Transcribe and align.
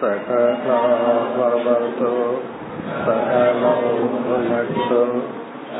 सकलावतु 0.00 2.10
सकलौ 3.04 3.76
भुनक्तु 4.26 5.00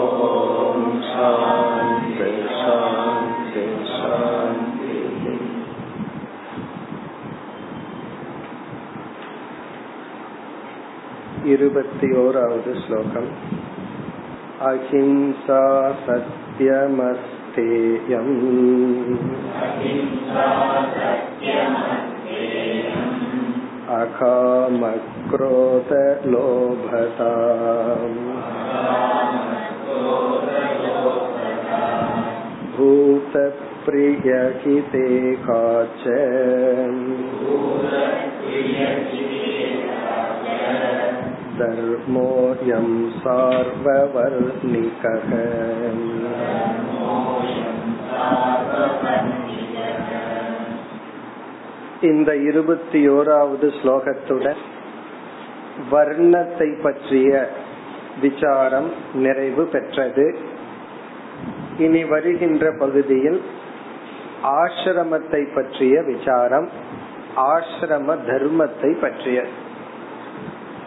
शान्ति 1.08 2.28
शान्ति 2.60 2.95
इरुपत्योरावद् 11.53 12.69
श्लोकम् 12.83 13.27
अहिंसा 14.69 15.59
सत्यमस्तेयम् 16.05 17.11
अकामक्रोधलोभता 25.97 27.29
भूतप्रियहिते 33.87 34.25
काच 35.45 36.03
धर्मोऽयं 41.58 43.10
सार्ववर्णिकः 43.22 45.30
இந்த 52.04 52.36
இருபத்தி 52.48 53.08
ஓராவது 53.08 53.72
ஸ்லோகத்துடன் 53.78 54.56
வர்ணத்தை 55.90 56.82
பற்றிய 56.82 57.48
விசாரம் 58.20 58.90
நிறைவு 59.16 59.66
பெற்றது 59.66 60.36
இனி 61.78 62.04
வருகின்ற 62.04 62.78
பகுதியில் 62.78 63.42
ஆசிரமத்தை 64.58 65.54
பற்றிய 65.54 66.02
விசாரம் 66.02 66.68
ஆசிரம 67.50 68.26
தர்மத்தை 68.26 69.00
பற்றிய 69.00 69.44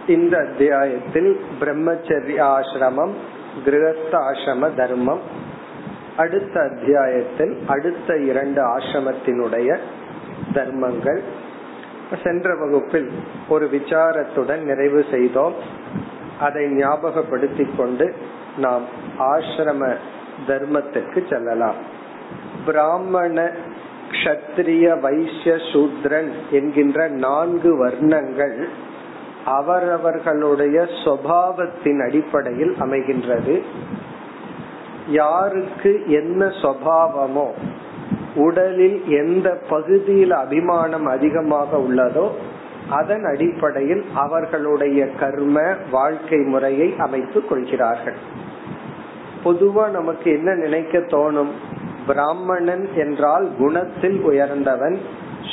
இந்த 0.07 0.39
அத்தியாயத்தில் 0.39 1.41
பிரம்மச்சரிய 1.61 2.41
ஆசிரமம் 2.41 3.13
கிரகஸ்த 3.65 4.13
ஆசிரம 4.13 4.75
தர்மம். 4.75 5.21
அடுத்த 6.17 6.61
அத்தியாயத்தில் 6.61 7.59
அடுத்த 7.67 8.17
இரண்டு 8.17 8.77
ஆசிரமத்தினுடைய 8.77 9.79
தர்மங்கள். 10.53 11.23
சென்ற 12.23 12.57
வகுப்பில் 12.57 13.11
ஒரு 13.49 13.71
விசாரத்துடன் 13.73 14.63
நிறைவு 14.63 15.05
செய்தோம். 15.11 15.55
அதை 16.41 16.67
ஞாபகப்படுத்திக் 16.67 17.77
கொண்டு 17.77 18.15
நாம் 18.57 18.83
ஆசிரம 19.19 19.97
தர்மத்துக்கு 20.47 21.29
செல்லலாம். 21.29 21.75
பிராமண 22.67 23.51
கஷத்திரிய 24.11 25.01
வைசிய 25.01 25.55
சூத்ரன் 25.55 26.31
என்கின்ற 26.51 27.09
நான்கு 27.09 27.87
வர்ணங்கள் 27.87 28.69
அவரவர்களுடைய 29.59 30.87
சுவாவத்தின் 31.05 32.01
அடிப்படையில் 32.07 32.75
அமைகின்றது. 32.81 33.55
யாருக்கு 35.09 35.93
என்ன 36.07 36.47
சுவாவமோ 36.63 37.49
உடலில் 38.35 38.99
எந்த 39.19 39.49
பகுதியில் 39.69 40.35
அபிமானம் 40.35 41.07
அதிகமாக 41.07 41.79
உள்ளதோ 41.79 42.27
அதன் 42.91 43.25
அடிப்படையில் 43.25 44.05
அவர்களுடைய 44.15 45.01
கர்ம 45.21 45.59
வாழ்க்கை 45.91 46.41
முறையை 46.53 46.89
அமைத்துக் 46.99 47.49
கொள்கிறார்கள். 47.49 48.19
பொதுவா 49.45 49.85
நமக்கு 49.91 50.29
என்ன 50.31 50.55
நினைக்க 50.55 50.99
தோணும்? 50.99 51.53
பிராமணன் 52.07 52.85
என்றால் 52.97 53.47
குணத்தில் 53.59 54.19
உயர்ந்தவன் 54.21 54.97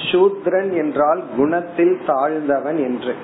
சூத்ரன் 0.06 0.72
என்றால் 0.74 1.22
குணத்தில் 1.38 1.96
தாழ்ந்தவன் 2.08 2.80
என்று. 2.88 3.16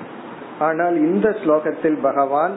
ஆனால் 0.58 0.96
இந்த 0.96 1.36
ஸ்லோகத்தில் 1.44 2.00
பகவான் 2.02 2.52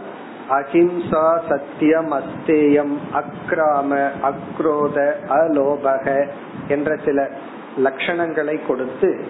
அஹிம்சா 0.50 1.40
சத்தியம் 1.50 2.12
அஸ்தேயம் 2.12 2.96
அக்ராம 3.14 4.10
அக்ரோத 4.22 5.14
அலோபக 5.30 6.28
என்ற 6.68 6.98
சில 7.06 7.30
லட்சணங்களை 7.84 8.66
கொடுத்து 8.68 9.26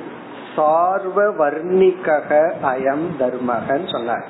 சார்வ 0.55 1.23
வர்ணிகக 1.31 2.51
அயம் 2.63 3.07
தர்மகன் 3.17 3.87
சொன்னார். 3.87 4.25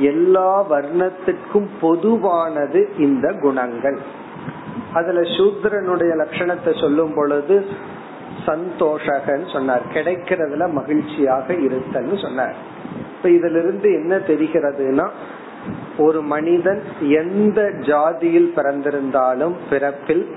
எல்லா 0.00 0.70
வர்ணத்துக்கும் 0.70 1.68
பொதுவானது 1.80 2.88
இந்த 2.98 3.32
குணங்கள். 3.32 3.98
அதுல 4.92 5.20
சூத்ரனுடைய 5.20 6.12
லட்சணத்தை 6.22 6.80
சொல்லும் 6.80 7.14
பொழுது 7.14 7.66
சந்தோஷகன்னு 8.46 9.52
சொன்னார். 9.52 9.82
கிடைக்கிறதுல 9.94 10.72
மகிழ்ச்சியாக 10.72 11.52
இருத்தல்னு 11.52 12.22
சொன்னார். 12.22 12.54
இப்ப 13.16 13.28
இதுல 13.28 13.58
இருந்து 13.58 13.92
என்ன 13.92 14.16
தெரிகிறதுனா 14.16 15.08
ஒரு 15.98 16.22
மனிதன் 16.22 16.82
எந்த 17.00 17.62
ஜாதியில் 17.62 18.50
பிறந்திருந்தாலும் 18.56 19.54
பிறப்பில் 19.70 20.34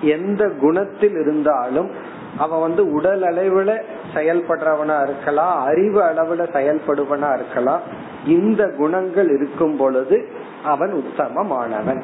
எந்த 0.00 0.50
குணத்தில் 0.60 1.14
இருந்தாலும் 1.14 1.90
அவன் 2.38 2.60
வந்து 2.60 2.92
உடல் 2.92 3.22
அளவுல 3.22 3.82
செயல்படுறவனா 4.14 5.02
இருக்கலாம் 5.02 5.64
அறிவு 5.64 6.02
அளவுல 6.02 6.46
செயல்படுவனா 6.52 7.34
இருக்கலாம் 7.34 7.80
இந்த 8.26 8.74
குணங்கள் 8.78 9.30
இருக்கும் 9.30 9.76
பொழுது 9.76 10.28
அவன் 10.64 10.92
உத்தமமானவன். 10.92 12.02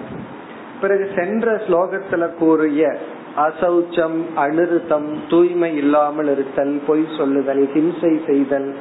பிறகு 0.80 1.08
சென்ற 1.16 1.54
ஸ்லோகத்துல 1.56 2.34
கூறிய 2.34 2.96
அசௌச்சம் 3.36 4.18
அனிருத்தம் 4.36 5.18
தூய்மை 5.30 5.76
இல்லாமல் 5.76 6.28
இருத்தல் 6.28 6.80
பொய் 6.86 7.06
சொல்லுதல் 7.16 7.68
ஹிம்சை 7.74 8.26
செய்தல் 8.26 8.74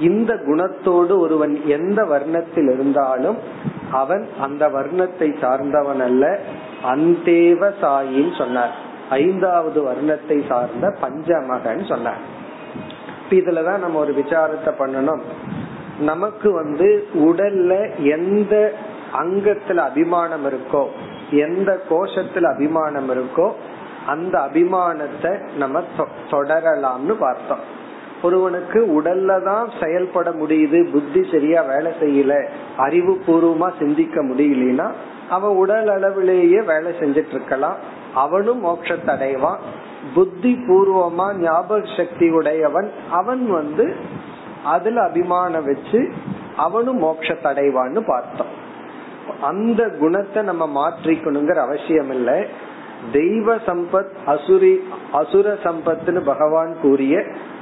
இந்த 0.00 0.34
குணத்தோடு 0.34 1.18
ஒருவன் 1.18 1.66
எந்த 1.66 2.04
வர்ணத்தில் 2.04 2.72
இருந்தாலும் 2.72 3.36
அவன் 3.90 4.28
அந்த 4.40 4.68
வர்ணத்தை 4.68 5.40
சார்ந்தவன் 5.40 6.00
அல்ல 6.00 6.38
அந்தேவ 6.84 7.70
சாயின்னு 7.82 8.38
சொன்னார். 8.38 8.74
ஐந்தாவது 9.10 9.82
வர்ணத்தை 9.82 10.48
சார்ந்த 10.48 10.96
பஞ்சமகன் 11.02 11.88
சொன்னார். 11.88 12.36
இதுலதான் 13.30 13.78
நம்ம 13.78 13.98
ஒரு 13.98 14.12
விசாரத்தை 14.12 14.72
பண்ணணும். 14.78 15.20
நமக்கு 16.00 16.52
வந்து 16.52 17.06
உடல்ல 17.14 18.02
எந்த 18.02 18.72
அங்கத்துல 19.12 19.74
அபிமானம் 19.74 20.46
இருக்கோ 20.46 20.86
எந்த 21.30 21.80
கோஷத்துல 21.90 22.52
அபிமானம் 22.54 23.10
இருக்கோ 23.10 23.52
அந்த 24.06 24.38
அபிமானத்தை 24.38 25.56
நம்ம 25.56 25.82
தொடரலாம்னு 26.30 27.14
பார்த்தோம். 27.18 27.76
ஒருவனுக்கு 28.22 28.78
உடல்ல 28.98 29.42
தான் 29.42 29.72
செயல்பட 29.80 30.30
முடியுது 30.32 30.90
புத்தி 30.90 31.28
சரியா 31.30 31.60
வேலை 31.62 31.92
செய்யல 32.00 32.34
அறிவு 32.76 33.18
பூர்வமா 33.26 33.78
சிந்திக்க 33.78 34.22
முடியலனா 34.22 34.86
அவன் 35.28 35.56
உடல் 35.56 35.88
அளவிலேயே 35.88 36.60
வேலை 36.62 36.92
செஞ்சிட்டு 37.00 37.30
இருக்கலாம் 37.30 37.78
அவனும் 38.14 38.64
மோட்சத்தை 38.64 39.08
அடைவான் 39.08 39.60
புத்தி 40.14 40.52
பூர்வமா 40.68 41.26
ஞாபக 41.38 41.96
சக்தி 41.96 42.30
உடையவன் 42.30 42.88
அவன் 43.10 43.46
வந்து 43.50 43.86
அதுல 44.64 45.02
அபிமானம் 45.02 45.64
வச்சு 45.64 46.00
அவனும் 46.56 47.02
மோட்சத்தை 47.02 47.48
அடைவான்னு 47.52 48.00
பார்த்தோம். 48.06 48.52
அந்த 49.42 49.88
குணத்தை 50.00 50.42
நம்ம 50.42 50.64
மாற்றிக்கணுங்கிற 50.74 51.54
அவசியம் 51.54 52.10
இல்லை 52.10 52.38
தெய்வ 53.12 53.56
சம்பத் 53.66 54.14
அசுரி 54.26 54.72
அசுர 55.12 55.58
சம்பத்னு 55.62 56.20
பகவான் 56.24 56.76
கூறிய 56.82 57.16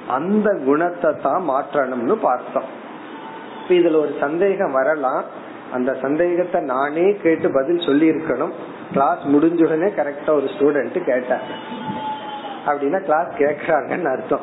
அந்த 0.08 0.58
குணத்தை 0.64 1.12
தான் 1.23 1.49
மாற்றணும்னு 1.50 2.12
பார்த்தோம். 2.12 2.69
இதுல 3.69 4.00
ஒரு 4.00 4.14
சந்தேகம் 4.20 4.73
வரலாம். 4.73 5.25
அந்த 5.73 5.97
சந்தேகத்தை 6.03 6.61
நானே 6.61 7.17
கேட்டு 7.17 7.50
பதில் 7.50 7.87
சொல்லி 7.87 8.11
இருக்கணும் 8.11 8.53
கிளாஸ் 8.93 9.19
முடிஞ்சுடனே 9.19 9.88
கரெக்டா 9.97 10.29
ஒரு 10.29 10.49
ஸ்டூடெண்ட் 10.55 10.99
கேட்டாங்க 11.11 11.53
அப்படின்னா 12.67 13.00
கிளாஸ் 13.05 13.29
கேக்குறாங்கன்னு 13.38 14.11
அர்த்தம். 14.12 14.41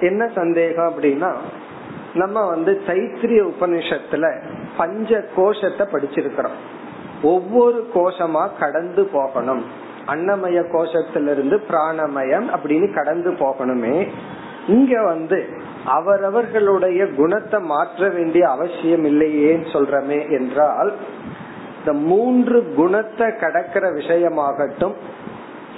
என்ன 0.00 0.28
சந்தேகம் 0.34 0.92
அப்படின்னா 0.92 1.30
நம்ம 2.14 2.46
வந்து 2.46 2.82
தைத்திரிய 2.86 3.52
உபநிஷத்துல 3.52 4.40
பஞ்ச 4.76 5.24
கோஷத்தை 5.36 5.86
படிச்சிருக்கிறோம். 5.92 6.58
ஒவ்வொரு 7.22 7.90
கோஷமா 7.94 8.50
கடந்து 8.58 9.04
போகணும். 9.04 9.64
அன்னமய 10.06 10.58
கோஷத்திலிருந்து 10.72 11.58
பிராணமயம் 11.70 12.46
அப்படின்னு 12.54 12.94
கடந்து 12.94 13.30
போகணுமே. 13.30 14.08
இங்க 14.66 15.02
வந்து 15.02 15.48
அவரவர்களுடைய 15.84 17.06
குணத்தை 17.06 17.60
மாற்ற 17.60 18.08
வேண்டிய 18.08 18.50
அவசியம் 18.50 19.04
இல்லையேன்னு 19.04 19.68
சொல்றமே 19.72 20.30
என்றால் 20.30 20.92
இந்த 21.78 21.92
மூன்று 21.92 22.74
குணத்தை 22.76 23.26
கடக்கிற 23.26 23.84
விஷயமாகட்டும் 23.94 24.94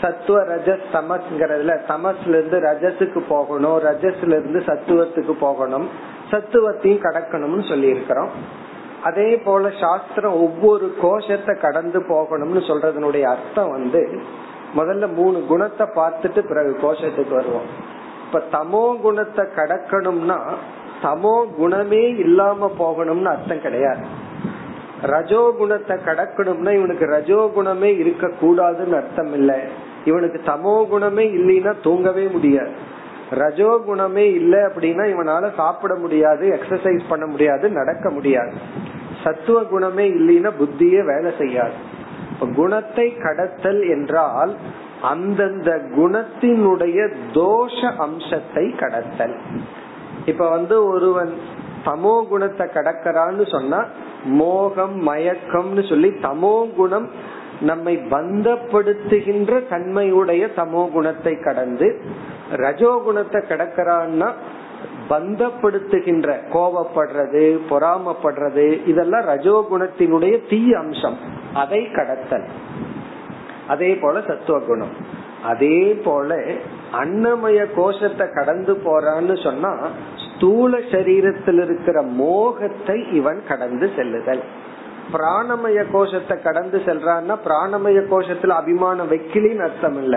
சத்துவ 0.00 0.42
ரஜஸ் 0.42 0.86
தமஸ்ங்கிறதுல 0.92 1.74
தமஸ்ல 1.88 2.28
இருந்து 2.28 2.58
ரஜத்துக்கு 2.58 3.22
போகணும் 3.28 3.78
ரஜஸ்ல 3.78 4.26
இருந்து 4.26 4.62
சத்துவத்துக்கு 4.66 5.32
போகணும் 5.40 5.88
சத்துவத்தையும் 6.30 7.04
கடக்கணும்னு 7.06 7.68
சொல்லி 7.68 7.88
இருக்கிறோம் 7.88 8.30
அதே 9.02 9.36
போல 9.36 9.70
சாஸ்திரம் 9.80 10.32
ஒவ்வொரு 10.32 10.94
கோஷத்தை 11.00 11.54
கடந்து 11.60 11.98
போகணும்னு 11.98 12.62
சொல்றதனுடைய 12.70 13.22
அர்த்தம் 13.22 13.70
வந்து 13.70 14.20
முதல்ல 14.76 15.14
மூணு 15.14 15.46
குணத்தை 15.46 15.86
பார்த்துட்டு 15.86 16.40
பிறகு 16.48 16.78
கோஷத்துக்கு 16.82 17.28
வருவோம். 17.28 17.94
தமோ 18.52 19.00
குணத்தை 19.00 19.44
கடக்கணும்னா 19.56 20.38
தமோ 21.02 21.34
குணமே 21.56 22.04
இல்லாம 22.16 22.70
போகணும்னு 22.78 23.30
அர்த்தம் 23.32 23.60
கிடையாது. 23.60 24.04
ரஜோ 25.02 25.52
குணத்தை 25.58 25.96
கடக்கணும்னா 26.06 26.70
இவனுக்கு 26.72 27.06
ரஜோ 27.06 27.50
குணமே 27.54 27.90
இருக்க 27.96 28.30
கூடாதுன்னு 28.42 28.96
அர்த்தம் 28.96 29.32
இல்ல. 29.32 29.52
இவனுக்கு 30.04 30.38
தமோ 30.44 30.86
குணமே 30.88 31.24
இல்லைன்னா 31.28 31.72
தூங்கவே 31.82 32.26
முடியாது. 32.28 32.72
ரஜோ 33.30 33.70
குணமே 33.86 34.24
இல்லை 34.32 34.58
அப்படின்னா 34.58 35.04
இவனால 35.14 35.54
சாப்பிட 35.56 35.94
முடியாது 35.94 36.58
எக்ஸசைஸ் 36.58 37.04
பண்ண 37.08 37.26
முடியாது 37.26 37.70
நடக்க 37.70 38.10
முடியாது. 38.10 38.52
சத்துவ 39.24 39.62
குணமே 39.62 40.06
இல்லைன்னா 40.08 40.50
புத்தியே 40.58 41.00
வேலை 41.04 41.32
செய்யாது. 41.38 41.76
குணத்தை 42.54 43.06
கடத்தல் 43.16 43.82
என்றால் 43.88 44.52
அந்தந்த 45.02 45.70
குணத்தினுடைய 45.96 47.14
தோஷ 47.34 47.96
அம்சத்தை 47.96 48.70
கடத்தல். 48.70 49.36
இப்ப 50.26 50.48
வந்து 50.48 50.86
ஒருவன் 50.86 51.32
தமோ 51.84 52.28
குணத்தை 52.28 52.66
கடக்கிறான்னு 52.66 53.50
சொன்னா 53.50 53.84
மோகம் 54.24 55.08
மயக்கம்னு 55.08 55.88
சொல்லி 55.88 56.08
தமோ 56.08 56.74
குணம் 56.74 57.10
நம்மை 57.60 57.96
பந்தப்படுத்துகின்ற 57.96 59.68
தன்மையுடைய 59.68 60.48
தமோ 60.56 60.92
குணத்தை 60.92 61.34
கடந்து 61.44 62.00
ரஜோ 62.50 63.00
குணத்தை 63.04 63.40
கடக்கிறான்னா 63.40 64.30
பந்தப்படுத்துகின்ற 65.08 66.28
கோபப்படுறது 66.52 67.58
பொறாமப்படுறது 67.70 68.86
இதெல்லாம் 68.86 69.22
ரஜோகுணத்தினுடைய 69.22 70.48
தீய 70.48 70.78
அம்சம். 70.78 71.18
அதை 71.54 71.90
கடத்தல். 71.90 72.46
அதே 73.68 73.90
போல 73.94 74.20
சத்துவ 74.26 74.58
குணம். 74.60 74.94
அதே 75.42 75.78
போல 76.04 76.36
அன்னமய 77.00 77.60
கோஷத்தை 77.74 78.26
கடந்து 78.34 78.72
போறான்னு 78.84 79.34
சொன்னா 79.42 79.72
ஸ்தூல 80.24 80.78
சரீரத்தில் 80.92 81.60
இருக்கிற 81.64 81.98
மோகத்தை 82.22 82.96
இவன் 83.12 83.40
கடந்து 83.48 83.86
செல்லுதல். 83.96 84.42
பிராணமய 85.12 85.80
கோஷத்தை 85.92 86.36
கடந்து 86.42 86.78
செல்றான்னா 86.86 87.34
பிராணமய 87.46 87.98
கோஷத்துல 88.12 88.56
அபிமானம் 88.62 89.10
வைக்கலின்னு 89.10 89.64
அர்த்தம் 89.66 89.98
இல்ல 90.02 90.16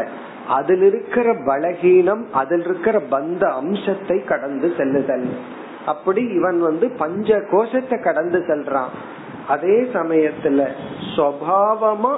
அதில் 0.58 0.82
இருக்கிற 0.82 1.28
பலகீனம் 1.50 2.24
அதில் 2.32 2.64
இருக்கிற 2.64 2.98
பந்த 3.12 3.44
அம்சத்தை 3.60 4.18
கடந்து 4.24 4.68
செல்லுதல். 4.78 5.28
அப்படி 5.86 6.22
இவன் 6.38 6.60
வந்து 6.60 6.86
பஞ்ச 6.98 7.40
கோஷத்தை 7.52 7.98
கடந்து 8.00 8.40
செல்றான். 8.48 8.94
அதே 9.48 9.78
சமயத்துல 9.94 10.66
சுவாவமா 11.20 12.14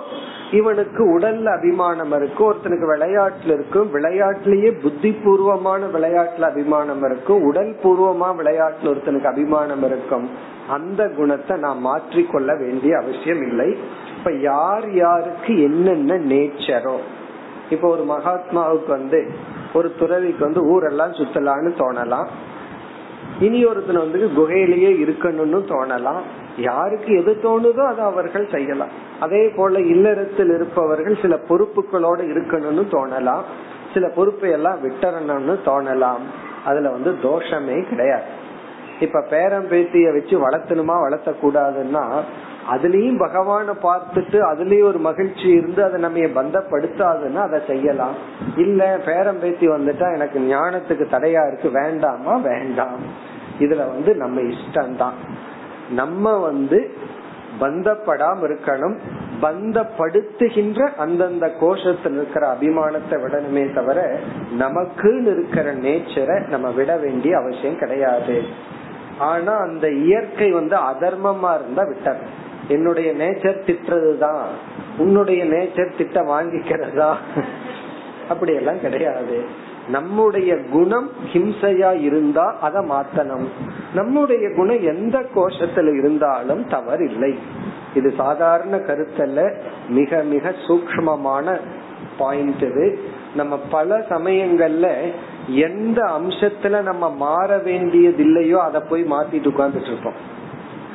இவனுக்கு 0.52 1.20
உடல்ல 1.20 1.58
அபிமானம் 1.58 2.12
இருக்கும் 2.12 2.48
ஒருத்தனுக்கு 2.52 2.88
விளையாட்டுல 2.94 3.54
இருக்கும் 3.54 3.94
விளையாட்டுலயே 3.94 4.72
புத்தி 4.82 5.12
பூர்வமான 5.12 5.86
விளையாட்டுல 5.86 6.50
அபிமானம் 6.50 7.04
இருக்கும் 7.04 7.44
உடல் 7.44 7.76
பூர்வமா 7.84 8.30
விளையாட்டுல 8.40 8.92
ஒருத்தனுக்கு 8.94 9.32
அபிமானம் 9.32 9.84
இருக்கும். 9.84 10.30
அந்த 10.70 11.10
குணத்தை 11.10 11.58
நான் 11.58 11.80
மாற்றிக்கொள்ள 11.80 12.58
வேண்டிய 12.58 12.98
அவசியம் 12.98 13.42
இல்லை. 13.48 13.78
இப்ப 14.18 14.32
யார் 14.32 14.94
யாருக்கு 14.94 15.62
என்னென்ன 15.62 16.18
நேச்சரோ 16.18 16.98
இப்ப 17.70 17.88
ஒரு 17.88 18.04
மகாத்மாவுக்கு 18.04 18.88
வந்து 18.88 19.20
ஒரு 19.74 19.96
துறவிக்கு 20.00 20.44
வந்து 20.44 20.62
ஊரெல்லாம் 20.66 21.12
சுத்தலான்னு 21.12 21.72
தோணலாம். 21.78 22.28
இனி 23.40 23.66
ஒருத்தன் 23.66 24.04
வந்து 24.06 24.30
குகையிலேயே 24.38 24.92
இருக்கணும்னு 25.04 25.60
தோணலாம். 25.74 26.22
யாருக்கு 26.58 27.16
எது 27.16 27.38
தோணுதோ 27.44 27.86
அதை 27.86 28.04
அவர்கள் 28.04 28.48
செய்யலாம். 28.52 28.88
அதே 29.20 29.48
போல 29.48 29.80
இல்லறத்தில் 29.80 30.50
இருப்பவர்கள் 30.50 31.18
சில 31.22 31.36
பொறுப்புகளோட 31.36 32.20
இருக்கணும்னு 32.20 32.86
தோணலாம். 32.92 33.42
சில 33.94 34.08
பொறுப்பை 34.08 34.52
எல்லாம் 34.52 34.90
விட்டுறணும்னு 34.90 35.56
தோணலாம். 35.66 36.22
அதுல 36.66 36.90
வந்து 36.90 37.12
தோஷமே 37.24 37.90
கிடையாது. 37.90 38.40
இப்ப 39.00 39.22
பேரம் 39.30 39.68
பேத்திய 39.68 40.14
வச்சு 40.14 40.50
வளர்த்தணுமா 40.50 41.00
வளர்த்த 41.00 41.34
கூடாதுன்னா 41.42 42.06
அதுலயும் 42.72 43.20
பகவான 43.20 43.74
பார்த்துட்டு 43.84 44.40
அதுலயும் 44.54 44.84
ஒரு 44.84 44.98
மகிழ்ச்சி 44.98 45.48
இருந்து 45.48 45.84
அதை 45.84 46.00
நம்ம 46.00 46.20
பந்தப்படுத்தாதுன்னா 46.20 47.36
அதை 47.36 47.60
செய்யலாம். 47.68 48.14
இல்ல 48.56 49.02
பேரம் 49.06 49.40
பேத்தி 49.40 49.68
வந்துட்டா 49.68 50.14
எனக்கு 50.14 50.40
ஞானத்துக்கு 50.40 51.06
தடையா 51.12 51.48
இருக்கு 51.48 51.70
வேண்டாமா? 51.70 52.36
வேண்டாம். 52.36 53.00
இதுல 53.60 53.78
வந்து 53.78 54.16
நம்ம 54.16 54.42
இஷ்டம்தான். 54.42 55.14
நம்ம 55.92 56.38
வந்து 56.38 56.92
பந்தப்படாம 57.60 58.38
இருக்கணும் 58.48 58.98
பந்தப்படுத்துகின்ற 59.42 60.96
அந்தந்த 60.96 61.52
கோஷத்தில் 61.62 62.14
இருக்கிற 62.14 62.56
அபிமானத்தை 62.56 63.12
விடணுமே 63.12 63.74
தவிர 63.74 64.20
நமக்குன்னு 64.60 65.32
இருக்கிற 65.32 65.74
நேச்சரை 65.76 66.48
நம்ம 66.48 66.70
விட 66.70 66.98
வேண்டிய 66.98 67.38
அவசியம் 67.38 67.78
கிடையாது. 67.78 68.44
ஆனா 69.18 69.56
அந்த 69.56 69.90
இயற்கை 69.90 70.52
வந்து 70.52 70.76
அதர்மமா 70.76 71.56
இருந்தா 71.56 71.84
விட்டது. 71.84 72.20
என்னுடைய 72.68 73.14
நேச்சர் 73.14 73.64
திட்டுறதுதான் 73.66 74.44
உன்னுடைய 74.98 75.46
நேச்சர் 75.46 75.98
திட்ட 75.98 76.22
வாங்கிக்கிறதா? 76.22 77.14
அப்படி 78.30 78.54
எல்லாம் 78.54 78.82
கிடையாது. 78.82 79.70
நம்முடைய 79.92 80.58
குணம் 80.72 81.10
ஹிம்சையா 81.34 82.02
இருந்தா 82.02 82.56
அதை 82.62 82.82
மாத்தணும். 82.90 83.48
நம்முடைய 83.94 84.54
குணம் 84.56 84.82
எந்த 84.82 85.18
கோஷத்துல 85.36 85.98
இருந்தாலும் 85.98 86.68
தவறு 86.68 87.06
இல்லை 87.12 87.40
இது 87.96 88.14
சாதாரண 88.18 88.78
கருத்தல்ல. 88.78 89.54
மிக 89.90 90.24
மிக 90.24 90.54
சூக்மமான 90.68 91.60
பாயிண்ட் 92.18 92.62
இது. 92.62 93.00
நம்ம 93.36 93.60
பல 93.72 93.98
சமயங்கள்ல 94.10 94.88
எந்த 95.48 96.00
அம்சத்துல 96.20 96.82
நம்ம 96.82 97.10
மாற 97.16 97.58
வேண்டியது 97.58 98.24
இல்லையோ 98.24 98.60
அதை 98.62 98.82
போய் 98.90 99.04
மாத்திட்டு 99.04 99.50
உட்கார்ந்துட்டு 99.52 99.92
இருப்போம். 99.92 100.20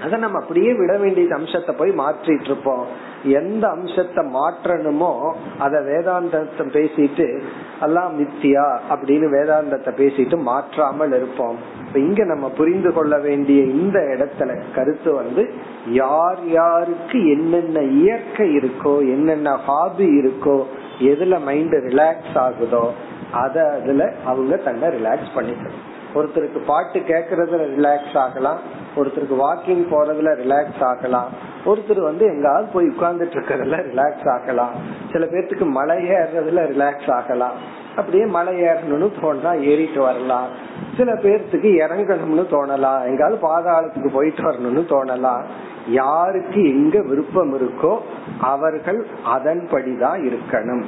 அதை 0.04 0.18
நம்ம 0.18 0.38
அப்படியே 0.40 0.72
விட 0.74 0.98
வேண்டிய 0.98 1.34
அம்சத்தை 1.34 1.74
போய் 1.78 1.90
மாற்றிட்டு 1.90 2.44
இருப்போம். 2.44 2.86
எந்த 3.22 3.68
அம்சத்தை 3.68 4.24
மாற்றணுமோ 4.24 5.30
அத 5.58 5.80
வேதாந்தத்தை 5.80 6.64
பேசிட்டு 6.76 7.42
எல்லாம் 7.80 8.12
மித்தியா 8.20 8.78
அப்படின்னு 8.90 9.26
வேதாந்தத்தை 9.36 9.92
பேசிட்டு 9.96 10.36
மாற்றாமல் 10.42 11.12
இருப்போம். 11.12 11.56
இங்க 11.94 12.24
நம்ம 12.24 12.48
புரிந்து 12.48 12.92
கொள்ள 12.92 13.18
வேண்டிய 13.18 13.62
இந்த 13.62 13.98
இடத்துல 13.98 14.60
கருத்து 14.74 15.14
வந்து 15.14 15.50
யார் 15.86 16.46
யாருக்கு 16.46 17.30
என்னென்ன 17.30 17.80
இயற்கை 17.80 18.48
இருக்கோ 18.56 18.94
என்னென்ன 18.98 19.56
ஹாபி 19.56 20.04
இருக்கோ 20.04 20.64
எதுல 21.00 21.40
மைண்ட் 21.44 21.74
ரிலாக்ஸ் 21.74 22.34
ஆகுதோ 22.34 22.90
அத 23.32 23.80
அதுல 23.80 24.12
அவங்க 24.24 24.56
தன்னை 24.56 24.88
ரிலாக்ஸ் 24.88 25.36
பண்ணிக்கணும். 25.36 25.84
ஒருத்தருக்கு 26.16 26.64
பாட்டு 26.66 26.98
கேக்குறதுல 27.00 27.64
ரிலாக்ஸ் 27.78 28.16
ஆகலாம் 28.18 28.58
ஒருத்தருக்கு 28.96 29.36
வாக்கிங் 29.38 29.84
போறதுல 29.90 30.30
ரிலாக்ஸ் 30.42 30.84
ஆகலாம் 30.84 31.28
ஒருத்தர் 31.66 32.00
வந்து 32.00 32.24
எங்காவது 32.24 32.68
போய் 32.72 32.86
உட்கார்ந்துட்டு 32.86 33.36
இருக்கிறதுல 33.36 33.78
ரிலாக்ஸ் 33.92 34.30
ஆகலாம் 34.30 34.70
சில 35.12 35.24
பேர்த்துக்கு 35.24 35.66
மலை 35.70 35.96
ஏறுறதுல 36.10 36.60
ரிலாக்ஸ் 36.72 37.12
ஆகலாம் 37.12 37.84
அப்படியே 37.96 38.24
மலை 38.26 38.60
ஏறணும்னு 38.62 39.10
தோணுனா 39.22 39.60
ஏறிட்டு 39.60 40.00
வரலாம். 40.00 40.48
சில 40.96 41.12
பேர்த்துக்கு 41.12 41.70
இறங்கணும்னு 41.82 42.44
தோணலாம் 42.50 43.04
எங்காவது 43.04 43.38
பாதாளத்துக்கு 43.42 44.08
போயிட்டு 44.12 44.42
வரணும்னு 44.42 44.84
தோணலாம். 44.88 45.42
யாருக்கு 45.88 46.68
எங்க 46.68 47.02
விருப்பம் 47.02 47.54
இருக்கோ 47.58 47.98
அவர்கள் 48.40 49.06
அதன்படிதான் 49.36 50.32
இருக்கணும். 50.32 50.84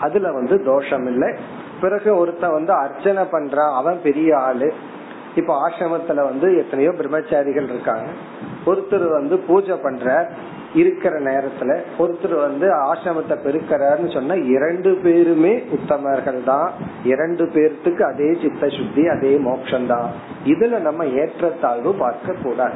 அதுல 0.00 0.32
வந்து 0.32 0.64
தோஷம் 0.64 1.06
இல்லை 1.06 1.34
பிறகு 1.80 2.26
ஒருத்த 2.26 2.50
வந்து 2.50 2.72
அர்ச்சனை 2.72 3.22
பண்றான் 3.22 3.74
அவன் 3.74 3.98
பெரிய 4.02 4.38
ஆளு. 4.38 4.72
இப்ப 5.34 5.68
ஆசிரமத்துல 5.68 6.14
வந்து 6.14 6.56
எத்தனையோ 6.56 6.90
பிரம்மச்சாரிகள் 6.90 7.68
இருக்காங்க. 7.72 8.06
ஒருத்தர் 8.66 9.10
வந்து 9.10 9.38
பூஜை 9.38 9.76
பண்ற 9.76 10.30
இருக்கிற 10.74 11.20
நேரத்துல. 11.20 11.80
ஒருத்தர் 11.98 12.40
வந்து 12.40 12.66
ஆசிரமத்தை 12.74 13.36
பெருக்கிறாருன்னு 13.46 14.12
சொன்னா 14.12 14.34
இரண்டு 14.34 14.98
பேருமே 15.02 15.64
உத்தமர்கள் 15.76 16.44
தான். 16.44 16.72
இரண்டு 17.04 17.44
பேர்த்துக்கு 17.44 18.02
அதே 18.02 18.38
சித்த 18.42 18.68
சுத்தி 18.68 19.08
அதே 19.08 19.36
மோட்சம் 19.36 19.86
தான். 19.86 20.08
இதுல 20.44 20.78
நம்ம 20.78 21.04
ஏற்றத்தாழ்வு 21.04 21.94
பார்க்க 21.94 22.34
கூடாது. 22.42 22.74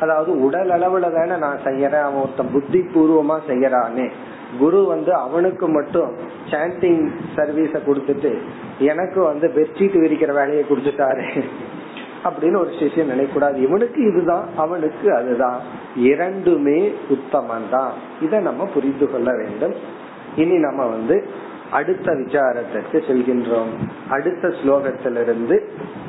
அதாவது 0.00 0.40
உடல் 0.42 0.70
அளவுல 0.70 1.14
தானே 1.14 1.36
நான் 1.36 1.64
செய்யறேன் 1.64 2.06
அவன் 2.08 2.22
ஒருத்தன் 2.22 2.52
புத்தி 2.52 2.80
பூர்வமா 2.94 3.38
செய்யறானே. 3.48 4.10
குரு 4.58 4.84
வந்து 4.84 5.14
அவனுக்கு 5.14 5.68
மட்டும் 5.68 6.16
சாண்டிங் 6.50 7.10
சர்வீஸ 7.36 7.78
கொடுத்துட்டு 7.86 8.38
எனக்கு 8.78 9.22
வந்து 9.22 9.48
பெட்ஷீட் 9.48 9.96
விரிக்கிற 9.96 10.32
வேலையை 10.32 10.64
கொடுத்துட்டாரு. 10.68 11.44
அப்படின்னு 12.24 12.56
ஒரு 12.56 12.70
சிஷியன் 12.70 13.12
நினைக்கூடாது 13.12 13.56
இவனுக்கு 13.56 14.02
இதுதான் 14.02 14.48
அவனுக்கு 14.56 15.14
அதுதான். 15.14 15.60
இரண்டுமே 15.96 16.94
உத்தமன் 17.10 17.68
தான் 17.70 17.92
இதை 18.20 18.40
நம்ம 18.40 18.64
புரிந்து 18.64 19.10
கொள்ள 19.10 19.36
வேண்டும். 19.36 19.74
இனி 20.36 20.58
நம்ம 20.58 20.86
வந்து 20.86 21.28
அடுத்த 21.70 22.12
விசாரத்திற்கு 22.12 22.92
செல்கின்றோம். 22.92 23.72
அடுத்த 24.08 24.48
ஸ்லோகத்திலிருந்து 24.48 25.62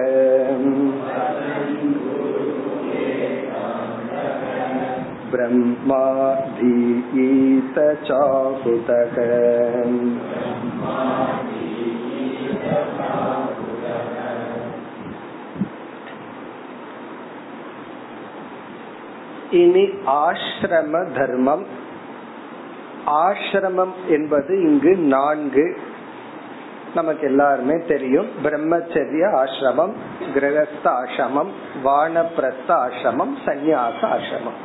ब्रह्माधीत 5.32 6.66
चाहुतः 8.02 9.16
இனி 19.58 19.84
ஆசிரம 20.20 20.94
தர்மம் 21.12 21.62
ஆசிரமம் 23.18 23.94
என்பது 24.08 24.54
இங்கு 24.62 24.92
நான்கு 25.08 25.66
நமக்கு 26.94 27.24
எல்லாருமே 27.26 27.76
தெரியும் 27.86 28.28
பிரம்மச்சரிய 28.44 29.24
ஆசிரமம் 29.40 29.94
கிரகஸ்த 30.34 30.86
ஆசிரமம் 30.94 31.50
வானப்பிரஸ்த 31.84 32.70
ஆசிரமம் 32.78 33.34
சந்நியாச 33.46 34.00
ஆசிரமம் 34.08 34.58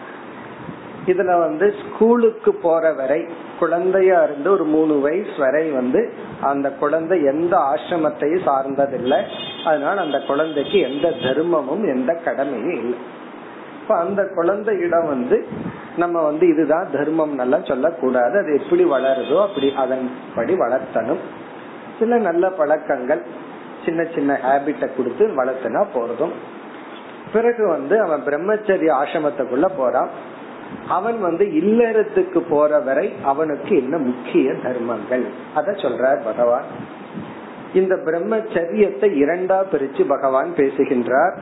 இதுல 1.10 1.38
வந்து 1.38 1.66
ஸ்கூலுக்கு 1.82 2.50
போற 2.64 2.92
வரை 2.92 3.20
குழந்தையா 3.58 4.18
இருந்து 4.22 4.48
ஒரு 4.50 4.64
மூணு 4.64 4.94
வயசு 5.00 5.34
வரை 5.38 5.64
வந்து 5.70 6.00
அந்த 6.40 6.68
குழந்தை 6.82 7.16
எந்த 7.24 7.54
ஆசிரமத்தையும் 7.70 8.46
சார்ந்ததில்லை. 8.48 9.20
அதனால 9.64 10.00
அந்த 10.00 10.18
குழந்தைக்கு 10.20 10.80
எந்த 10.80 11.08
தர்மமும் 11.08 11.84
எந்த 11.94 12.12
கடமையும் 12.26 12.76
இல்லை. 12.82 12.98
இப்ப 13.80 13.96
அந்த 13.96 14.22
குழந்தையிடம் 14.34 15.06
வந்து 15.06 15.36
நம்ம 15.96 16.22
வந்து 16.22 16.44
இதுதான் 16.48 16.90
தர்மம் 16.92 17.34
நல்லா 17.34 17.58
சொல்லக்கூடாது. 17.64 18.34
அது 18.38 18.60
எப்படி 18.60 18.84
வளருதோ 18.84 19.38
அப்படி 19.42 19.68
அதன்படி 19.76 20.54
வளர்த்தணும். 20.54 21.22
சில 21.98 22.18
நல்ல 22.18 22.50
பழக்கங்கள் 22.50 23.22
சின்ன 23.84 24.02
சின்ன 24.14 24.40
ஹேபிட்ட 24.44 24.84
கொடுத்து 24.96 25.24
வளர்த்தனா 25.40 25.82
போறதும் 25.94 26.34
பிறகு 27.32 27.64
வந்து 27.68 27.94
அவன் 28.00 28.22
பிரம்மச்சரிய 28.26 28.90
ஆசிரமத்துக்குள்ள 29.00 29.66
போறான். 29.76 30.10
அவன் 30.88 31.20
வந்து 31.20 31.44
இல்லறத்துக்கு 31.44 32.42
போற 32.48 32.78
வரை 32.78 33.12
அவனுக்கு 33.24 33.76
என்ன 33.76 33.98
முக்கிய 33.98 34.54
தர்மங்கள்? 34.54 35.26
அத 35.54 35.72
சொல்றார் 35.72 36.24
பகவான். 36.24 36.96
இந்த 37.74 37.94
பிரம்மச்சரியத்தை 37.94 39.22
இரண்டா 39.22 39.62
பிரிச்சு 39.72 40.04
பகவான் 40.08 40.54
பேசுகின்றார். 40.54 41.38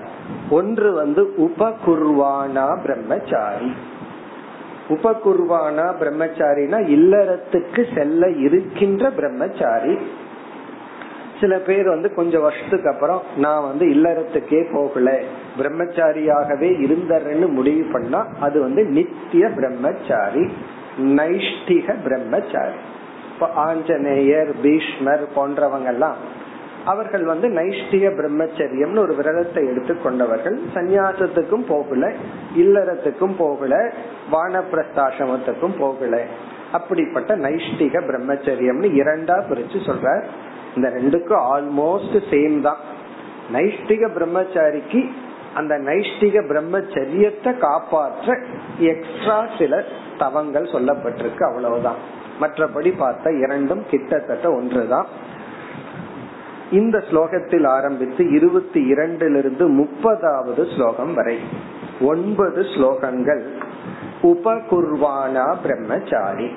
ஒன்று 0.51 0.93
வந்து 0.93 1.35
உபகுர்வானா 1.37 2.83
பிரம்மச்சாரி. 2.83 3.73
உபகுர்வானா 4.89 5.95
பிரம்மச்சாரினா 6.01 6.79
இல்லறத்துக்கு 6.87 7.97
செல்ல 7.97 8.31
இருக்கின்ற 8.31 9.11
பிரம்மச்சாரி. 9.11 9.99
சில 11.41 11.59
பேர் 11.59 11.89
வந்து 11.89 12.15
கொஞ்சம் 12.15 12.43
வருஷத்துக்கு 12.43 12.89
அப்புறம் 12.89 13.23
நான் 13.37 13.67
வந்து 13.67 13.87
இல்லறத்துக்கே 13.87 14.61
போகல. 14.73 15.09
பிரம்மச்சாரியாகவே 15.59 16.71
இருந்தர்ன்னு 16.87 17.49
முடிவு 17.49 17.85
பண்ணா 17.93 18.27
அது 18.41 18.61
வந்து 18.61 18.85
நித்திய 18.85 19.49
பிரம்மச்சாரி 19.49 20.45
நைஷ்டிக 20.99 21.97
பிரம்மச்சாரி. 22.05 22.79
இப்ப 23.33 23.47
ஆஞ்சநேயர் 23.47 24.53
பீஷ்மர் 24.63 25.25
போன்றவங்க 25.37 25.87
எல்லாம் 25.87 26.19
அவர்கள் 26.85 27.25
வந்து 27.25 27.49
நைஷ்டிக 27.49 28.11
பிரம்மச்சரியம்னு 28.19 28.99
ஒரு 28.99 29.15
விரதத்தை 29.15 29.63
எடுத்துக்கொண்டவர்கள் 29.65 30.59
சந்நியாசத்துக்கும் 30.75 31.67
போகல 31.69 32.13
இல்லறத்துக்கும் 32.57 33.37
போகல 33.39 33.75
வானப்பிரஸ்தாசிரமத்துக்கும் 34.33 35.79
போகல. 35.79 36.17
அப்படிப்பட்ட 36.73 37.37
நைஷ்டிக 37.37 38.01
பிரம்மச்சரியம்னு 38.11 38.89
இரண்டா 39.01 39.37
பிரிச்சு 39.51 39.81
சொல்ற 39.87 40.25
இந்த 40.77 40.89
ரெண்டுக்கும் 40.89 41.45
ஆல்மோஸ்ட் 41.55 42.17
சேம் 42.31 42.61
தான். 42.61 42.81
நைஷ்டிக 43.53 44.09
பிரம்மச்சாரிக்கு 44.19 45.01
அந்த 45.55 45.75
நைஷ்டிக 45.79 46.43
பிரம்மச்சரியத்தை 46.51 47.59
காப்பாற்ற 47.59 48.39
எக்ஸ்ட்ரா 48.79 49.47
சில 49.59 49.85
தவங்கள் 50.19 50.65
சொல்லப்பட்டிருக்கு. 50.65 51.43
அவ்வளவுதான். 51.43 52.01
மற்றபடி 52.41 52.91
பார்த்த 52.99 53.33
இரண்டும் 53.33 53.83
கிட்டத்தட்ட 53.91 54.53
ஒன்றுதான். 54.53 55.07
இந்த 56.71 57.03
ஸ்லோகத்தில் 57.11 57.67
ஆரம்பித்து 57.67 58.31
இருபத்தி 58.31 58.93
இரண்டிலிருந்து 58.93 59.65
முப்பதாவது 59.81 60.75
ஸ்லோகம் 60.75 61.15
வரை 61.15 61.39
ஒன்பது 62.01 62.63
ஸ்லோகங்கள். 62.63 63.43
உபகுர்வானா 64.23 65.57
பிரம்மச்சாரி. 65.63 66.49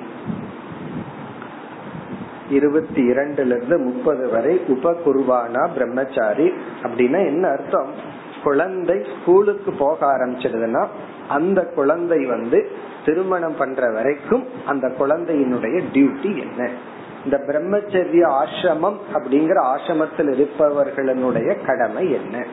இருபத்தி 2.50 3.10
இரண்டுல 3.10 3.56
இருந்து 3.56 3.78
முப்பது 3.78 4.28
வரை 4.28 4.60
உபகுருவானா 4.68 5.68
பிரம்மச்சாரி 5.74 6.52
அப்படின்னா 6.82 7.26
என்ன 7.26 7.48
அர்த்தம்? 7.48 8.18
குழந்தை 8.44 9.06
ஸ்கூலுக்கு 9.16 9.72
போக 9.72 10.06
ஆரம்பிச்சிடுதுன்னா 10.06 10.86
அந்த 11.28 11.64
குழந்தை 11.64 12.26
வந்து 12.26 12.70
திருமணம் 13.04 13.56
பண்ற 13.58 13.90
வரைக்கும் 13.90 14.44
அந்த 14.66 14.88
குழந்தையினுடைய 14.88 15.82
டியூட்டி 15.92 16.30
என்ன? 16.40 16.68
இந்த 17.24 17.36
பிரம்மச்சரிய 17.46 18.24
ஆசிரமம் 18.42 18.96
அப்படிங்கிற 19.14 19.58
ஆசிரமத்தில் 19.74 20.32
இருப்பவர்களுடைய 20.32 21.54
கடமை 21.66 22.12
என்ன? 22.12 22.44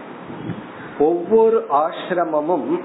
ஒவ்வொரு 1.00 1.66
ஆசிரமமும் 1.70 2.78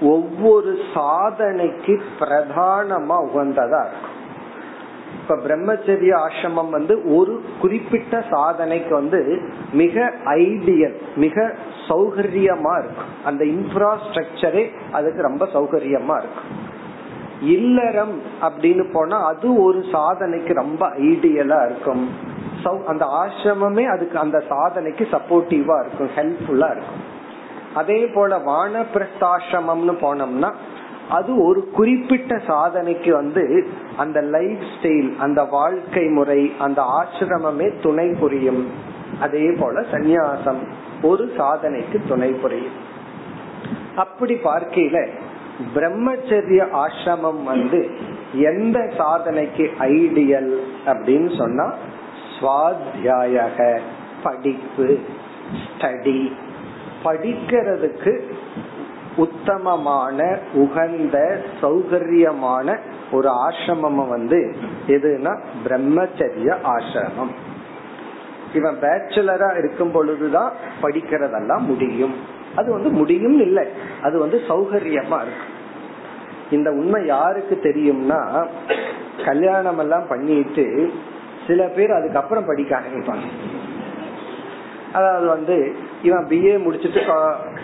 ஒவ்வொரு 0.00 0.78
சாதனைக்கு 0.94 2.00
பிரதானமா 2.18 3.16
உகந்ததா 3.26 3.82
இருக்கும். 3.86 4.22
இப்ப 5.24 5.36
பிரம்மச்சரிய 5.44 6.12
ஆசிரமம் 6.24 6.70
வந்து 6.70 6.94
ஒரு 7.16 7.34
குறிப்பிட்ட 7.60 8.14
சாதனைக்கு 8.30 8.92
வந்து 8.94 9.20
மிக 9.72 10.12
ஐடியல் 10.34 10.96
மிக 11.16 11.46
சௌகரியமா 11.88 12.74
இருக்கும் 12.82 13.12
அந்த 13.24 13.42
இன்ஃப்ராஸ்ட்ரக்சரே 13.44 14.64
அதுக்கு 14.92 15.22
ரொம்ப 15.22 15.48
சௌகரியமா 15.54 16.16
இருக்கும் 16.22 16.50
இல்லறம் 17.54 18.12
அப்படின்னு 18.46 18.84
போனா 18.92 19.16
அது 19.30 19.48
ஒரு 19.62 19.80
சாதனைக்கு 19.92 20.52
ரொம்ப 20.54 20.82
ஐடியலா 21.08 21.58
இருக்கும். 21.68 22.04
அந்த 22.92 23.04
ஆசிரமமே 23.22 23.84
அதுக்கு 23.94 24.16
அந்த 24.18 24.38
சாதனைக்கு 24.52 25.06
சப்போர்ட்டிவா 25.14 25.76
இருக்கும் 25.84 26.12
ஹெல்ப்ஃபுல்லா 26.18 26.68
இருக்கும். 26.76 27.02
அதே 27.74 28.00
போல 28.14 28.36
வானப்பிரஸ்தாசிரமம்னு 28.50 29.94
போனோம்னா 30.04 30.50
அது 31.10 31.44
ஒரு 31.44 31.70
குறிப்பிட்ட 31.72 32.36
சாதனைக்கு 32.36 33.10
வந்து 33.10 33.66
அந்த 33.96 34.20
லைஃப் 34.20 34.64
ஸ்டைல் 34.74 35.16
அந்த 35.18 35.44
வாழ்க்கை 35.44 36.08
முறை 36.08 36.52
அந்த 36.58 36.82
ஆசிரமமே 36.82 37.80
துணை 37.82 38.14
புரியும். 38.20 38.66
அதே 39.20 39.52
போல 39.52 39.80
சந்நியாசம் 39.80 40.62
ஒரு 41.02 41.32
சாதனைக்கு 41.36 42.00
துணை 42.08 42.30
புரியும். 42.32 42.92
அப்படி 43.96 44.34
பார்க்கையில 44.34 45.08
பிரம்மச்சரிய 45.74 46.62
ஆசிரமம் 46.72 47.42
வந்து 47.44 47.90
எந்த 48.32 48.78
சாதனைக்கு 48.98 49.70
ஐடியல் 49.78 50.58
அப்படின்னு 50.86 51.38
சொன்னா 51.38 51.72
சுவாத்தியாய 52.40 53.78
படிப்பு 54.22 54.98
ஸ்டடி 55.64 56.32
படிக்கிறதுக்கு 57.04 58.20
உத்தமமான 59.16 60.38
உகந்த 60.54 61.40
சௌகரியமான 61.60 62.78
ஒரு 63.12 63.28
ஆசிரமம் 63.28 64.08
வந்து 64.08 64.54
எதுனா 64.86 65.38
பிரம்மச்சரிய 65.68 66.56
ஆசிரமம். 66.64 67.34
இவன் 68.54 68.78
பேச்சுலரா 68.80 69.58
இருக்கும் 69.58 69.90
பொழுதுதான் 69.90 70.52
படிக்கிறதெல்லாம் 70.82 71.58
முடியும். 71.58 72.14
அது 72.56 72.72
வந்து 72.72 72.90
முடியும் 72.90 73.40
இல்லை. 73.40 73.66
அது 74.02 74.18
வந்து 74.18 74.40
சௌகரியமா 74.48 75.20
இருக்கு. 75.20 75.52
இந்த 76.50 76.70
உண்மை 76.70 77.06
யாருக்கு 77.06 77.60
தெரியும்னா 77.62 78.46
கல்யாணம் 79.24 79.78
எல்லாம் 79.78 80.06
பண்ணிட்டு 80.08 80.92
சில 81.46 81.66
பேர் 81.66 81.90
அதுக்கப்புறம் 81.90 82.46
படிக்க 82.46 82.80
ஆரம்பிப்பாங்க. 82.80 83.28
அதாவது 84.92 85.26
வந்து 85.26 85.76
இவன் 86.02 86.26
பிஏ 86.26 86.62
முடிச்சிட்டு 86.62 87.00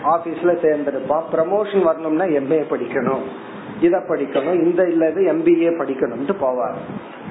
ஆபீஸ்ல 0.03 0.51
சேர்ந்திருப்பான். 0.63 1.23
ப்ரமோஷன் 1.33 1.83
வரணும்னா 1.83 2.25
எம்ஏ 2.25 2.61
படிக்கணும். 2.69 3.23
இத 3.81 3.97
படிக்கணும் 3.97 4.53
இந்த 4.53 4.87
இல்லது 4.87 5.21
எம்பிஏ 5.33 5.71
படிக்கணும்னு 5.77 6.35
போவார். 6.41 6.75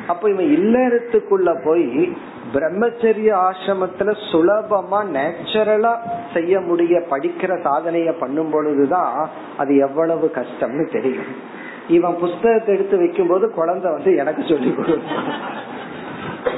அப்ப 0.06 0.30
இவன் 0.30 0.46
இல்லறத்துக்குள்ள 0.46 1.64
போய் 1.64 2.12
பிரம்மச்சரிய 2.54 3.30
ஆசிரமத்துல 3.46 4.14
சுலபமா 4.32 5.00
நேச்சுரலா 5.16 5.96
செய்ய 6.34 6.60
முடிய 6.60 7.02
படிக்கிற 7.10 7.52
சாதனைய 7.62 8.12
பண்ணும் 8.18 8.50
பொழுதுதான் 8.50 9.28
அது 9.56 9.76
எவ்வளவு 9.76 10.30
கஷ்டம்னு 10.34 10.92
தெரியும். 10.92 11.58
இவன் 11.88 12.16
புஸ்தகத்தை 12.16 12.74
எடுத்து 12.74 12.96
வைக்கும் 12.96 13.26
போது 13.26 13.50
குழந்தை 13.50 13.92
வந்து 13.92 14.14
எனக்கு 14.14 14.42
சொல்லி 14.48 14.72
கொடுப்பான். 14.72 15.28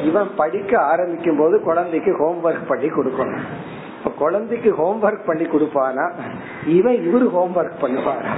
இவன் 0.02 0.28
படிக்க 0.36 0.82
ஆரம்பிக்கும் 0.82 1.38
போது 1.38 1.60
குழந்தைக்கு 1.60 2.12
ஹோம்ஒர்க் 2.12 2.68
பண்ணி 2.68 2.86
கொடுக்கணும். 2.86 3.46
இப்ப 4.04 4.16
குழந்தைக்கு 4.18 4.74
ஹோம்ஒர்க் 4.78 5.24
பண்ணி 5.26 5.42
கொடுப்பானா? 5.42 6.12
இவன் 6.66 6.94
இவரு 6.94 7.36
ஹோம்ஒர்க் 7.36 7.80
பண்ணுவாரா? 7.80 8.30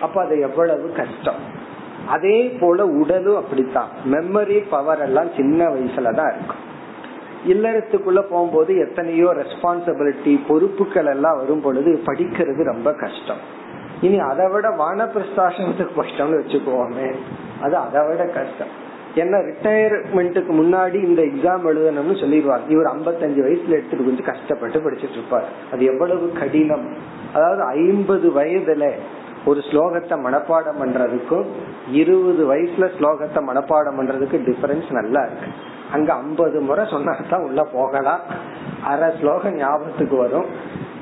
அப்ப 0.00 0.24
அது 0.24 0.40
எவ்வளவு 0.40 0.92
கஷ்டம். 0.92 1.56
அதே 2.08 2.56
போல 2.60 2.86
உடலும் 2.86 3.36
அப்படித்தான். 3.36 3.88
மெமரி 4.10 4.64
பவர் 4.70 5.00
எல்லாம் 5.00 5.28
சின்ன 5.36 5.66
வயசுலதான் 5.66 6.32
இருக்கும். 6.32 6.66
இல்லறத்துக்குள்ள 7.48 8.20
போகும்போது 8.20 8.76
எத்தனையோ 8.76 9.26
ரெஸ்பான்சிபிலிட்டி 9.26 10.40
பொறுப்புகள் 10.48 11.06
எல்லாம் 11.06 11.36
வரும் 11.36 11.60
பொழுது 11.60 12.02
படிக்கிறது 12.06 12.62
ரொம்ப 12.62 12.92
கஷ்டம். 12.92 13.38
இனி 14.00 14.18
அதை 14.18 14.50
விட 14.50 14.68
வானப்பிரஸ்தாசனத்துக்கு 14.68 15.88
போயிட்டோம்னு 15.96 16.42
வச்சுக்கோமே. 16.42 17.14
அது 17.62 17.76
அதை 17.76 18.06
விட 18.06 18.24
கஷ்டம். 18.24 18.86
ஏன்னா 19.14 19.38
ரிட்டையர்மெண்ட்டுக்கு 19.50 20.52
முன்னாடி 20.60 20.94
இந்த 20.94 21.22
எக்ஸாம் 21.22 21.64
எழுதணும்னு 21.70 22.16
சொல்லிடுவார். 22.22 22.64
இவர் 22.68 22.90
ஐம்பத்தஞ்சு 22.96 23.40
வயசுல 23.46 23.76
எடுத்துட்டு 23.78 24.04
கொஞ்சம் 24.04 24.26
கஷ்டப்பட்டு 24.26 24.80
படிச்சிட்டு 24.80 25.18
இருப்பார் 25.20 25.48
அது 25.72 25.84
எவ்வளவு 25.84 26.32
கடினம். 26.32 26.86
அதாவது 27.32 27.62
ஐம்பது 27.62 28.28
வயதுல 28.30 28.90
ஒரு 29.44 29.60
ஸ்லோகத்தை 29.60 30.16
மனப்பாடம் 30.26 30.80
பண்றதுக்கும் 30.80 31.46
இருபது 31.90 32.54
வயசுல 32.54 32.88
ஸ்லோகத்தை 32.98 33.40
மனப்பாடம் 33.50 33.98
பண்றதுக்கு 33.98 34.38
டிஃபரன்ஸ் 34.48 34.90
நல்லா 34.90 35.22
இருக்கு. 35.22 35.46
அங்க 35.92 36.12
ஐம்பது 36.12 36.60
முறை 36.60 36.84
சொன்னாதான் 36.84 37.44
உள்ள 37.44 37.62
போகலாம். 37.62 38.20
அரை 38.84 39.10
ஸ்லோகம் 39.20 39.54
ஞாபகத்துக்கு 39.54 40.16
வரும். 40.16 40.46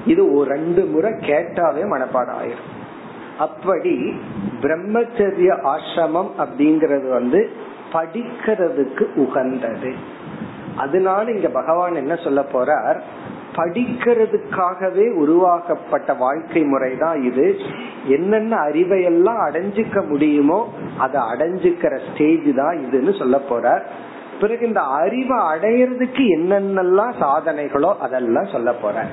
இது 0.06 0.34
ஒரு 0.34 0.50
ரெண்டு 0.50 0.84
முறை 0.84 1.12
கேட்டாவே 1.12 1.84
மனப்பாடம் 1.94 2.38
ஆயிரும். 2.40 2.72
அப்படி 3.38 4.14
பிரம்மச்சரிய 4.60 5.50
ஆசிரமம் 5.72 6.30
அப்படிங்கறது 6.38 7.08
வந்து 7.08 7.50
படிக்கிறதுக்கு 7.96 9.04
உகந்தது. 9.14 9.94
அதனால 10.76 11.30
இங்க 11.30 11.48
பகவான் 11.48 11.94
என்ன 11.94 12.16
சொல்ல 12.16 12.40
போறார்? 12.52 12.98
படிக்கிறதுக்காகவே 13.56 15.12
உருவாக்கப்பட்ட 15.12 16.14
வாழ்க்கை 16.14 16.62
முறை 16.62 16.96
தான் 16.96 17.22
இது. 17.22 17.56
என்னென்ன 18.06 18.56
அறிவை 18.56 19.02
எல்லாம் 19.02 19.38
அடைஞ்சுக்க 19.38 20.08
முடியுமோ 20.08 20.68
அதை 20.98 21.20
அடைஞ்சுக்கிற 21.20 22.00
ஸ்டேஜ் 22.08 22.54
தான் 22.54 22.76
இதுன்னு 22.76 23.18
சொல்ல 23.18 23.40
போறார். 23.50 23.80
பிறகு 24.40 24.66
இந்த 24.66 24.80
அறிவை 24.80 25.38
அடையிறதுக்கு 25.38 26.24
என்னென்னலாம் 26.36 27.14
சாதனைகளோ 27.20 27.96
அதெல்லாம் 27.96 28.52
சொல்ல 28.52 28.72
போற 28.72 29.06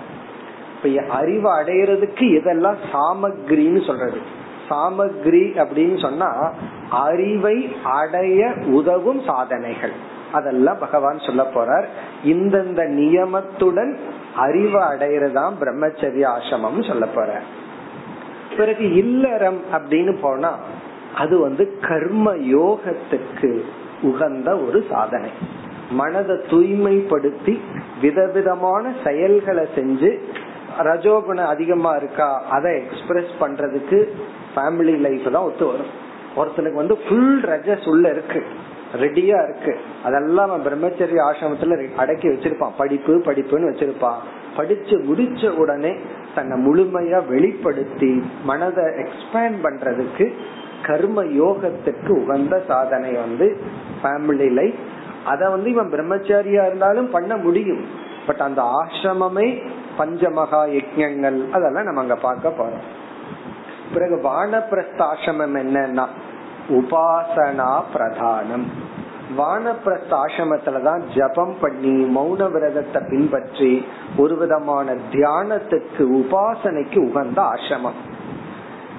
இப்ப 0.75 1.03
அறிவை 1.09 1.51
அடையிறதுக்கு 1.51 2.21
இதெல்லாம் 2.21 2.75
சாமக்ரின்னு 2.93 3.85
சொல்றது? 3.85 4.19
சாமக்ரி 4.70 5.43
அப்படின்னு 5.63 6.01
சொன்னா 6.01 6.53
அறிவை 6.89 7.75
அடைய 7.84 8.53
உதவும் 8.65 9.22
சாதனைகள். 9.25 9.91
அதெல்லாம் 10.32 10.77
பகவான் 10.79 11.20
சொல்ல 11.20 11.48
போறார். 11.55 11.86
இந்தந்த 12.25 12.82
நியமத்துடன் 13.00 13.96
அறிவை 14.36 14.82
அடையிறதான் 14.82 15.53
பிரம்மச்சரிய 15.60 16.27
ஆசிரமம் 16.36 16.88
சொல்ல 16.88 17.05
போற 17.05 17.41
பிறகு 18.58 18.93
இல்லறம் 18.93 19.62
அப்படின்னு 19.74 20.17
போனா 20.22 20.58
அது 21.16 21.40
வந்து 21.40 21.77
கர்ம 21.81 22.33
யோகத்துக்கு 22.35 23.61
உகந்த 24.01 24.57
ஒரு 24.57 24.85
சாதனை. 24.90 25.29
மனதை 25.92 26.35
தூய்மைப்படுத்தி 26.35 27.59
விதவிதமான 28.01 28.94
செயல்களை 29.03 29.68
செஞ்சு 29.75 30.18
ரஜோகுணம் 30.79 31.46
அதிகமா 31.46 31.92
இருக்கா 31.92 32.44
அதை 32.50 32.83
எக்ஸ்பிரஸ் 32.83 33.31
பண்றதுக்கு 33.40 34.07
ஃபேமிலி 34.55 34.98
லைஃப் 34.98 35.31
தான் 35.31 35.44
ஒத்து 35.44 35.66
வரும். 35.66 36.11
ஒருத்தனுக்கு 36.35 36.74
வந்து 36.74 36.98
ஃபுல் 36.98 37.42
ரஜஸ் 37.42 37.89
உள்ள 37.89 38.09
இருக்கு. 38.09 38.44
ரெடியா 39.01 39.44
இருக்கு. 39.44 39.79
அதெல்லாம் 40.03 40.51
அவன் 40.51 40.74
பிரம்மச்சரிய 40.74 41.18
ஆசிரமத்துல 41.31 41.96
அடக்கி 41.96 42.27
வச்சிருப்பான். 42.27 42.72
படிப்பு 42.77 43.22
படிப்புன்னு 43.25 43.72
வச்சிருப்பான். 43.72 44.16
படிச்சு 44.57 44.98
முடிச்ச 44.98 45.50
உடனே 45.50 45.96
தன்னை 46.35 46.68
முழுமையா 46.68 47.27
வெளிப்படுத்தி 47.27 48.24
மனதை 48.44 48.83
எக்ஸ்பேண்ட் 48.83 49.55
பண்றதுக்கு 49.63 50.33
கர்ம 50.85 51.24
யோகத்துக்கு 51.24 52.09
உகந்த 52.09 52.63
சாதனை 52.68 53.11
வந்து 53.11 53.61
ஃபேமிலி 54.03 54.51
லைஃப் 54.51 54.75
அத 55.25 55.50
வந்து 55.50 55.70
இவன் 55.70 55.92
பிரம்மச்சாரியா 55.92 56.68
இருந்தாலும் 56.68 57.09
பண்ண 57.09 57.37
முடியும். 57.37 57.85
பட் 58.27 58.37
அந்த 58.37 58.61
ஆசிரமமே 58.61 59.70
பஞ்சமகா 59.98 60.68
யஜ்யங்கள் 60.68 61.50
அதெல்லாம் 61.50 61.83
நம்ம 61.83 62.01
அங்க 62.01 62.16
பார்க்க 62.16 62.50
போறோம். 62.50 63.02
பிறகு 63.93 64.15
வானப்பிரஸ்தாசிரமம் 64.29 65.57
என்னன்னா 65.63 66.05
உபாசனா 66.69 67.72
பிரதானம். 67.93 68.65
வானப்பிரஸ்த 69.37 70.11
ஆசிரமத்துலதான் 70.24 71.01
ஜபம் 71.15 71.53
பண்ணி 71.61 71.93
மௌன 72.17 72.51
விரதத்தை 72.51 73.01
பின்பற்றி 73.09 73.85
ஒரு 74.17 74.35
விதமான 74.37 74.96
தியானத்துக்கு 75.11 76.03
உபாசனைக்கு 76.19 77.00
உகந்த 77.09 77.41
ஆசிரமம். 77.41 78.00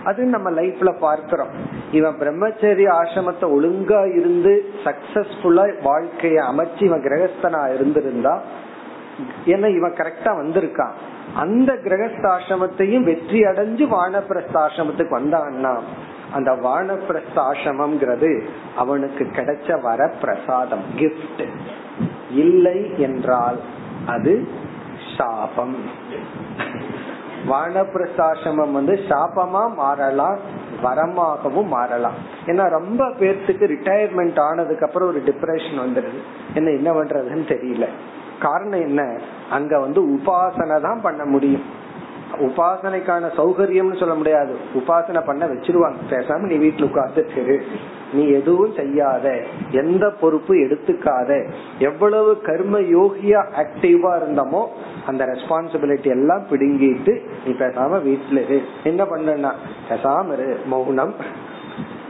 அது 0.04 0.24
நம்ம 0.24 0.50
லைஃப்ல 0.50 0.90
பார்க்கிறோம். 0.98 1.52
இவன் 1.92 2.18
பிரம்மச்சரிய 2.20 2.88
ஆசிரமத்தை 3.00 3.46
ஒழுங்கா 3.56 4.18
இருந்து 4.18 4.52
சக்சஸ்ஃபுல்லா 4.84 5.64
வாழ்க்கைய 5.88 6.38
அமைச்சு 6.50 6.82
இவன் 6.82 7.04
கிரகஸ்தனா 7.06 7.62
இருந்திருந்தா 7.74 8.34
ஏன்னா 9.46 9.68
இவன் 9.78 9.98
கரெக்டா 10.00 10.30
வந்திருக்கான். 10.42 10.94
அந்த 11.34 11.72
கிரகஸ்தாசிரமத்தையும் 11.84 13.02
வெற்றி 13.02 13.40
அடைஞ்சு 13.42 13.84
வானப்பிரஸ்தாசிரமத்துக்கு 13.96 15.14
வந்தான்னா 15.20 15.74
அந்த 16.32 16.52
வானப்பிரஸ்தாசிரமம்ங்கிறது 16.52 18.42
அவனுக்கு 18.76 19.24
கிடைச்ச 19.24 19.80
வர 19.80 20.08
பிரசாதம் 20.20 20.84
கிஃப்ட் 20.96 21.44
இல்லை 22.30 22.98
என்றால் 22.98 23.58
அது 24.06 24.48
சாபம். 25.16 25.76
வானப்பிரஸ்தாசிரமம் 27.48 28.72
வந்து 28.72 29.00
சாபமா 29.08 29.74
மாறலாம் 29.74 30.38
வரமாகவும் 30.82 31.66
மாறலாம். 31.66 32.18
ஏன்னா 32.46 32.68
ரொம்ப 32.68 33.04
பேர்த்துக்கு 33.08 33.64
ரிட்டையர்மெண்ட் 33.74 34.40
ஆனதுக்கு 34.40 34.86
அப்புறம் 34.86 35.08
ஒரு 35.08 35.22
டிப்ரெஷன் 35.26 35.78
வந்துடுது. 35.84 36.20
என்ன 36.54 36.70
என்ன 36.70 36.90
பண்றதுன்னு 36.92 37.46
தெரியல. 37.54 37.86
காரணம் 38.44 38.80
என்ன? 38.80 39.00
அங்க 39.50 39.78
வந்து 39.78 40.00
உபாசனை 40.02 40.80
தான் 40.80 41.02
பண்ண 41.02 41.24
முடியும். 41.24 41.64
உபாசனைக்கான 42.40 43.24
சௌகரியம்னு 43.36 43.98
சொல்ல 43.98 44.14
முடியாது. 44.14 44.54
உபாசனை 44.74 45.22
பண்ண 45.26 45.46
வச்சிருவாங்க. 45.46 45.98
பேசாம 46.10 46.46
நீ 46.50 46.56
வீட்டுல 46.64 46.82
உட்கார்ந்து 46.82 47.24
நீ 48.12 48.24
எதுவும் 48.28 48.72
செய்யாத. 48.72 49.26
எந்த 49.70 50.04
பொறுப்பு 50.20 50.54
எடுத்துக்காத. 50.54 51.30
எவ்வளவு 51.78 52.40
கர்ம 52.40 52.80
யோகியா 52.80 53.40
ஆக்டிவா 53.62 54.12
இருந்தமோ 54.20 54.62
அந்த 55.06 55.22
ரெஸ்பான்சிபிலிட்டி 55.24 56.10
எல்லாம் 56.16 56.44
பிடுங்கிட்டு 56.50 57.14
நீ 57.44 57.52
பேசாம 57.58 57.92
வீட்டுல 58.08 58.42
இரு. 58.44 58.62
என்ன 58.84 59.04
பண்ணா 59.04 59.54
பேசாம 59.88 60.32
இரு. 60.32 60.58
மௌனம். 60.66 61.14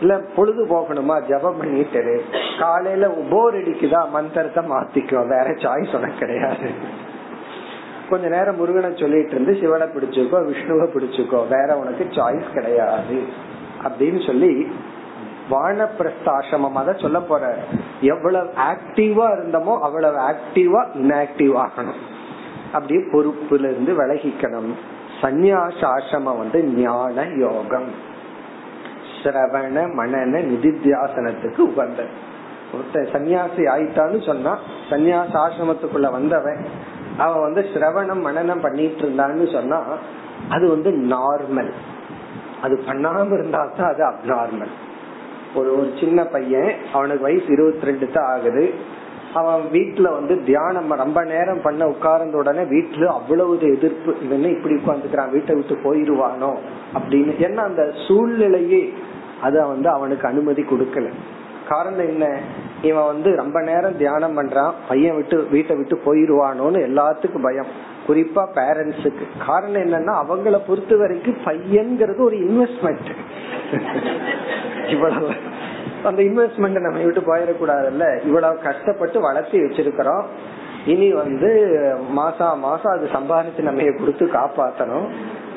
இல்ல 0.01 0.19
பொழுது 0.37 0.67
போகணுமா 0.67 1.29
ஜபம் 1.29 1.59
பண்ணிட்டு 1.59 2.25
காலையில 2.59 3.09
போர் 3.31 3.55
அடிக்குதா? 3.55 4.11
மந்திரத்தை 4.11 4.65
மாத்திக்கோ 4.65 5.27
வேற 5.29 5.51
சாய்ஸ் 5.51 5.97
உனக்கு 5.97 6.19
கிடையாது. 6.19 6.71
கொஞ்ச 8.09 8.29
நேரம் 8.29 8.57
முருகனை 8.57 8.97
சொல்லிட்டு 8.97 9.31
இருந்து 9.31 9.59
சிவனை 9.61 9.87
பிடிச்சுக்கோ 9.87 10.39
விஷ்ணுவை 10.51 10.87
பிடிச்சுக்கோ. 10.95 11.49
வேற 11.49 11.77
உனக்கு 11.77 12.05
சாய்ஸ் 12.05 12.53
கிடையாது. 12.53 13.23
அப்படின்னு 13.85 14.27
சொல்லி 14.27 14.73
வானப்பிரஸ்தாசிரமம் 15.51 16.73
அதை 16.73 16.95
சொல்ல 17.01 17.21
போற 17.21 17.59
எவ்வளவு 18.01 18.49
ஆக்டிவா 18.49 19.27
இருந்தமோ 19.37 19.79
அவ்வளவு 19.79 20.19
ஆக்டிவா 20.19 20.87
இன்ஆக்டிவ் 20.95 21.67
ஆகணும். 21.67 22.03
அப்படியே 22.73 23.01
பொறுப்புல 23.01 23.71
இருந்து 23.71 24.03
விலகிக்கணும். 24.03 24.73
சந்நியாச 25.23 25.81
ஆசிரமம் 25.81 26.39
வந்து 26.39 26.65
ஞான 26.65 27.27
யோகம். 27.37 28.13
சிரவண 29.25 29.87
மனன 29.97 30.43
நிதித்தியாசனத்துக்கு 30.51 31.59
உகந்தது 31.59 32.33
ஒருத்தன் 32.73 33.13
சன்னியாசி 33.13 33.63
ஆயிட்டான்னு 33.75 34.27
சொன்னா 34.27 34.59
சன்னியாச 34.91 35.33
ஆசிரமத்துக்குள்ள 35.33 36.11
வந்தவன் 36.11 36.65
அவன் 37.19 37.43
வந்து 37.43 37.61
சிரவணம் 37.75 38.25
மனநம் 38.27 38.61
பண்ணிட்டு 38.61 39.09
இருந்தான்னு 39.09 39.53
சொன்னா 39.53 39.83
அது 40.49 40.69
வந்து 40.69 40.91
நார்மல் 40.91 41.73
அது 42.63 42.83
பண்ணாம 42.87 43.33
இருந்தா 43.33 43.69
தான் 43.77 43.91
அது 43.93 44.03
அப்நார்மல் 44.05 44.75
ஒரு 45.55 45.79
ஒரு 45.79 45.91
சின்ன 46.01 46.25
பையன் 46.25 46.75
அவனுக்கு 46.93 47.23
வயசு 47.23 47.45
இருபத்தி 47.49 47.87
ரெண்டு 47.87 48.11
தான் 48.13 48.39
ஆகுது. 48.39 48.75
அவன் 49.35 49.61
வீட்டுல 49.73 50.13
வந்து 50.13 50.45
தியானம் 50.45 50.91
ரொம்ப 50.91 51.25
நேரம் 51.25 51.63
பண்ண 51.63 51.89
உட்கார்ந்த 51.89 52.37
உடனே 52.37 52.63
வீட்டுல 52.63 53.05
அவ்வளவு 53.05 53.59
எதிர்ப்பு. 53.59 54.15
இவன் 54.23 54.45
இப்படி 54.45 54.75
உட்காந்துக்கிறான் 54.75 55.31
வீட்டை 55.31 55.57
விட்டு 55.57 55.75
போயிருவானோ? 55.75 56.57
அப்படின்னு. 56.95 57.33
ஏன்னா 57.39 57.57
அந்த 57.57 57.93
சூழ்நிலையே 58.09 58.93
அத 59.45 59.65
வந்து 59.67 59.89
அவனுக்கு 59.89 60.29
அனுமதி 60.29 60.63
கொடுக்கல. 60.63 61.09
காரணம் 61.69 62.09
என்ன? 62.09 62.27
இவன் 62.83 63.11
வந்து 63.13 63.31
ரொம்ப 63.37 63.59
நேரம் 63.63 63.97
தியானம் 63.97 64.37
பண்றான். 64.39 64.73
பையன் 64.89 65.17
விட்டு 65.17 65.37
வீட்டை 65.51 65.77
விட்டு 65.77 65.97
போயிருவானோன்னு 66.07 66.81
எல்லாத்துக்கும் 66.89 67.47
பயம். 67.47 67.71
குறிப்பா 68.09 68.43
பேரண்ட்ஸுக்கு 68.55 69.27
காரணம் 69.47 69.85
என்னன்னா 69.85 70.13
அவங்கள 70.23 70.57
பொறுத்த 70.67 70.97
வரைக்கும் 70.97 71.45
பையன்கிறது 71.45 72.21
ஒரு 72.25 72.37
இன்வெஸ்ட்மெண்ட் 72.37 73.11
இவ்வளவு. 74.89 75.29
அந்த 76.05 76.23
இன்வெஸ்ட்மெண்ட் 76.23 76.85
நம்ம 76.87 76.99
விட்டு 76.99 77.21
போயிடக்கூடாதுல்ல. 77.21 78.07
இவ்வளவு 78.25 78.59
கஷ்டப்பட்டு 78.59 79.21
வளர்த்தி 79.21 79.59
வச்சிருக்கிறோம். 79.61 80.25
இனி 80.87 81.07
வந்து 81.13 81.51
மாசா 82.17 82.49
மாசம் 82.67 82.95
அது 82.97 83.07
சம்பாதிச்சு 83.13 83.63
நம்ம 83.69 83.83
கொடுத்து 83.99 84.25
காப்பாத்தணும். 84.27 85.07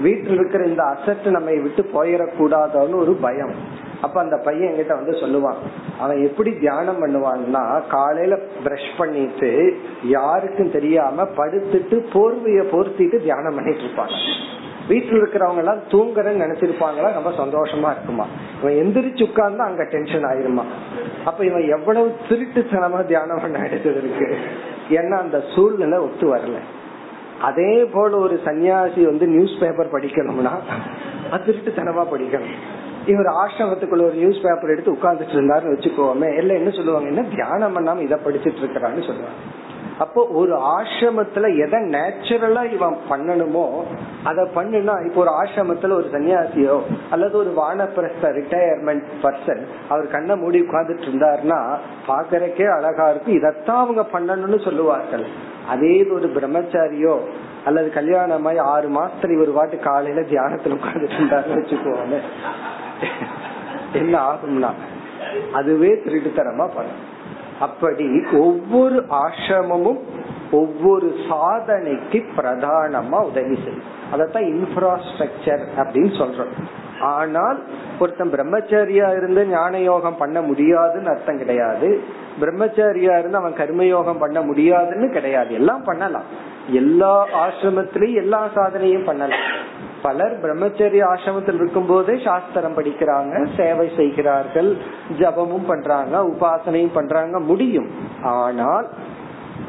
வீட்டில் 0.01 0.37
இருக்கிற 0.39 0.63
இந்த 0.65 0.83
அசட் 0.83 1.25
நம்ம 1.29 1.49
விட்டு 1.65 1.83
போயிடக்கூடாதோன்னு 1.97 3.01
ஒரு 3.03 3.13
பயம். 3.21 3.55
அப்ப 4.01 4.19
அந்த 4.19 4.37
பையன் 4.37 4.69
என்கிட்ட 4.71 4.93
வந்து 4.99 5.13
சொல்லுவான். 5.21 5.59
அவன் 5.99 6.19
எப்படி 6.27 6.51
தியானம் 6.59 7.01
பண்ணுவான்னா 7.01 7.87
காலையில 7.87 8.35
பிரஷ் 8.63 8.91
பண்ணிட்டு 8.97 9.51
யாருக்கும் 10.03 10.71
தெரியாம 10.71 11.23
படுத்துட்டு 11.23 11.99
போர்வைய 12.13 12.61
போர்த்திட்டு 12.73 13.19
தியானம் 13.21 13.55
பண்ணிட்டு 13.55 13.85
இருப்பாங்க 13.87 14.19
வீட்டுல 14.89 15.19
இருக்கிறவங்க 15.21 15.57
எல்லாம் 15.57 15.81
தூங்குறன்னு 15.91 16.43
நினைச்சிருப்பாங்களா? 16.43 17.09
ரொம்ப 17.13 17.31
சந்தோஷமா 17.39 17.89
இருக்குமா? 17.91 18.25
இவன் 18.59 18.77
எந்திரிச்சு 18.81 19.23
உட்கார்ந்து 19.23 19.63
அங்க 19.63 19.83
டென்ஷன் 19.83 20.23
ஆயிருமா? 20.23 20.63
அப்ப 21.25 21.45
இவன் 21.45 21.65
எவ்வளவு 21.67 22.15
திருட்டுத்தனமா 22.29 23.05
தியானம் 23.05 23.41
பண்ண 23.41 23.65
எடுத்தது 23.65 23.97
இருக்கு. 23.97 24.27
ஏன்னா 24.89 25.17
அந்த 25.17 25.43
சூழ்நிலை 25.55 25.97
ஒத்து 25.97 26.35
வரல. 26.35 26.59
அதே 27.41 27.85
போல 27.93 28.17
ஒரு 28.17 28.41
சன்னியாசி 28.45 29.03
வந்து 29.05 29.27
நியூஸ் 29.27 29.59
பேப்பர் 29.59 29.93
படிக்கணும்னா 29.93 30.53
திருட்டுத்தனமா 31.31 32.05
படிக்கணும். 32.13 32.57
இவர் 33.11 33.29
ஆசிரமத்துக்குள்ள 33.43 34.07
ஒரு 34.09 34.17
நியூஸ் 34.21 34.43
பேப்பர் 34.45 34.73
எடுத்து 34.73 34.95
உட்கார்ந்துட்டு 34.95 35.37
இருந்தாருன்னு 35.37 35.75
வச்சுக்கோமே 35.75 36.29
எல்லாம் 36.37 36.59
என்ன 36.61 36.69
சொல்லுவாங்க 36.69 37.07
என்ன 37.07 37.23
தியானம் 37.35 37.75
பண்ணாம 37.77 38.03
இதை 38.07 38.17
படிச்சிட்டு 38.25 38.61
இருக்கிறான்னு 38.63 39.07
சொல்லுவாங்க. 39.09 39.39
அப்போ 40.03 40.21
ஒரு 40.39 40.53
ஆசிரமத்துல 40.71 41.45
எதை 41.65 41.79
நேச்சுரலா 41.93 42.63
இவன் 42.73 42.97
பண்ணணுமோ 43.09 43.63
அத 44.23 44.43
பண்ணுனா 44.55 44.95
இப்போ 45.07 45.19
ஒரு 45.23 45.31
ஆசிரமத்துல 45.41 45.95
ஒரு 45.99 46.07
சன்னியாசியோ 46.11 46.75
அல்லது 47.09 47.35
ஒரு 47.37 47.51
வானப்பிரஸ்த 47.61 48.31
ரிட்டையர்மெண்ட் 48.39 49.07
பர்சன் 49.23 49.63
அவர் 49.89 50.13
கண்ணை 50.15 50.35
மூடி 50.35 50.59
உட்கார்ந்துட்டு 50.61 51.07
இருந்தாருன்னா 51.09 51.59
பாக்குறக்கே 52.07 52.67
அழகா 52.77 53.07
இருக்கு. 53.09 53.31
இதத்தான் 53.39 53.83
அவங்க 53.85 54.05
பண்ணணும்னு 54.15 54.59
சொல்லுவார்கள். 54.63 55.25
அதே 55.67 55.95
ஒரு 56.17 56.27
பிரம்மச்சாரியோ 56.35 57.15
அல்லது 57.65 57.89
கல்யாணமாய் 57.95 58.59
ஆறு 58.73 58.89
மாசத்துல 58.89 59.41
ஒரு 59.45 59.53
வாட்டு 59.57 59.79
காலையில 59.79 60.21
தியானத்துல 60.33 60.77
உட்கார்ந்துட்டு 60.79 61.17
இருந்தாருன்னு 61.19 61.61
வச்சுக்கோங்க 61.61 62.19
என்ன 63.93 64.19
ஆகும்னா 64.31 64.71
அதுவே 65.53 65.91
திருட்டுத்தனமா 65.93 66.65
பண்ணும். 66.75 67.03
அப்படி 67.59 68.23
ஒவ்வொரு 68.31 69.05
ஆசிரமமும் 69.09 69.99
ஒவ்வொரு 70.51 71.15
சாதனைக்கு 71.29 72.19
பிரதானமா 72.37 73.19
உதவி 73.23 73.55
செய்யும். 73.55 73.87
அதத்தான் 74.13 74.47
இன்ஃப்ராஸ்ட்ரக்சர் 74.53 75.63
அப்படின்னு 75.77 76.11
சொல்றோம். 76.21 76.53
ஆனால் 76.99 77.63
ஒருத்தன் 77.99 78.31
பிரம்மச்சாரியா 78.31 79.17
இருந்து 79.17 79.47
ஞான 79.47 79.79
யோகம் 79.79 80.17
பண்ண 80.17 80.41
முடியாதுன்னு 80.41 81.09
அர்த்தம் 81.09 81.37
கிடையாது. 81.37 82.01
பிரம்மச்சாரியா 82.41 83.19
இருந்து 83.19 83.37
அவன் 83.37 83.53
கர்மயோகம் 83.53 84.19
பண்ண 84.19 84.41
முடியாதுன்னு 84.41 85.09
கிடையாது. 85.11 85.53
எல்லாம் 85.53 85.83
பண்ணலாம். 85.83 86.23
எல்லா 86.73 87.27
ஆசிரமத்திலயும் 87.43 88.21
எல்லா 88.23 88.47
சாதனையும் 88.55 89.05
பண்ணலாம் 89.05 89.45
பலர் 90.01 90.33
பிரம்மச்சரிய 90.43 91.03
ஆசிரமத்தில் 91.11 91.59
இருக்கும் 91.59 91.87
போதே 91.87 92.15
சாஸ்திரம் 92.23 92.75
படிக்கிறாங்க 92.77 93.35
சேவை 93.57 93.87
செய்கிறார்கள் 93.95 94.77
ஜபமும் 95.19 95.65
பண்றாங்க 95.67 96.17
உபாசனையும் 96.23 96.93
பண்றாங்க 96.93 97.39
முடியும். 97.39 97.89
ஆனால் 98.21 98.87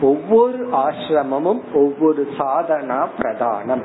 ஒவ்வொரு 0.00 0.58
ஆசிரமமும் 0.72 1.62
ஒவ்வொரு 1.74 2.28
சாதனா 2.38 3.00
பிரதானம். 3.20 3.84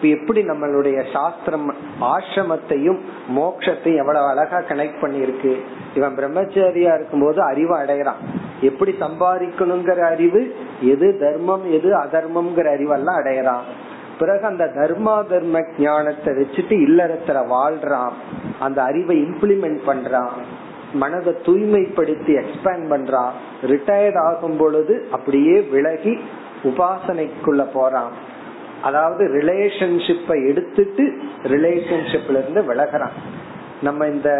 எப்படி 0.00 0.42
நம்மளுடைய 0.42 0.98
சாஸ்திரம் 1.12 1.74
ஆசிரமத்தையும் 2.00 3.00
மோட்சத்தையும் 3.36 4.00
எவ்வளவு 4.02 4.26
அழகா 4.26 4.58
கனெக்ட் 4.58 5.02
பண்ணிருக்கு 5.02 5.52
இவன் 5.94 6.16
பிரம்மச்சரியா 6.20 6.94
இருக்கும் 6.94 7.20
போது 7.20 7.42
அறிவு 7.42 7.74
அடைகிறான். 7.78 8.22
எப்படி 8.60 8.94
சம்பாதிக்கணுங்கிற 9.00 9.98
அறிவு 9.98 10.54
எது 10.80 11.18
தர்மம் 11.20 11.72
எது 11.72 11.98
அதர்மம்ங்கிற 11.98 12.66
அறிவெல்லாம் 12.76 13.20
அடையறான். 13.20 13.66
பிறகு 14.18 14.46
அந்த 14.46 14.64
தர்மா 14.64 15.28
தர்ம 15.28 15.64
ஞானத்தை 15.78 16.34
வச்சுட்டு 16.34 16.74
இல்லறத்துல 16.86 17.44
வாழ்றான். 17.50 18.12
அந்த 18.58 18.82
அறிவை 18.82 19.22
இம்ப்ளிமெண்ட் 19.22 19.78
பண்றான். 19.86 20.28
மனதை 20.92 21.36
தூய்மைப்படுத்தி 21.42 22.42
எக்ஸ்பேண்ட் 22.42 22.86
பண்றான். 22.90 23.30
ரிட்டையர்ட் 23.62 24.18
ஆகும் 24.18 24.56
பொழுது 24.56 25.08
அப்படியே 25.10 25.60
விலகி 25.60 26.18
உபாசனைக்குள்ள 26.62 27.66
போறான். 27.72 28.12
அதாவது 28.82 29.24
ரிலேஷன்ஷிப்பை 29.24 30.48
எடுத்துட்டு 30.48 31.18
ரிலேஷன்ஷிப்ல 31.42 32.38
இருந்து 32.38 32.64
விலகிறான். 32.64 33.38
நம்ம 33.82 34.06
இந்த 34.06 34.30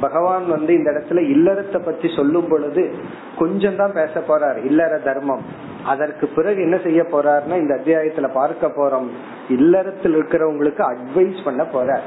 பகவான் 0.00 0.48
வந்து 0.48 0.74
இந்த 0.74 0.90
இடத்துல 0.90 1.20
இல்லறத்தை 1.28 1.80
பத்தி 1.84 2.08
சொல்லும் 2.16 2.48
பொழுது 2.48 2.94
கொஞ்சம் 3.38 3.76
தான் 3.76 3.92
பேச 3.92 4.22
போறார். 4.28 4.64
இல்லற 4.64 4.98
தர்மம். 4.98 5.44
அதற்கு 5.84 6.26
பிறகு 6.26 6.62
என்ன 6.62 6.76
செய்ய 6.78 7.02
போறாருன்னா 7.02 7.56
இந்த 7.56 7.74
அத்தியாயத்துல 7.74 8.28
பார்க்க 8.32 8.66
போறோம். 8.66 9.08
இல்லறத்தில் 9.48 10.16
இருக்கிறவங்களுக்கு 10.16 10.82
அட்வைஸ் 10.92 11.44
பண்ண 11.44 11.64
போற 11.64 12.00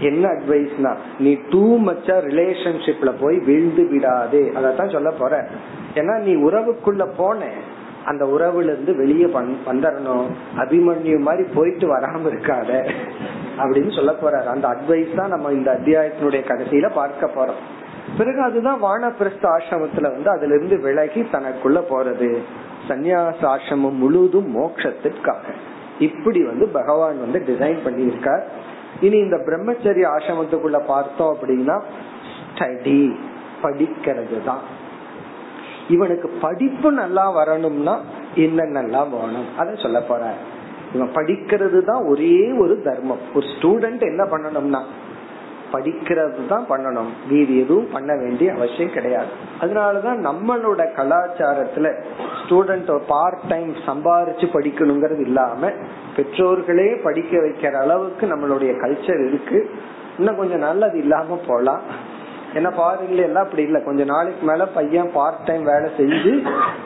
என்ன 0.00 0.28
அட்வைஸ்னா 0.28 0.92
நீ 1.18 1.38
டூ 1.50 1.64
மச்சா 1.78 2.16
ரிலேஷன்ஷிப்ல 2.28 3.12
போய் 3.20 3.38
வீழ்ந்து 3.38 3.88
விடாதே. 3.88 4.42
அதான் 4.54 4.92
சொல்ல 4.92 5.10
போற 5.10 5.46
ஏன்னா 5.94 6.14
நீ 6.20 6.34
உறவுக்குள்ள 6.36 7.04
போன 7.16 7.48
அந்த 8.04 8.24
உறவுல 8.24 8.62
இருந்து 8.62 8.96
வெளியே 8.96 9.24
வந்துடணும் 9.24 10.26
அபிமன்யு 10.56 11.18
மாதிரி 11.18 11.48
போயிட்டு 11.54 11.96
வராம 11.96 12.24
இருக்காத. 12.24 12.90
அப்படின்னு 13.58 13.94
சொல்ல 13.94 14.14
போறாரு. 14.22 14.44
அந்த 14.44 14.68
அட்வைஸ் 14.68 15.16
தான் 15.16 15.28
நம்ம 15.28 15.50
இந்த 15.50 15.80
அத்தியாயத்தினுடைய 15.82 16.50
கடைசியில 16.50 16.90
பார்க்க 16.94 17.30
போறோம். 17.34 17.62
பிறகு 18.18 18.40
அதுதான் 18.40 18.82
வானப்பிரஸ்த 18.82 19.42
ஆசிரமத்துல 19.42 20.02
வந்து 20.02 20.30
அதுல 20.30 20.54
இருந்து 20.54 20.80
விலகி 20.80 21.20
தனக்குள்ள 21.20 21.82
போறது. 21.90 22.38
சந்நியாச 22.88 23.36
ஆசிரமம் 23.40 23.96
முழுதும் 23.96 24.56
மோட்சத்திற்காக. 24.56 25.36
இப்படி 25.98 26.44
வந்து 26.44 26.68
பகவான் 26.68 27.20
வந்து 27.20 27.38
டிசைன் 27.38 27.78
பண்ணியிருக்கார். 27.84 28.42
இனி 29.00 29.16
இந்த 29.16 29.36
பிரம்மச்சரிய 29.36 30.06
ஆசிரமத்துக்குள்ள 30.18 30.84
பார்த்தோம் 30.86 31.36
அப்படின்னா 31.36 31.80
ஸ்டடி 32.54 33.14
படிக்கிறது 33.62 34.44
தான் 34.44 34.60
இவனுக்கு 35.88 36.28
படிப்பு 36.28 36.92
நல்லா 36.92 37.30
வரணும்னா 37.30 38.00
என்னென்னலாம் 38.36 39.10
வேணும்? 39.10 39.48
அதை 39.58 39.74
சொல்ல 39.76 40.00
போற 40.00 40.32
இவன் 40.94 41.14
படிக்கிறது 41.14 41.84
தான் 41.84 42.04
ஒரே 42.04 42.52
ஒரு 42.52 42.82
தர்மம். 42.84 43.18
ஒரு 43.34 43.46
ஸ்டூடெண்ட் 43.46 44.00
என்ன 44.00 44.24
பண்ணணும்னா 44.24 44.80
படிக்கிறது 45.72 46.46
தான் 46.46 46.66
பண்ணணும். 46.68 47.08
மீதி 47.30 47.60
எதுவும் 47.60 47.90
பண்ண 47.92 48.16
வேண்டிய 48.16 48.52
அவசியம் 48.52 48.92
கிடையாது. 48.92 49.26
அதனாலதான் 49.60 50.20
நம்மளோட 50.28 50.82
கலாச்சாரத்துல 50.96 51.94
ஸ்டூடெண்ட் 52.40 53.00
பார்ட் 53.06 53.40
டைம் 53.48 53.74
சம்பாரிச்சு 53.86 54.46
படிக்கணுங்கிறது 54.52 55.20
இல்லாம 55.20 55.70
பெற்றோர்களே 56.16 57.02
படிக்க 57.02 57.38
வைக்கிற 57.38 57.72
அளவுக்கு 57.72 58.26
நம்மளுடைய 58.26 58.72
கல்ச்சர் 58.82 59.26
இருக்கு. 59.26 59.70
இன்னும் 60.18 60.36
கொஞ்சம் 60.36 60.58
நல்லது 60.58 60.98
இல்லாம 60.98 61.38
போலாம். 61.46 61.82
ஏன்னா 62.54 62.70
ஃபாரின்ல 62.78 63.22
எல்லாம் 63.22 63.44
அப்படி 63.44 63.62
இல்ல. 63.62 63.78
கொஞ்ச 63.80 64.04
நாளைக்கு 64.04 64.46
மேல 64.46 64.66
பையன் 64.66 65.10
பார்ட் 65.14 65.44
டைம் 65.44 65.64
வேலை 65.64 65.90
செஞ்சு 65.96 66.32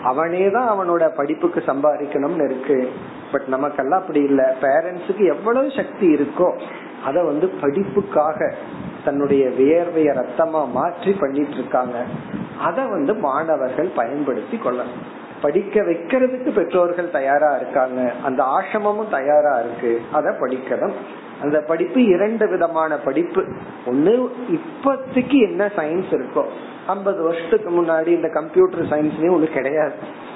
அவனே 0.02 0.50
தான் 0.50 0.68
அவனோட 0.74 1.08
படிப்புக்கு 1.16 1.62
சம்பாதிக்கணும்னு 1.66 2.44
இருக்கு. 2.44 2.90
பட் 3.32 3.46
நமக்கெல்லாம் 3.46 4.00
அப்படி 4.00 4.22
இல்ல. 4.22 4.56
பேரண்ட்ஸுக்கு 4.60 5.24
எவ்வளவு 5.26 5.70
சக்தி 5.70 6.14
இருக்கோ 6.14 6.50
அத 7.04 7.22
வந்து 7.22 7.48
படிப்புக்காக 7.60 8.54
தன்னுடைய 9.04 9.48
வியர்வைய 9.48 10.10
ரத்தமா 10.20 10.70
மாற்றி 10.70 11.12
பண்ணிட்டு 11.12 11.54
இருக்காங்க. 11.54 11.98
அத 12.60 12.86
வந்து 12.86 13.14
மாணவர்கள் 13.14 13.90
பயன்படுத்தி 13.96 14.56
கொள்ளணும். 14.56 15.04
படிக்க 15.42 15.80
வைக்கிறதுக்கு 15.80 16.54
பெற்றோர்கள் 16.54 17.10
தயாரா 17.10 17.56
இருக்காங்க. 17.56 18.12
அந்த 18.24 18.42
ஆசிரமமும் 18.42 19.10
தயாரா 19.10 19.58
இருக்கு. 19.58 20.00
அத 20.12 20.30
படிக்கணும். 20.30 20.92
அந்த 21.42 21.60
படிப்பு 21.60 22.04
இரண்டு 22.04 22.48
விதமான 22.48 22.96
படிப்பு. 22.96 23.44
ஒண்ணு 23.86 24.28
இப்பத்துக்கு 24.50 25.40
என்ன 25.40 25.70
சயின்ஸ் 25.76 26.10
இருக்கோ. 26.10 26.44
ஐம்பது 26.86 27.22
வருஷத்துக்கு 27.22 27.70
முன்னாடி 27.70 28.06
இந்த 28.06 28.28
கம்ப்யூட்டர் 28.28 28.82
சயின்ஸ்லயும் 28.82 29.36
ஒண்ணு 29.38 29.52
கிடையாது. 29.52 30.26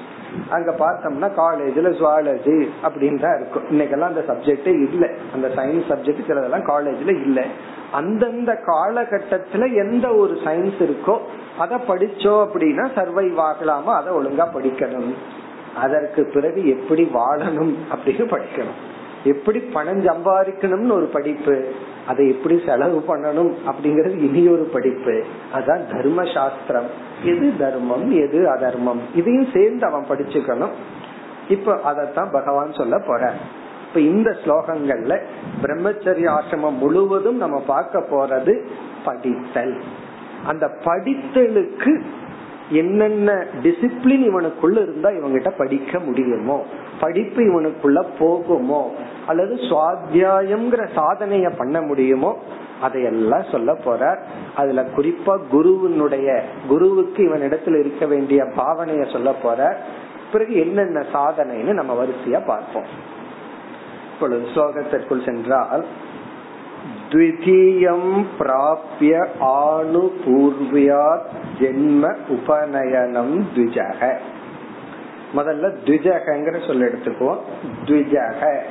அங்க 0.49 0.71
பார்த்தோம்னா 0.71 1.31
காலேஜ்ல 1.39 1.87
ஜுவாலஜி 1.91 2.69
அப்படின்னு 2.83 3.19
தான் 3.19 3.35
இருக்கும். 3.35 3.63
இன்னைக்கெல்லாம் 3.69 4.07
அந்த 4.07 4.23
சப்ஜெக்டே 4.27 4.89
இல்ல. 4.89 5.09
அந்த 5.33 5.47
சயின்ஸ் 5.47 5.91
சப்ஜெக்ட் 5.91 6.25
சிலதெல்லாம் 6.27 6.67
காலேஜ்ல 6.67 7.21
இல்ல. 7.21 7.45
அந்தந்த 7.93 8.51
காலகட்டத்துல 8.65 9.63
எந்த 9.73 10.07
ஒரு 10.15 10.33
சயின்ஸ் 10.45 10.79
இருக்கோ 10.79 11.17
அத 11.57 11.79
படிச்சோம் 11.87 12.41
அப்படின்னா 12.45 12.85
சர்வைவ் 12.95 13.35
ஆகலாமா? 13.35 13.93
அதை 14.01 14.13
ஒழுங்கா 14.13 14.45
படிக்கணும். 14.53 15.13
அதற்கு 15.75 16.31
பிறகு 16.33 16.69
எப்படி 16.69 17.03
வாழணும் 17.13 17.73
அப்படின்னு 17.93 18.25
படிக்கணும். 18.25 18.79
எப்படி 19.23 19.59
பணம் 19.59 20.05
சம்பாதிக்கணும்னு 20.05 20.91
ஒரு 20.91 21.05
படிப்பு 21.05 21.71
அதை 22.07 22.29
எப்படி 22.29 22.61
செலவு 22.65 23.03
பண்ணணும் 23.07 23.51
அப்படிங்கறது 23.67 24.17
இனி 24.17 24.47
ஒரு 24.47 24.63
படிப்பு. 24.63 25.23
அதான் 25.53 25.85
தர்ம 25.91 26.23
சாஸ்திரம் 26.33 26.89
எது 27.23 27.53
தர்மம் 27.59 28.11
எது 28.11 28.49
அதர்மம்? 28.49 29.01
இதையும் 29.15 29.49
சேர்ந்து 29.53 29.85
அவன் 29.85 30.05
படிச்சுக்கணும். 30.09 30.73
இப்ப 31.49 31.79
அதத்தான் 31.85 32.31
பகவான் 32.31 32.71
சொல்ல 32.71 32.97
போற 33.07 33.33
இப்ப 33.93 34.05
இந்த 34.11 34.29
ஸ்லோகங்கள்ல 34.43 35.15
பிரம்மச்சரிய 35.63 36.27
ஆசிரமம் 36.35 36.77
முழுவதும் 36.77 37.37
நம்ம 37.37 37.57
பார்க்க 37.67 37.99
போறது 38.11 38.53
படித்தல். 39.05 39.73
அந்த 40.45 40.65
படித்தலுக்கு 40.85 41.93
என்னென்ன 42.69 43.35
டிசிப்ளின் 43.63 44.25
இவனுக்குள்ள 44.29 44.77
இருந்தா 44.81 45.09
இவங்கிட்ட 45.09 45.51
படிக்க 45.57 45.99
முடியுமோ 45.99 46.57
படிப்பு 46.99 47.41
இவனுக்குள்ள 47.43 48.01
போகுமோ 48.19 48.81
அல்லது 49.27 49.55
சுவாத்தியாயம்ங்கிற 49.69 50.89
சாதனைய 50.95 51.51
பண்ண 51.57 51.81
முடியுமோ 51.81 52.37
அதையெல்லாம் 52.81 53.45
சொல்ல 53.51 53.75
போற 53.75 54.19
அதுல 54.55 54.81
குறிப்பா 54.97 55.35
குருவினுடைய 55.51 56.43
குருவுக்கு 56.67 57.23
இவன் 57.25 57.41
இடத்துல 57.41 57.79
இருக்க 57.79 58.05
வேண்டிய 58.05 58.43
பாவனைய 58.43 59.11
சொல்ல 59.11 59.31
போற 59.43 59.77
பிறகு 60.31 60.55
என்னென்ன 60.59 61.05
சாதனைன்னு 61.13 61.73
நம்ம 61.73 62.03
வரிசையா 62.03 62.41
பார்ப்போம். 62.45 62.89
இப்பொழுது 64.13 64.47
ஸ்லோகத்திற்குள் 64.55 65.25
சென்றால் 65.25 65.85
द्वितीयं 67.11 68.23
प्राप्य 68.39 69.27
ஆணுபூர்வியாத் 69.39 71.25
ஜென்ம 71.59 72.15
உபநயனம் 72.27 73.47
த்விஜக. 73.55 74.17
முதல்ல 75.35 75.73
த்விஜகங்கிற 75.85 76.67
சொல்ல 76.67 76.85
எடுத்துக்குவோம். 76.85 77.39
द्विजः 77.85 78.61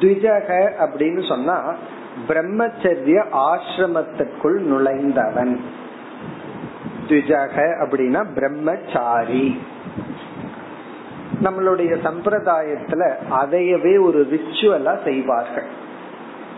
द्विजः 0.00 0.70
அப்படின்னு 0.78 1.28
சொன்னா 1.28 1.74
பிரம்மச்சரிய 2.28 3.24
ஆசிரமத்திற்குள் 3.32 4.58
நுழைந்தவன். 4.58 5.60
द्विजः 7.08 7.56
அப்படின்னா 7.56 8.26
பிரம்மச்சாரி. 8.34 9.60
நம்மளுடைய 11.44 11.92
சம்பிரதாயத்துல 12.06 13.02
அதையவே 13.42 13.94
ஒரு 14.02 14.20
ரிச்சுவலா 14.32 14.94
செய்வார்கள். 15.04 15.68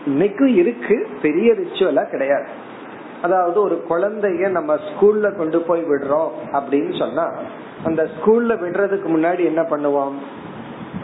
இன்னைக்கும் 0.05 0.53
இருக்கு 0.55 1.07
பெரிய 1.21 1.53
ரிச்சுவலா 1.53 2.09
கிடையாது. 2.09 2.47
அதாவது 3.21 3.61
ஒரு 3.61 3.75
குழந்தைய 3.89 4.49
நம்ம 4.49 4.75
ஸ்கூல்ல 4.75 5.37
கொண்டு 5.37 5.61
போய் 5.61 5.83
விடுறோம் 5.83 6.31
அப்படின்னு 6.53 6.97
சொன்னா 6.97 7.25
அந்த 7.83 8.07
ஸ்கூல்ல 8.15 8.53
விடுறதுக்கு 8.63 9.07
முன்னாடி 9.15 9.43
என்ன 9.45 9.61
பண்ணுவோம்? 9.61 10.15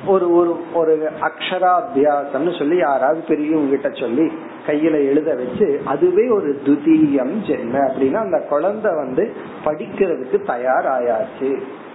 ஒரு 0.05 0.33
ஒரு 0.33 0.51
ஒரு 0.73 1.09
அக்ஷராபியாசம்னு 1.21 2.57
சொல்லி 2.57 2.77
யாராவது 2.77 3.21
பெரியவங்க 3.27 3.69
கிட்ட 3.69 3.89
சொல்லி 3.99 4.25
கையில 4.67 4.95
எழுத 5.11 5.35
வச்சு 5.35 5.81
அதுவே 5.85 6.29
ஒரு 6.29 6.61
துதியம் 6.65 7.35
ஜென்ம 7.47 7.75
அப்படின்னா 7.87 8.19
அந்த 8.25 8.39
குழந்தை 8.49 8.91
வந்து 8.95 9.33
படிக்கிறதுக்கு 9.65 10.37
தயாராயாச்சு 10.53 11.49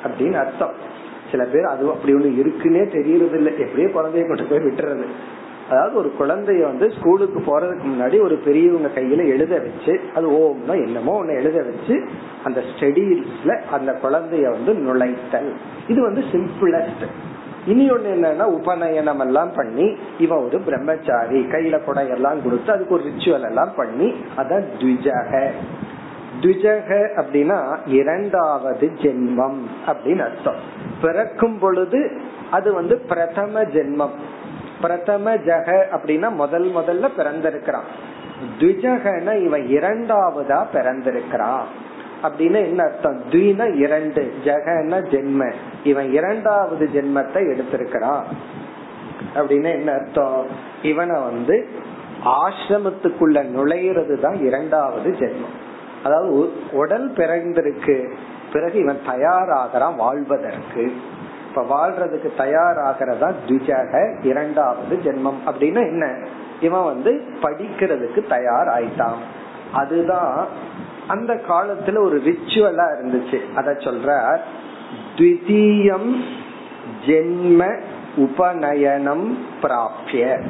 அப்படின்னு 0.04 0.38
அர்த்தம். 0.44 0.74
சில 1.32 1.44
பேர் 1.44 1.72
அது 1.74 1.90
அப்படி 1.90 2.14
ஒண்ணு 2.14 2.30
இருக்குன்னே 2.42 2.82
தெரியறது 2.96 3.38
இல்லை 3.38 3.52
எப்படியே 3.58 3.88
குழந்தைய 3.98 4.26
கொண்டு 4.26 4.44
போய் 4.44 4.66
விட்டுறது. 4.66 5.06
அதாவது 5.70 5.94
ஒரு 5.96 6.12
குழந்தைய 6.18 6.62
வந்து 6.62 6.86
ஸ்கூலுக்கு 6.90 7.40
போறதுக்கு 7.40 7.84
முன்னாடி 7.84 8.16
ஒரு 8.22 8.36
பெரியவங்க 8.46 8.88
கையில 8.96 9.26
எழுத 9.26 9.52
வச்சு 9.58 10.00
அது 10.14 10.26
ஓம்னா 10.32 10.74
என்னமோ 10.86 11.12
ஒண்ணு 11.22 11.34
எழுத 11.34 11.58
வச்சு 11.62 11.94
அந்த 12.44 12.62
ஸ்டடீஸ்ல 12.70 13.52
அந்த 13.70 13.92
குழந்தைய 14.02 14.48
வந்து 14.50 14.74
நுழைத்தல். 14.74 15.52
இது 15.88 16.00
வந்து 16.02 16.24
சிம்பிளஸ்ட். 16.32 17.06
இனி 17.66 17.84
ஒண்ணு 17.90 18.08
என்னன்னா 18.16 18.46
உபநயனம் 18.58 19.20
எல்லாம் 19.20 19.52
பண்ணி 19.54 19.86
இவன் 20.18 20.44
ஒரு 20.44 20.58
பிரம்மச்சாரி 20.58 21.40
கையில 21.40 22.06
எல்லாம் 22.08 22.42
கொடுத்து 22.42 22.72
அதுக்கு 22.72 22.94
ஒரு 22.94 23.04
ரிச்சுவல் 23.04 23.48
எல்லாம் 23.48 23.72
பண்ணி 23.76 24.08
அதான் 24.36 24.66
த்விஜக 26.42 26.90
அப்படின்னா 27.16 27.58
இரண்டாவது 27.86 28.86
ஜென்மம் 28.94 29.58
அப்படின்னு 29.86 30.22
அர்த்தம். 30.22 30.60
பிறக்கும் 31.00 31.58
பொழுது 31.58 32.20
அது 32.50 32.72
வந்து 32.72 32.98
பிரதம 32.98 33.62
ஜென்மம். 33.62 34.16
பிரதம 34.80 35.34
ஜக 35.34 35.84
அப்படின்னா 35.92 36.30
முதல் 36.34 36.66
முதல்ல 36.68 37.08
பிறந்திருக்கிறான். 37.18 37.88
த்விஜகன 38.58 39.44
இவன் 39.44 39.66
இரண்டாவதா 39.66 40.66
பிறந்திருக்கிறான் 40.72 41.64
அப்படின்னு 42.22 42.60
என்ன 42.64 42.82
அர்த்தம்? 42.82 43.20
துவின 43.30 43.74
இரண்டு 43.74 44.34
ஜெகன 44.44 45.00
ஜென்ம. 45.12 45.52
இவன் 45.84 46.12
இரண்டாவது 46.12 46.88
ஜென்மத்தை 46.94 47.42
எடுத்திருக்கிறான் 47.52 48.24
அப்படின்னு 49.34 49.70
என்ன 49.72 49.92
அர்த்தம்? 49.92 50.46
இவனை 50.82 51.20
வந்து 51.20 51.68
ஆசிரமத்துக்குள்ள 52.24 53.38
நுழையிறது 53.56 54.20
தான் 54.20 54.46
இரண்டாவது 54.46 55.10
ஜென்மம். 55.10 55.60
அதாவது 56.04 56.52
உடல் 56.72 57.10
பிறந்திருக்கு 57.10 58.12
பிறகு 58.52 58.78
இவன் 58.78 59.00
தயாராகிறான் 59.06 59.96
வாழ்வதற்கு. 59.96 60.92
இப்ப 61.48 61.62
வாழ்றதுக்கு 61.62 62.30
தயாராகிறதா 62.38 63.32
துஜக 63.46 64.24
இரண்டாவது 64.24 64.96
ஜென்மம். 64.96 65.38
அப்படின்னா 65.46 65.78
என்ன? 65.78 66.18
இவன் 66.60 66.84
வந்து 66.84 67.24
படிக்கிறதுக்கு 67.42 68.28
தயார் 68.28 68.66
ஆயிட்டான். 68.66 69.20
அதுதான் 69.72 70.46
அந்த 71.06 71.40
காலத்துல 71.48 71.98
ஒரு 71.98 72.22
ரிச்சுவலா 72.24 72.86
இருந்துச்சு. 72.98 73.52
அத 73.52 73.70
சொல்ற 73.70 74.38
த்விதீயம் 75.16 76.24
ஜென்ம 77.06 77.80
உபநயனம் 78.16 79.38
பிராப்திய 79.62 80.42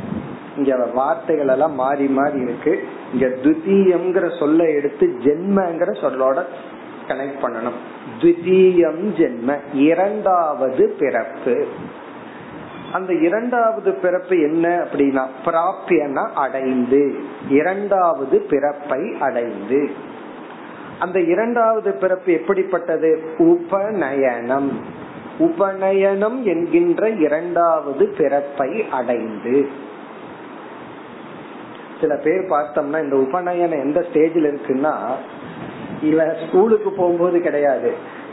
இங்க 0.57 0.77
வார்த்தைகள் 0.95 1.49
எல்லாம் 1.49 1.75
மாறி 1.75 2.07
மாறி 2.07 2.41
இருக்கு. 2.41 2.85
இங்க 3.13 3.27
துதியம்ங்கிற 3.27 4.39
சொல்ல 4.39 4.71
எடுத்து 4.71 5.19
ஜென்மங்கிற 5.25 5.91
சொல்லோட 6.01 6.43
கனெக்ட் 7.09 7.43
பண்ணணும். 7.43 7.79
துதியம் 8.21 9.05
ஜென்ம 9.17 9.59
இரண்டாவது 9.73 10.95
பிறப்பு. 10.99 11.67
அந்த 12.93 13.13
இரண்டாவது 13.13 13.93
பிறப்பு 13.93 14.41
என்ன 14.41 14.69
அப்படின்னா 14.69 15.27
பிராப்பியனா 15.45 16.29
அடைந்து. 16.35 17.15
இரண்டாவது 17.49 18.41
பிறப்பை 18.41 19.15
அடைந்து. 19.21 19.91
அந்த 20.99 21.21
இரண்டாவது 21.21 21.93
பிறப்பு 21.93 22.33
எப்படிப்பட்டது? 22.33 23.23
உபநயனம். 23.39 24.81
உபநயனம் 25.39 26.45
என்கின்ற 26.45 27.09
இரண்டாவது 27.09 28.15
பிறப்பை 28.19 28.89
அடைந்து. 28.91 29.69
சில 32.03 32.15
பேர் 32.25 32.51
பார்த்தோம்னா 32.53 32.99
இந்த 33.05 33.17
உபநயனம் 33.27 33.85
எந்த 33.87 34.01
ஸ்டேஜ்ல 34.09 34.49
இருக்குன்னா 34.53 34.95
இவன் 36.11 36.33
ஸ்கூலுக்கு 36.43 36.91
போகும்போது 36.91 37.41
கிடையாது. 37.41 37.91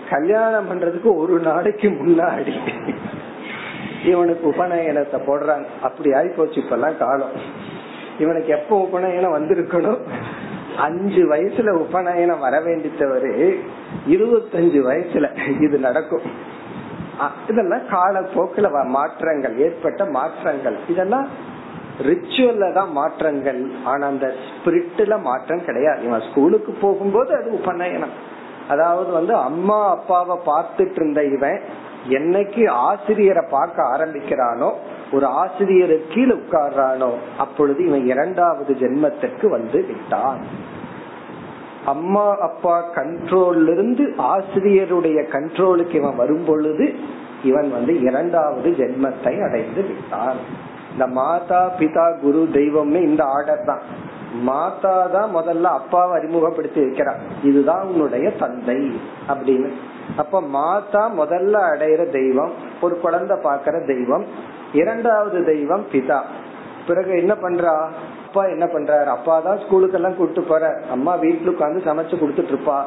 கல்யாணம் 0.10 0.70
பண்றதுக்கு 0.70 1.10
ஒரு 1.16 1.36
நாளைக்கு 1.40 1.90
முன்னாடி 2.02 2.54
இவனுக்கு 4.12 4.46
உபநயனத்தை 4.52 5.18
போடுறாங்க. 5.28 5.66
அப்படி 5.88 6.10
ஆகி 6.20 6.30
போச்சு 6.38 6.62
இப்பெல்லாம் 6.62 7.00
காலம். 7.02 7.36
இவனுக்கு 8.20 8.52
எப்ப 8.58 8.80
உபநயனம் 8.86 9.36
வந்திருக்கணும்? 9.38 10.00
அஞ்சு 10.86 11.22
வயசுல 11.32 11.70
உபநயனம் 11.86 12.44
வர 12.46 12.56
வேண்டித்தவரு 12.60 13.34
இருபத்தஞ்சு 14.14 14.80
வயசுல 14.90 15.28
இது 15.62 15.78
நடக்கும். 15.88 16.28
இதெல்லாம் 17.50 17.86
காலப்போக்கில் 17.92 18.68
மாற்றங்கள் 18.98 19.56
ஏற்பட்ட 19.66 20.06
மாற்றங்கள். 20.18 20.78
இதெல்லாம் 20.88 21.28
ரிச்சுவல்ல 22.08 22.74
தான் 22.74 22.92
மாற்றங்கள். 22.92 23.62
ஆனா 23.84 24.08
அந்த 24.08 24.28
ஸ்பிரிட்ல 24.48 25.22
மாற்றம் 25.22 25.66
கிடையாது. 25.66 26.02
இவன் 26.04 26.22
ஸ்கூலுக்கு 26.22 26.72
போகும்போது 26.82 27.36
அது 27.36 27.52
உபநயனம். 27.52 28.16
அதாவது 28.68 29.12
வந்து 29.12 29.34
அம்மா 29.36 29.90
அப்பாவை 29.90 30.36
பார்த்துட்டு 30.46 30.96
இருந்த 30.96 31.24
இவன் 31.24 31.60
என்னைக்கு 32.08 32.64
ஆசிரியரை 32.70 33.44
பார்க்க 33.50 33.84
ஆரம்பிக்கிறானோ 33.84 34.70
ஒரு 35.12 35.26
ஆசிரியர் 35.26 35.94
கீழே 36.10 36.34
உட்கார்றானோ 36.34 37.12
அப்பொழுது 37.38 37.80
இவன் 37.86 38.06
இரண்டாவது 38.06 38.74
ஜென்மத்திற்கு 38.74 39.46
வந்து 39.50 39.86
விட்டான். 39.88 40.42
அம்மா 41.86 42.26
அப்பா 42.40 42.76
கண்ட்ரோல்ல 42.96 43.72
இருந்து 43.72 44.04
ஆசிரியருடைய 44.18 45.20
கண்ட்ரோலுக்கு 45.36 45.96
இவன் 45.96 46.16
வரும் 46.16 46.46
பொழுது 46.46 46.88
இவன் 47.44 47.70
வந்து 47.72 48.02
இரண்டாவது 48.02 48.70
ஜென்மத்தை 48.70 49.34
அடைந்து 49.48 49.82
விட்டான். 49.82 50.40
இந்த 50.92 51.08
மாதா 51.08 51.72
பிதா 51.80 52.06
குரு 52.20 52.50
தெய்வம்னு 52.54 53.02
இந்த 53.02 53.24
ஆர்டர் 53.26 53.66
தான். 53.66 53.84
மாதா 54.44 55.06
தான் 55.06 55.36
முதல்ல 55.36 55.62
அப்பாவை 55.62 56.18
அறிமுகப்படுத்தி 56.18 56.82
வைக்கிறார். 56.82 57.20
இதுதான் 57.44 57.84
உன்னுடைய 57.88 58.32
தந்தை 58.32 59.00
அப்படின்னு. 59.28 59.70
அப்ப 60.18 60.42
மாதா 60.42 61.04
முதல்ல 61.18 61.56
அடையிற 61.72 62.10
தெய்வம் 62.10 62.52
ஒரு 62.82 63.00
குழந்தை 63.00 63.38
பாக்குற 63.38 63.86
தெய்வம் 63.86 64.26
இரண்டாவது 64.74 65.46
தெய்வம் 65.46 65.86
பிதா. 65.92 66.20
பிறகு 66.88 67.12
என்ன 67.18 67.34
பண்றா? 67.34 67.74
அப்பா 68.28 68.46
என்ன 68.46 68.66
பண்றாரு? 68.66 69.10
அப்பா 69.18 69.40
தான் 69.40 69.60
ஸ்கூலுக்கு 69.60 69.98
எல்லாம் 69.98 70.16
கூப்பிட்டு 70.16 70.50
போற 70.50 70.82
அம்மா 70.92 71.16
வீட்டுல 71.16 71.54
உட்காந்து 71.54 71.80
சமைச்சு 71.90 72.16
கொடுத்துட்டு 72.22 72.54
இருப்பா. 72.56 72.78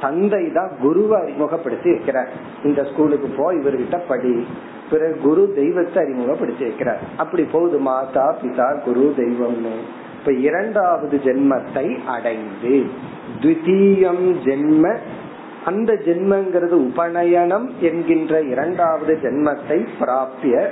தந்தை 0.00 0.52
தான் 0.52 0.70
குருவை 0.82 1.20
அறிமுகப்படுத்தி 1.20 1.90
வைக்கிறார். 1.90 2.30
இந்த 2.64 2.84
ஸ்கூலுக்கு 2.84 3.26
போ 3.26 3.52
இவர்கிட்ட 3.52 4.00
படி. 4.08 4.46
பிறகு 4.90 5.20
குரு 5.20 5.52
தெய்வத்தை 5.54 6.02
அறிமுகப்படுத்தி 6.02 6.64
வைக்கிறார். 6.64 6.98
அப்படி 7.16 7.42
போகுது 7.42 7.78
மாதா 7.78 8.34
பிதா 8.42 8.82
குரு 8.84 9.14
தெய்வம்னு. 9.16 9.74
இப்ப 10.18 10.32
இரண்டாவது 10.32 11.20
ஜென்மத்தை 11.24 11.86
அடைந்து 12.06 12.84
த்விதீயம் 13.40 14.26
ஜென்ம 14.44 14.96
அந்த 15.64 15.92
ஜென்மங்கிறது 15.92 16.72
உபநயனம் 16.72 17.70
என்கின்ற 17.80 18.40
இரண்டாவது 18.40 19.18
ஜென்மத்தை 19.22 19.86
பிராப்பிய 20.00 20.68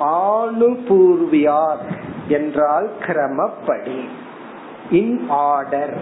ஆணுபூர்வியார் 0.00 1.82
என்றால் 2.28 2.88
கிரமப்படி. 3.06 4.00
இன் 4.90 5.20
ஆர்டர் 5.28 5.94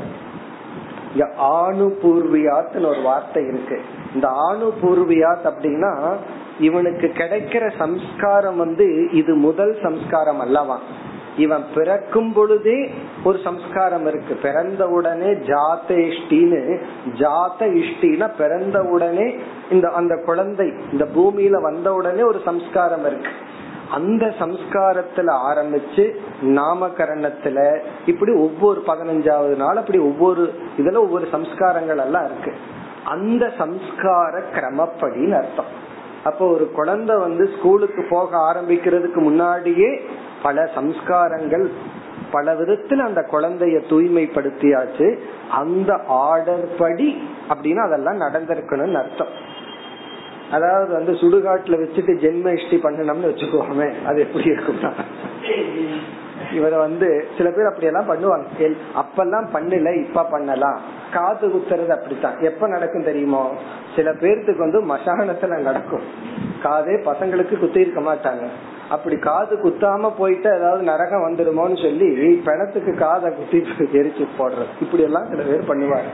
இங்க 1.12 1.30
ஆணுபூர்வியாத்னு 1.40 2.86
ஒரு 2.86 3.02
வார்த்தை 3.02 3.46
இருக்கு. 3.46 3.80
இந்த 4.14 4.28
ஆணுபூர்வியாத் 4.52 5.52
அப்படின்னா 5.52 6.16
இவனுக்கு 6.60 7.12
கிடைக்கிற 7.14 7.70
சம்ஸ்காரம் 7.78 8.56
வந்து 8.56 9.10
இது 9.10 9.34
முதல் 9.34 9.78
சம்ஸ்காரம் 9.82 10.40
அல்லவா? 10.40 10.78
இவன் 11.36 11.64
பிறக்கும் 11.74 12.32
பொழுதே 12.32 12.90
ஒரு 13.24 13.38
சம்ஸ்காரம் 13.44 14.06
இருக்கு. 14.06 14.34
பிறந்த 14.34 14.88
உடனே 14.88 15.26
ஜாத 15.26 15.88
இஷ்டின்னு 15.88 16.80
ஜாத 17.14 17.58
இஷ்டினா 17.58 18.30
பிறந்த 18.38 18.82
உடனே 18.82 19.34
இந்த 19.70 19.88
அந்த 19.88 20.22
குழந்தை 20.24 20.72
இந்த 20.92 21.06
பூமியில 21.16 21.62
வந்த 21.62 21.92
உடனே 21.92 22.22
ஒரு 22.22 22.40
சம்ஸ்காரம் 22.44 23.06
இருக்கு. 23.06 23.28
அந்த 23.90 24.26
சம்ஸ்காரத்துல 24.26 25.30
ஆரம்பிச்சு 25.50 26.04
நாமகரணத்துல 26.42 27.80
இப்படி 28.06 28.32
ஒவ்வொரு 28.32 28.82
பதினஞ்சாவது 28.86 29.56
நாள் 29.56 29.76
அப்படி 29.76 29.98
ஒவ்வொரு 29.98 30.54
இதுல 30.78 30.96
ஒவ்வொரு 30.96 31.28
சம்ஸ்காரங்கள் 31.32 32.00
எல்லாம் 32.00 32.24
இருக்கு. 32.24 32.54
அந்த 33.04 33.52
சம்ஸ்கார 33.58 34.42
கிரமப்படின்னு 34.54 35.36
அர்த்தம். 35.36 35.88
அப்போ 36.24 36.46
ஒரு 36.46 36.70
குழந்தை 36.70 37.16
வந்து 37.16 37.50
ஸ்கூலுக்கு 37.58 38.06
போக 38.10 38.36
ஆரம்பிக்கிறதுக்கு 38.36 39.14
முன்னாடியே 39.14 40.00
பல 40.42 40.70
சம்ஸ்காரங்கள் 40.74 41.68
பல 42.32 42.54
விதத்துல 42.54 42.98
அந்த 42.98 43.26
குழந்தைய 43.30 43.78
தூய்மைப்படுத்தியாச்சு. 43.90 45.18
அந்த 45.50 46.00
ஆர்டர் 46.06 46.68
படி 46.78 47.28
அப்படின்னா 47.48 47.84
அதெல்லாம் 47.84 48.20
நடந்திருக்கணும்னு 48.20 49.02
அர்த்தம். 49.02 49.49
அதாவது 50.50 50.92
வந்து 50.92 51.12
சுடுகாட்டுல 51.12 51.78
வச்சுட்டு 51.80 52.14
ஜென்ம 52.24 52.48
இஷ்டி 52.52 52.76
பண்ணணும்னு 52.82 53.30
வச்சுக்கோமே 53.30 53.92
அது 54.06 54.20
எப்படி 54.20 54.50
இருக்கும்னா. 54.50 54.92
இவரை 56.52 56.78
வந்து 56.78 57.28
சில 57.36 57.50
பேர் 57.50 57.66
அப்படி 57.66 57.86
எல்லாம் 57.86 58.08
பண்ணுவாங்க 58.08 58.74
அப்பெல்லாம் 58.96 59.46
பண்ணல 59.52 59.96
இப்ப 59.96 60.24
பண்ணலாம். 60.24 60.80
காது 61.12 61.48
குத்துறது 61.48 61.88
அப்படித்தான். 61.88 62.38
எப்ப 62.40 62.68
நடக்கும் 62.68 63.04
தெரியுமோ? 63.04 63.52
சில 63.96 64.12
பேர்த்துக்கு 64.12 64.56
வந்து 64.56 64.86
மசானத்துல 64.94 65.60
நடக்கும். 65.60 66.02
காதே 66.62 66.96
பசங்களுக்கு 67.04 67.58
குத்தி 67.58 67.80
இருக்க 67.80 68.00
மாட்டாங்க. 68.00 68.46
அப்படி 68.88 69.16
காது 69.16 69.56
குத்தாம 69.56 70.12
போயிட்டு 70.18 70.56
ஏதாவது 70.56 70.82
நரகம் 70.82 71.26
வந்துடுமோன்னு 71.28 71.82
சொல்லி 71.82 72.34
பிணத்துக்கு 72.44 72.94
காதை 72.98 73.32
குத்தி 73.32 73.58
எரிச்சு 73.98 74.26
போடுறது. 74.38 74.70
இப்படி 74.80 75.02
எல்லாம் 75.02 75.28
சில 75.30 75.42
பேர் 75.42 75.68
பண்ணுவாங்க. 75.68 76.10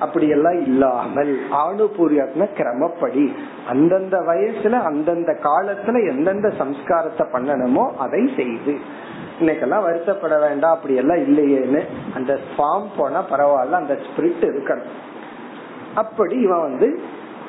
அப்படி 0.00 0.26
எல்லாம் 0.28 0.58
இல்லாமல் 0.66 1.32
ஆணுபூர்யாத்ம 1.62 2.46
கிரமப்படி 2.58 3.24
அந்தந்த 3.72 4.16
வயசுல 4.28 4.80
அந்தந்த 4.90 5.32
காலத்துல 5.46 6.02
எந்தெந்த 6.12 6.48
சம்ஸ்காரத்தை 6.60 7.26
பண்ணணுமோ 7.34 7.84
அதை 8.04 8.22
செய்து. 8.36 8.74
இன்னைக்கெல்லாம் 9.40 9.86
வருத்தப்பட 9.88 10.36
வேண்டாம் 10.40 10.74
அப்படி 10.76 10.94
எல்லாம் 10.94 11.22
இல்லையேன்னு 11.26 11.82
அந்த 12.14 12.32
ஃபார்ம் 12.50 12.88
போனா 12.96 13.20
பரவாயில்ல 13.32 13.82
அந்த 13.82 13.96
ஸ்பிரிட் 14.06 14.44
இருக்கணும். 14.52 14.92
அப்படி 15.94 16.36
இவன் 16.46 16.66
வந்து 16.68 16.88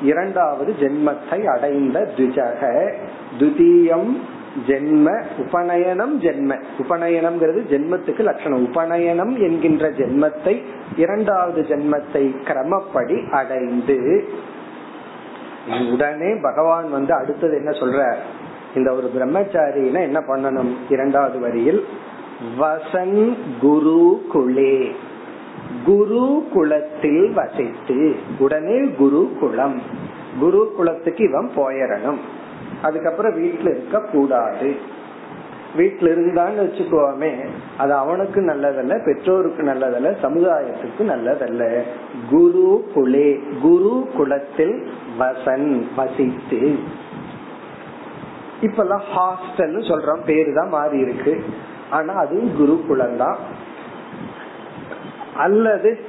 இரண்டாவது 0.01 0.71
ஜென்மத்தை 0.81 1.39
அடைந்த 1.53 1.99
துஜக 2.17 2.62
துதியம் 3.39 4.12
ஜென்ம 4.67 5.23
உபநயனம் 5.38 6.21
ஜென்ம. 6.21 6.62
உபநயனம்ங்கிறது 6.77 7.59
ஜென்மத்துக்கு 7.69 8.19
லட்சணம். 8.19 8.65
உபநயனம் 8.65 9.39
என்கின்ற 9.39 9.91
ஜென்மத்தை 9.91 10.63
இரண்டாவது 10.97 11.62
ஜென்மத்தை 11.62 12.35
கிரமப்படி 12.43 13.29
அடைந்து 13.29 14.27
உடனே 15.91 16.35
பகவான் 16.41 16.89
வந்து 16.89 17.13
அடுத்தது 17.13 17.55
என்ன 17.55 17.69
சொல்ற? 17.69 18.15
இந்த 18.75 18.93
ஒரு 18.93 19.12
பிரம்மச்சாரினா 19.17 20.01
என்ன 20.01 20.19
பண்ணணும்? 20.19 20.71
இரண்டாவது 20.89 21.39
வரியில் 21.39 21.85
வசன் 22.59 23.38
குரு 23.62 24.25
குலே. 24.33 24.91
குரு 25.85 26.47
குலத்தில் 26.53 27.33
வசித்து 27.33 28.15
உடனே 28.39 28.79
குரு 28.97 29.31
குலம். 29.39 29.81
குரு 30.39 30.73
குலத்துக்கு 30.75 31.23
இவன் 31.23 31.51
போயிடணும் 31.55 32.17
அதுக்கப்புறம் 32.81 33.37
வீட்டுல 33.37 33.69
இருக்க 33.69 33.99
கூடாது. 33.99 34.97
வீட்டுல 35.77 36.11
இருந்தான்னு 36.11 36.63
வச்சுக்கோமே 36.65 37.45
அது 37.77 37.93
அவனுக்கு 37.93 38.41
நல்லதல்ல 38.41 38.95
பெற்றோருக்கு 39.03 39.63
நல்லதல்ல 39.63 40.11
சமுதாயத்துக்கு 40.23 40.99
நல்லதல்ல. 40.99 41.81
குரு 42.29 42.91
குலே 42.95 43.39
குரு 43.61 44.07
குலத்தில் 44.17 44.75
வசன் 45.19 45.85
வசித்து. 45.95 46.77
இப்பெல்லாம் 48.61 49.05
ஹாஸ்டல் 49.15 49.77
சொல்றோம் 49.89 50.23
பேரு 50.25 50.53
தான் 50.53 50.69
மாறி 50.69 50.99
இருக்கு. 50.99 51.43
ஆனா 51.89 52.13
அதுவும் 52.13 52.55
குரு 52.57 52.83
குலம் 52.87 53.17
தான் 53.17 53.37
அல்லது 55.35 55.99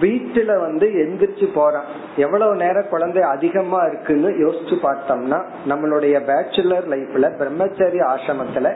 வீட்டுல 0.00 0.60
வந்து 0.60 0.86
எந்திரிச்சு 1.04 1.46
போறான். 1.54 1.88
எவ்வளவு 2.16 2.54
நேரம் 2.56 2.90
குழந்தை 2.90 3.22
அதிகமா 3.22 3.80
இருக்குன்னு 3.86 4.30
யோசிச்சு 4.44 4.76
பார்த்தோம்னா 4.86 5.38
நம்மளுடைய 5.68 6.14
பேச்சுலர் 6.30 6.86
லைஃப்ல 6.94 7.28
பிரம்மச்சரி 7.40 8.00
ஆசிரமத்துல 8.12 8.72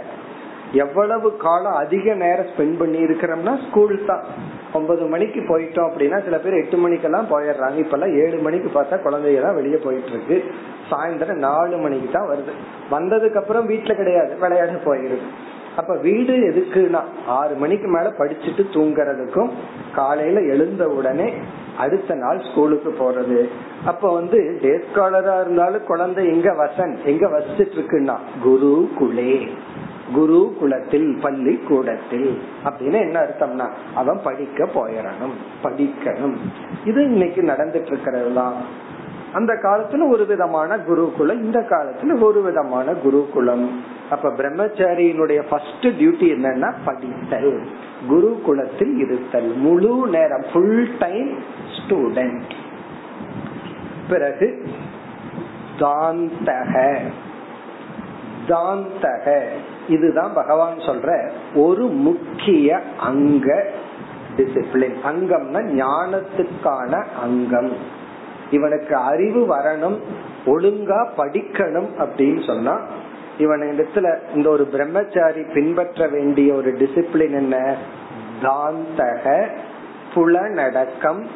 எவ்வளவு 0.73 1.37
காலம் 1.37 1.75
அதிக 1.75 2.15
நேரம் 2.15 2.47
ஸ்பெண்ட் 2.47 2.79
பண்ணி 2.79 2.99
இருக்கிறோம்னா 2.99 3.69
ஸ்கூல் 3.69 4.05
தான். 4.05 4.25
ஒன்பது 4.73 5.05
மணிக்கு 5.05 5.41
போயிட்டோம் 5.41 5.89
அப்படின்னா 5.89 6.25
சில 6.25 6.39
பேர் 6.39 6.59
எட்டு 6.59 6.77
மணிக்கெல்லாம் 6.77 7.31
போயிடுறாங்க. 7.31 7.75
இப்ப 7.75 7.97
எல்லாம் 7.99 8.17
ஏழு 8.23 8.39
மணிக்கு 8.39 8.71
பார்த்தா 8.75 8.97
குழந்தைங்க 9.05 9.41
தான் 9.41 9.55
வெளியே 9.55 9.77
போயிட்டு 9.77 10.11
இருக்கு 10.11 10.45
சாயந்தரம் 10.91 11.45
நாலு 11.47 11.77
மணிக்கு 11.77 12.11
தான் 12.11 12.29
வருது. 12.33 12.53
வந்ததுக்கு 12.91 13.41
அப்புறம் 13.43 13.69
வீட்டுல 13.69 13.95
கிடையாது. 13.95 14.37
விளையாட 14.39 14.73
போயிருக்கு 14.85 15.31
அப்ப 15.79 15.93
வீடு 16.07 16.35
எதுக்குன்னா 16.51 17.01
ஆறு 17.39 17.55
மணிக்கு 17.63 17.89
மேல 17.95 18.09
படிச்சுட்டு 18.19 18.63
தூங்குறதுக்கும் 18.77 19.51
காலையில 19.99 20.39
எழுந்த 20.55 20.85
உடனே 20.99 21.29
அடுத்த 21.83 22.15
நாள் 22.23 22.39
ஸ்கூலுக்கு 22.47 22.91
போறது. 23.01 23.41
அப்ப 23.91 24.13
வந்து 24.13 24.39
டேஸ்காலரா 24.63 25.35
இருந்தாலும் 25.41 25.89
குழந்தை 25.91 26.23
எங்க 26.35 26.49
வசன் 26.63 26.95
எங்க 27.13 27.27
வசிச்சிட்டு 27.35 27.77
இருக்குன்னா 27.79 28.17
குரு 28.47 28.73
குலே 28.99 29.35
குரு 30.17 30.41
குலத்தில் 30.61 31.09
பள்ளி 31.25 31.55
கூடத்தில் 31.69 32.29
அப்படின்னு 32.67 32.99
என்ன 33.07 33.17
அர்த்தம்னா 33.25 33.67
அவன் 34.01 34.21
படிக்க 34.27 34.69
போயிடணும் 34.77 35.37
படிக்கணும். 35.65 36.37
இது 36.91 37.01
இன்னைக்கு 37.13 37.41
நடந்துட்டு 37.53 37.93
இருக்கிறது 37.93 38.33
தான் 38.41 38.57
அந்த 39.39 39.53
காலத்துல 39.67 40.09
ஒரு 40.15 40.25
விதமான 40.27 40.79
குருகுலம் 40.89 41.43
இந்த 41.47 41.61
காலத்துல 41.73 42.15
ஒரு 42.29 42.43
விதமான 42.43 42.93
குருகுலம். 43.05 43.67
அப்ப 44.11 44.29
பிரம்மச்சாரியினுடைய 44.29 45.43
ஃபர்ஸ்ட் 45.51 45.87
டியூட்டி 45.87 46.29
என்னன்னா 46.37 46.73
படித்தல். 46.85 47.67
குருகுலத்தில் 48.11 48.97
இருத்தல். 48.97 49.53
முழு 49.53 50.07
நேரம் 50.07 50.45
ஃபுல் 50.53 50.89
டைம் 50.99 51.39
ஸ்டூடெண்ட் 51.77 52.51
பிறகு 54.09 54.69
தாந்தக. 55.79 56.97
தாந்தக. 58.49 59.43
இதுதான் 59.89 60.33
பகவான் 60.35 60.77
சொல்ற 60.77 61.31
ஒரு 61.55 61.87
முக்கிய 61.87 62.81
அங்க 63.01 63.67
டிசிப்ளின் 64.37 64.97
அங்கம்னா 65.05 65.85
ஞானத்துக்கான 65.85 67.05
அங்கம். 67.23 67.73
இவனுக்கு 68.51 68.97
அறிவு 68.97 69.57
வரணும் 69.57 69.99
ஒழுங்கா 70.47 71.07
படிக்கணும் 71.17 71.89
அப்படின்னு 71.99 72.47
சொன்னா 72.47 72.81
இவன் 73.39 73.61
இடத்துல 73.61 74.19
இந்த 74.35 74.49
ஒரு 74.49 74.65
பிரம்மச்சாரி 74.65 75.43
பின்பற்ற 75.55 76.09
வேண்டிய 76.09 76.55
ஒரு 76.55 76.73
டிசிப்ளின் 76.73 77.33
என்ன? 77.33 77.77
தாந்தக 78.43 79.47
புலநடக்கம் 80.15 81.27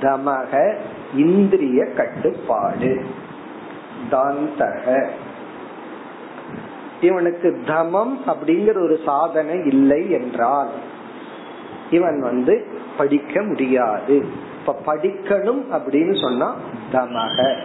தமக 0.00 0.76
இந்திரிய 1.14 1.84
கட்டுப்பாடு. 1.84 3.04
தாந்தக. 4.10 5.06
இவனுக்கு 7.00 7.60
தமம் 7.66 8.18
அப்படிங்கிற 8.26 8.68
ஒரு 8.68 8.98
சாதனை 9.04 9.64
இல்லை 9.64 10.10
என்றால் 10.10 10.70
இவன் 11.90 12.20
வந்து 12.20 12.66
படிக்க 12.96 13.42
முடியாது. 13.42 14.26
இப்ப 14.60 14.94
படிக்கணும் 14.94 15.62
அப்படின்னு 15.70 16.20
சொன்னா 16.20 16.56
தமக. 16.92 17.56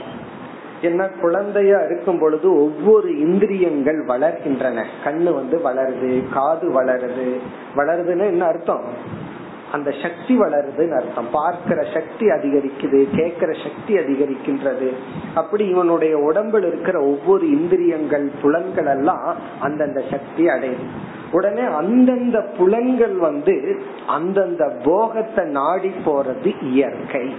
என்ன 0.83 1.07
குழந்தையா 1.07 1.79
இருக்கும் 1.79 2.19
பொழுது 2.19 2.61
ஒவ்வொரு 2.61 3.19
இந்திரியங்கள் 3.19 4.05
வளர்கின்றன. 4.05 4.83
கண்ணு 5.03 5.33
வந்து 5.33 5.57
வளருது 5.57 6.23
காது 6.33 6.83
வளருது. 6.83 7.37
வளருதுன்னு 7.75 8.25
என்ன 8.25 8.45
அர்த்தம்? 8.45 8.83
அந்த 9.71 9.93
சக்தி 10.01 10.39
வளருதுன்னு 10.39 10.95
அர்த்தம். 10.95 11.29
பார்க்கிற 11.31 11.85
சக்தி 11.93 12.25
அதிகரிக்குது 12.25 13.15
கேட்கிற 13.15 13.53
சக்தி 13.53 13.97
அதிகரிக்கின்றது. 13.97 14.93
அப்படி 15.35 15.65
இவனுடைய 15.65 16.17
உடம்புல 16.17 16.67
இருக்கிற 16.67 17.01
ஒவ்வொரு 17.01 17.49
இந்திரியங்கள் 17.49 18.31
புலன்கள் 18.41 18.85
எல்லாம் 18.85 19.35
அந்தந்த 19.59 20.03
சக்தி 20.11 20.45
அடையுது. 20.45 20.87
உடனே 21.31 21.61
அந்தந்த 21.61 22.41
புலன்கள் 22.57 23.13
வந்து 23.13 23.81
அந்தந்த 24.07 24.71
போகத்தை 24.83 25.45
நாடி 25.45 25.91
போறது 26.05 26.55
இயற்கை. 26.61 27.33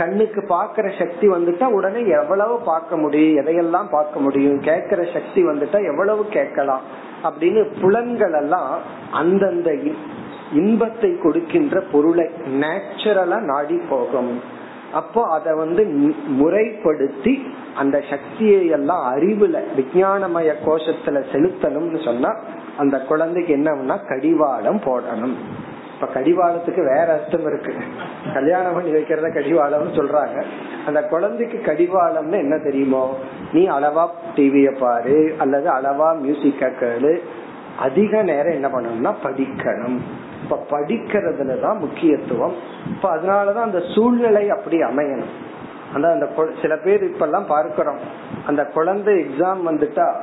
கண்ணுக்கு 0.00 0.40
பாக்குற 0.48 0.86
சக்தி 0.98 1.26
வந்துட்டா 1.28 1.66
உடனே 1.78 2.02
எவ்வளவு 2.08 2.54
பார்க்க 2.60 2.96
முடியும்? 2.96 3.36
எதையெல்லாம் 3.40 3.90
பார்க்க 3.90 4.20
முடியும்? 4.20 4.60
கேட்கிற 4.60 5.00
சக்தி 5.12 5.40
வந்துட்டா 5.46 5.78
எவ்வளவு 5.90 6.22
கேட்கலாம்? 6.30 6.84
அப்படின்னு 7.22 7.60
புலன்கள் 7.80 8.32
எல்லாம் 8.32 8.70
அந்தந்த 9.12 9.70
இன்பத்தை 10.52 11.10
கொடுக்கின்ற 11.18 11.80
பொருளை 11.92 12.26
நேச்சுரலா 12.60 13.38
நாடி 13.40 13.76
போகும். 13.90 14.32
அப்போ 14.92 15.20
அத 15.30 15.54
வந்து 15.54 15.82
முறைப்படுத்தி 16.40 17.34
அந்த 17.74 17.96
சக்தியை 18.10 18.62
எல்லாம் 18.66 19.04
அறிவுல 19.14 19.58
விஜயானமய 19.76 20.50
கோஷத்துல 20.66 21.18
செலுத்தணும்னு 21.32 22.00
சொன்னா 22.04 22.30
அந்த 22.76 22.96
குழந்தைக்கு 23.10 23.52
என்னன்னா 23.56 23.96
கடிவாளம் 24.08 24.80
போடணும். 24.80 25.36
இப்ப 26.00 26.20
கடிவாளத்துக்கு 26.20 26.76
வேற 26.76 27.12
அர்த்தம் 27.12 27.46
இருக்கு. 27.46 27.74
கல்யாணம் 28.34 28.74
பண்ணி 28.74 28.90
வைக்கிறத 28.90 29.32
கடிவாளம்னு 29.34 29.94
சொல்றாங்க. 29.94 30.44
அந்த 30.86 31.04
குழந்தைக்கு 31.04 31.72
கடிவாளம்னு 31.72 32.30
என்ன 32.30 32.58
தெரியுமோ? 32.58 33.18
நீ 33.52 33.68
அளவா 33.68 34.08
டிவிய 34.36 34.78
பாரு 34.78 35.34
அல்லது 35.38 35.70
அளவா 35.70 36.18
மியூசிக்க 36.18 36.66
கேளு. 36.66 37.18
அதிக 37.78 38.22
நேரம் 38.22 38.52
என்ன 38.52 38.68
பண்ணணும்னா 38.68 39.14
படிக்கணும். 39.26 39.98
இப்ப 40.42 40.64
படிக்கிறதுலதான் 40.70 41.78
முக்கியத்துவம். 41.78 42.54
இப்ப 42.86 43.16
அதனாலதான் 43.16 43.62
அந்த 43.62 43.82
சூழ்நிலை 43.94 44.50
அப்படி 44.50 44.78
அமையணும். 44.82 45.30
அந்த 45.94 46.08
அந்த 46.08 46.28
சில 46.62 46.76
பேர் 46.76 47.02
இப்ப 47.02 47.24
எல்லாம் 47.24 47.46
பார்க்கிறோம். 47.46 47.98
அந்த 48.46 48.64
குழந்தை 48.64 49.14
எக்ஸாம் 49.14 49.60
வந்துட்டா 49.66 50.14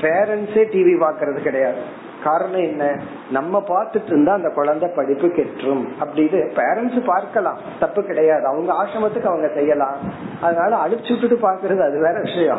பேரண்ட்ஸே 0.00 0.64
டிவி 0.72 0.94
பாக்குறது 1.00 1.40
கிடையாது. 1.40 1.78
காரணம் 2.24 2.62
என்ன? 2.62 3.00
நம்ம 3.30 3.64
பார்த்துட்டு 3.68 4.06
இருந்தா 4.06 4.32
அந்த 4.32 4.48
குழந்தை 4.48 4.88
படிப்பு 4.96 5.26
கெற்றும் 5.26 5.86
அப்படின்னு 6.00 6.50
பேரண்ட்ஸ் 6.54 7.04
பார்க்கலாம். 7.04 7.58
தப்பு 7.80 8.02
கிடையாது. 8.02 8.46
அவங்க 8.46 8.72
ஆசிரமத்துக்கு 8.72 9.24
அவங்க 9.24 9.50
செய்யலாம். 9.54 9.96
அதனால 10.40 10.76
அழிச்சு 10.76 11.20
விட்டுட்டு 11.20 11.48
பாக்குறது 11.48 11.80
அது 11.80 12.00
வேற 12.00 12.20
விஷயம். 12.22 12.58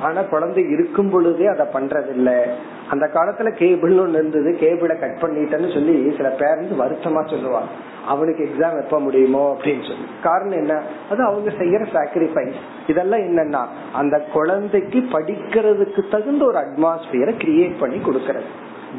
ஆனா 0.00 0.22
குழந்தை 0.22 0.70
இருக்கும் 0.70 1.10
பொழுதே 1.10 1.46
அதை 1.46 1.66
பண்றது 1.72 2.08
இல்ல 2.08 2.46
அந்த 2.90 3.10
காலத்துல 3.14 3.50
கேபிள் 3.50 3.92
ஒண்ணு 3.92 4.08
இருந்தது. 4.08 4.56
கேபிளை 4.60 4.98
கட் 4.98 5.16
பண்ணிட்டேன்னு 5.20 5.72
சொல்லி 5.72 6.14
சில 6.16 6.28
பேரண்ட்ஸ் 6.28 6.80
வருத்தமா 6.80 7.28
சொல்லுவாங்க. 7.28 7.68
அவனுக்கு 8.06 8.44
எக்ஸாம் 8.44 8.82
எப்ப 8.82 9.00
முடியுமோ 9.00 9.56
அப்படின்னு 9.58 9.86
சொல்லி. 9.86 10.06
காரணம் 10.22 10.58
என்ன? 10.58 10.82
அது 11.10 11.22
அவங்க 11.22 11.50
செய்யற 11.50 11.86
சாக்ரிஃபைஸ் 11.92 12.52
இதெல்லாம் 12.86 13.20
என்னன்னா 13.20 13.66
அந்த 13.92 14.18
குழந்தைக்கு 14.32 14.98
படிக்கிறதுக்கு 14.98 16.10
தகுந்த 16.10 16.44
ஒரு 16.44 16.58
அட்மாஸ்பியரை 16.58 17.34
கிரியேட் 17.38 17.78
பண்ணி 17.80 17.96
கொடுக்கறது. 17.96 18.44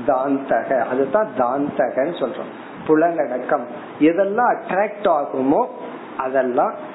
தாந்தக. 0.08 0.80
அதுதான் 0.80 1.28
தாந்தகன்னு 1.38 2.20
சொல்றோம். 2.20 2.52
புலனடக்கம். 2.88 3.66
எதெல்லாம் 4.00 4.56
அட்ராக்ட் 4.56 5.04
ஆகுமோ 5.04 5.66
அதெல்லாம் 6.18 6.90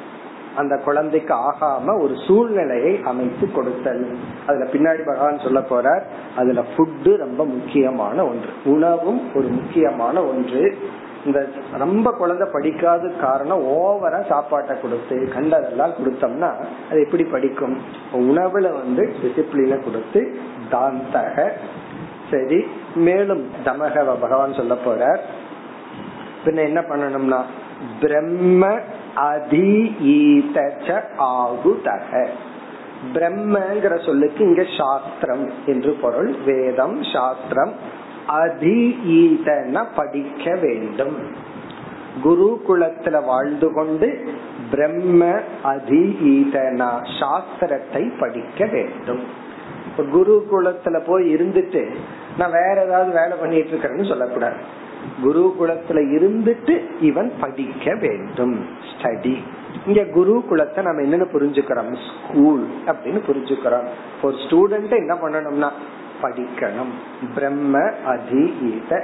அந்த 0.57 0.77
குழந்தைக்கு 0.77 1.35
ஆகாம 1.35 2.01
ஒரு 2.01 2.15
சூழ்நிலையை 2.27 3.01
அமைத்து 3.05 3.53
கொடுத்தல். 3.53 4.17
அதுல 4.47 4.65
பின்னாடி 4.65 5.07
பகவான் 5.07 5.39
சொல்ல 5.39 5.61
போறார் 5.61 6.03
அதுல 6.37 6.65
ஃபுட்டு 6.77 7.17
ரொம்ப 7.17 7.45
முக்கியமான 7.45 8.25
ஒன்று. 8.25 8.49
உணவும் 8.65 9.35
ஒரு 9.35 9.49
முக்கியமான 9.49 10.25
ஒன்று. 10.25 10.79
இந்த 11.27 11.49
ரொம்ப 11.73 12.11
குழந்தை 12.11 12.49
படிக்காத 12.53 13.09
காரணம் 13.09 13.63
ஓவரா 13.63 14.27
சாப்பாட்டை 14.27 14.81
கொடுத்து 14.81 15.29
கண்டதெல்லாம் 15.33 15.91
கொடுத்தோம்னா 15.91 16.55
அது 16.91 17.01
எப்படி 17.03 17.25
படிக்கும்? 17.25 17.79
உணவுல 18.13 18.73
வந்து 18.73 19.15
டிசிப்ளின 19.23 19.85
கொடுத்து 19.85 20.39
தாந்தக. 20.71 21.51
சரி 22.31 22.67
மேலும் 22.97 23.51
தமக 23.65 24.21
பகவான் 24.21 24.55
சொல்ல 24.55 24.75
போற 24.75 25.25
பின்ன 26.45 26.57
என்ன 26.57 26.81
பண்ணணும்னா 26.81 27.43
பிரம்ம 28.01 28.79
அதீத 29.15 30.75
ஆகுதக. 31.19 32.27
பிரம்மங்கிற 33.15 34.05
சொல்லுக்கு 34.05 34.45
இங்க 34.45 34.65
சாஸ்திரம் 34.79 35.51
என்று 35.67 35.93
பொருள். 35.93 36.35
வேதம் 36.45 37.03
சாஸ்திரம். 37.03 37.73
அதீதன 38.29 39.85
படிக்க 39.97 40.55
வேண்டும். 40.55 41.17
குருகுலத்துல 42.25 43.25
வாழ்ந்து 43.25 43.73
கொண்டு 43.73 44.35
பிரம்ம 44.71 45.25
அதீதனா 45.65 46.91
சாஸ்திரத்தை 47.21 48.19
படிக்க 48.19 48.67
வேண்டும். 48.67 49.23
குருகுலத்துல 49.97 51.01
போய் 51.07 51.35
இருந்துட்டு 51.35 51.97
நான் 52.39 52.51
வேற 52.51 52.85
ஏதாவது 52.85 53.11
வேலை 53.13 53.37
பண்ணிட்டு 53.39 53.71
இருக்கிறேன்னு 53.71 54.09
சொல்லக்கூடாது. 54.09 54.55
குருகுலத்துல 55.25 55.99
இருந்துட்டு 56.17 56.75
இவன் 57.01 57.33
படிக்க 57.41 57.95
வேண்டும். 57.95 58.67
ஸ்டடி 58.91 59.37
இங்க 59.87 60.05
குரு 60.05 60.45
குலத்தை 60.51 60.83
நம்ம 60.83 61.03
என்னன்னு 61.03 61.29
புரிஞ்சுக்கிறோம்? 61.33 61.91
ஸ்கூல் 62.07 62.65
அப்படின்னு 62.87 63.21
புரிஞ்சுக்கிறோம். 63.29 63.87
ஒரு 64.23 64.37
ஸ்டூடெண்ட் 64.37 64.97
என்ன 64.97 65.15
பண்ணணும்னா 65.15 65.71
படிக்கணும். 66.23 66.93
பிரம்ம 67.35 67.79
அதீத 68.07 69.03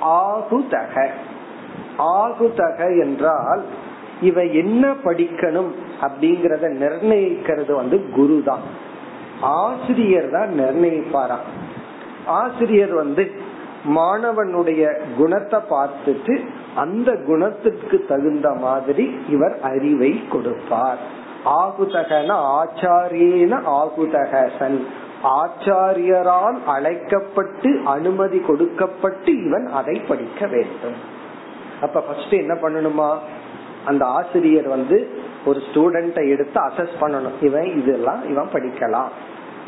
ஆகுதக. 0.00 1.08
ஆகுதக 1.98 2.80
என்றால் 3.00 3.64
இவ 4.20 4.44
என்ன 4.44 4.94
படிக்கணும் 5.04 5.70
அப்படிங்கறத 6.00 6.66
நிர்ணயிக்கிறது 6.82 7.72
வந்து 7.72 8.10
குரு 8.10 8.42
தான் 8.44 8.60
ஆசிரியர் 9.40 10.30
தான் 10.30 10.48
நிர்ணயிப்பாராம். 10.48 11.46
ஆசிரியர் 12.26 12.94
வந்து 12.94 13.30
மாணவனுடைய 13.86 15.00
குணத்தை 15.16 15.60
பார்த்துட்டு 15.70 16.44
அந்த 16.74 17.16
குணத்துக்கு 17.26 18.04
தகுந்த 18.08 18.54
மாதிரி 18.54 19.18
இவர் 19.28 19.60
அறிவை 19.60 20.28
கொடுப்பார். 20.28 20.98
ஆகுதகன 21.44 22.34
ஆச்சாரியன 22.60 23.60
ஆகுதகசன். 23.64 24.84
ஆச்சாரியரால் 25.22 26.64
அழைக்கப்பட்டு 26.66 27.80
அனுமதி 27.84 28.38
கொடுக்கப்பட்டு 28.38 29.46
இவன் 29.46 29.66
அதை 29.66 30.02
படிக்க 30.08 30.46
வேண்டும். 30.46 30.94
அப்ப 31.82 32.00
ஃபர்ஸ்ட் 32.00 32.32
என்ன 32.32 32.54
பண்ணணுமா? 32.54 33.18
அந்த 33.84 34.04
ஆசிரியர் 34.04 34.68
வந்து 34.68 35.24
ஒரு 35.46 35.60
ஸ்டூடெண்ட்டை 35.68 36.24
எடுத்து 36.34 36.58
அசஸ் 36.68 36.94
பண்ணணும். 37.00 37.36
இவன் 37.40 37.68
இதெல்லாம் 37.80 38.22
இவன் 38.30 38.52
படிக்கலாம். 38.52 39.10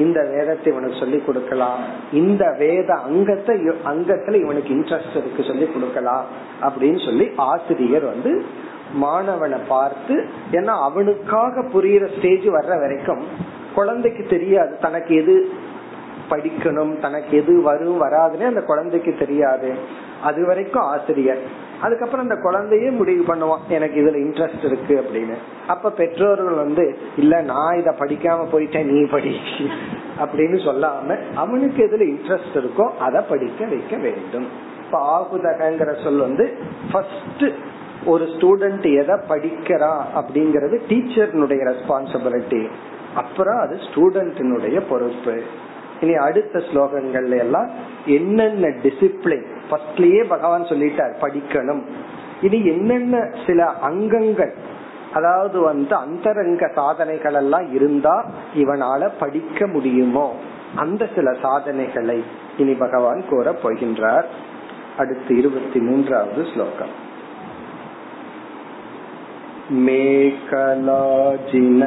இந்த 0.04 0.20
வேதத்தை 0.32 0.68
இவனுக்கு 0.72 0.98
சொல்லி 0.98 1.18
கொடுக்கலாம். 1.26 1.80
இந்த 2.12 2.44
வேத 2.58 2.88
அங்கத்தை 3.06 3.54
அங்கத்துல 3.92 4.40
இவனுக்கு 4.44 4.70
இன்ட்ரெஸ்ட் 4.74 5.16
இருக்கு 5.20 5.48
சொல்லி 5.50 5.66
கொடுக்கலாம் 5.66 6.24
அப்படின்னு 6.66 7.00
சொல்லி 7.04 7.26
ஆசிரியர் 7.36 8.06
வந்து 8.12 8.32
மாணவனை 9.04 9.58
பார்த்து 9.68 10.14
ஏன்னா 10.58 10.74
அவனுக்காக 10.88 11.64
புரியுற 11.74 12.04
ஸ்டேஜ் 12.16 12.46
வர்ற 12.56 12.74
வரைக்கும் 12.84 13.24
குழந்தைக்கு 13.74 14.22
தெரியாது. 14.34 14.72
தனக்கு 14.80 15.14
எது 15.22 15.34
படிக்கணும் 16.30 16.94
தனக்கு 16.98 17.32
எது 17.36 17.52
வரும் 17.62 17.98
வராதுன்னு 18.02 18.50
அந்த 18.52 18.62
குழந்தைக்கு 18.70 19.12
தெரியாது. 19.18 19.70
அது 20.24 20.46
வரைக்கும் 20.46 20.82
ஆசிரியர். 20.82 21.66
அதுக்கப்புறம் 21.80 22.28
அந்த 22.28 22.40
குழந்தையே 22.42 22.88
முடிவு 22.90 23.34
பண்ணுவான் 23.34 23.68
எனக்கு 23.68 24.00
இதுல 24.02 24.18
இன்ட்ரெஸ்ட் 24.22 24.64
இருக்கு 24.64 25.04
அப்படின்னு. 25.04 25.34
அப்ப 25.66 25.90
பெற்றோர்கள் 25.90 26.54
வந்து 26.54 26.96
இல்ல 27.16 27.40
நான் 27.40 27.78
இத 27.78 27.94
படிக்காம 27.98 28.46
போயிட்டேன் 28.52 28.84
நீ 28.84 29.04
படி 29.04 29.40
அப்படின்னு 30.18 30.58
சொல்லாம 30.68 31.18
அவனுக்கு 31.34 31.86
எதுல 31.86 32.06
இன்ட்ரெஸ்ட் 32.14 32.56
இருக்கோ 32.56 32.88
அதை 32.98 33.22
படிக்க 33.28 33.64
வைக்க 33.64 33.96
வேண்டும். 33.96 34.46
இப்ப 34.84 34.98
ஆகுதகங்கிற 35.18 36.02
சொல் 36.02 36.18
வந்து 36.18 36.56
ஃபர்ஸ்ட் 36.92 37.44
ஒரு 38.06 38.24
ஸ்டூடெண்ட் 38.24 38.98
எதை 39.02 39.16
படிக்கிறா 39.28 39.92
அப்படிங்கறது 40.16 40.76
டீச்சர்னுடைய 40.88 41.62
ரெஸ்பான்சிபிலிட்டி 41.70 42.68
அப்புறம் 43.14 43.58
அது 43.60 43.76
ஸ்டூடெண்டினுடைய 43.76 44.82
பொறுப்பு. 44.88 45.42
இனி 46.00 46.14
அடுத்த 46.14 46.58
ஸ்லோகங்கள்ல 46.58 47.38
எல்லாம் 47.38 47.70
என்னென்ன 48.06 48.68
டிசிப்ளின் 48.68 49.46
ஃபர்ஸ்ட்லயே 49.69 50.21
பகவான் 50.27 50.69
சொல்லிட்டார் 50.69 51.13
படிக்கணும் 51.21 51.83
இனி 52.41 52.59
என்னென்ன 52.65 53.15
சில 53.45 53.65
அங்கங்கள் 53.81 54.53
அதாவது 55.13 55.57
வந்து 55.61 55.93
அந்தரங்க 55.95 56.65
சாதனைகள் 56.75 57.33
எல்லாம் 57.33 57.67
இருந்தா 57.73 58.15
இவனால 58.55 59.09
படிக்க 59.19 59.67
முடியுமோ 59.67 60.27
அந்த 60.75 61.03
சில 61.15 61.29
சாதனைகளை 61.41 62.19
இனி 62.57 62.75
பகவான் 62.75 63.21
கூற 63.29 63.51
போகின்றார் 63.63 64.27
அடுத்து 64.97 65.31
இருபத்தி 65.35 65.79
மூன்றாவது 65.79 66.43
ஸ்லோகம் 66.45 66.93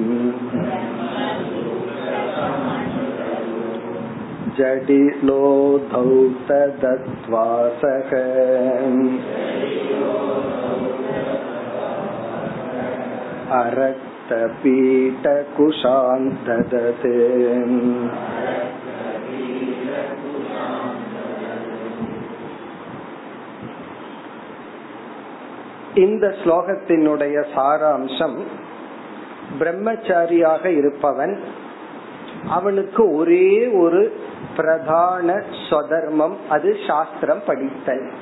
जडिलो 4.58 5.44
धौतदद्वासः 5.92 8.12
अरक्तपीठकुशान् 13.60 14.18
ददत् 16.48 17.06
இந்த 25.95 26.35
ஸ்லோகத்தினுடைய 26.45 27.45
சாராம்சம் 27.55 28.39
பிரம்மச்சாரியாக 29.59 30.67
இருப்பவன் 30.67 31.41
அவனுக்கு 32.49 33.15
ஒரே 33.15 33.69
ஒரு 33.69 34.17
பிரதான 34.57 35.45
ஸ்வதர்மம் 35.71 36.35
அது 36.49 36.77
சாஸ்திரம் 36.87 37.43
படித்தல். 37.47 38.13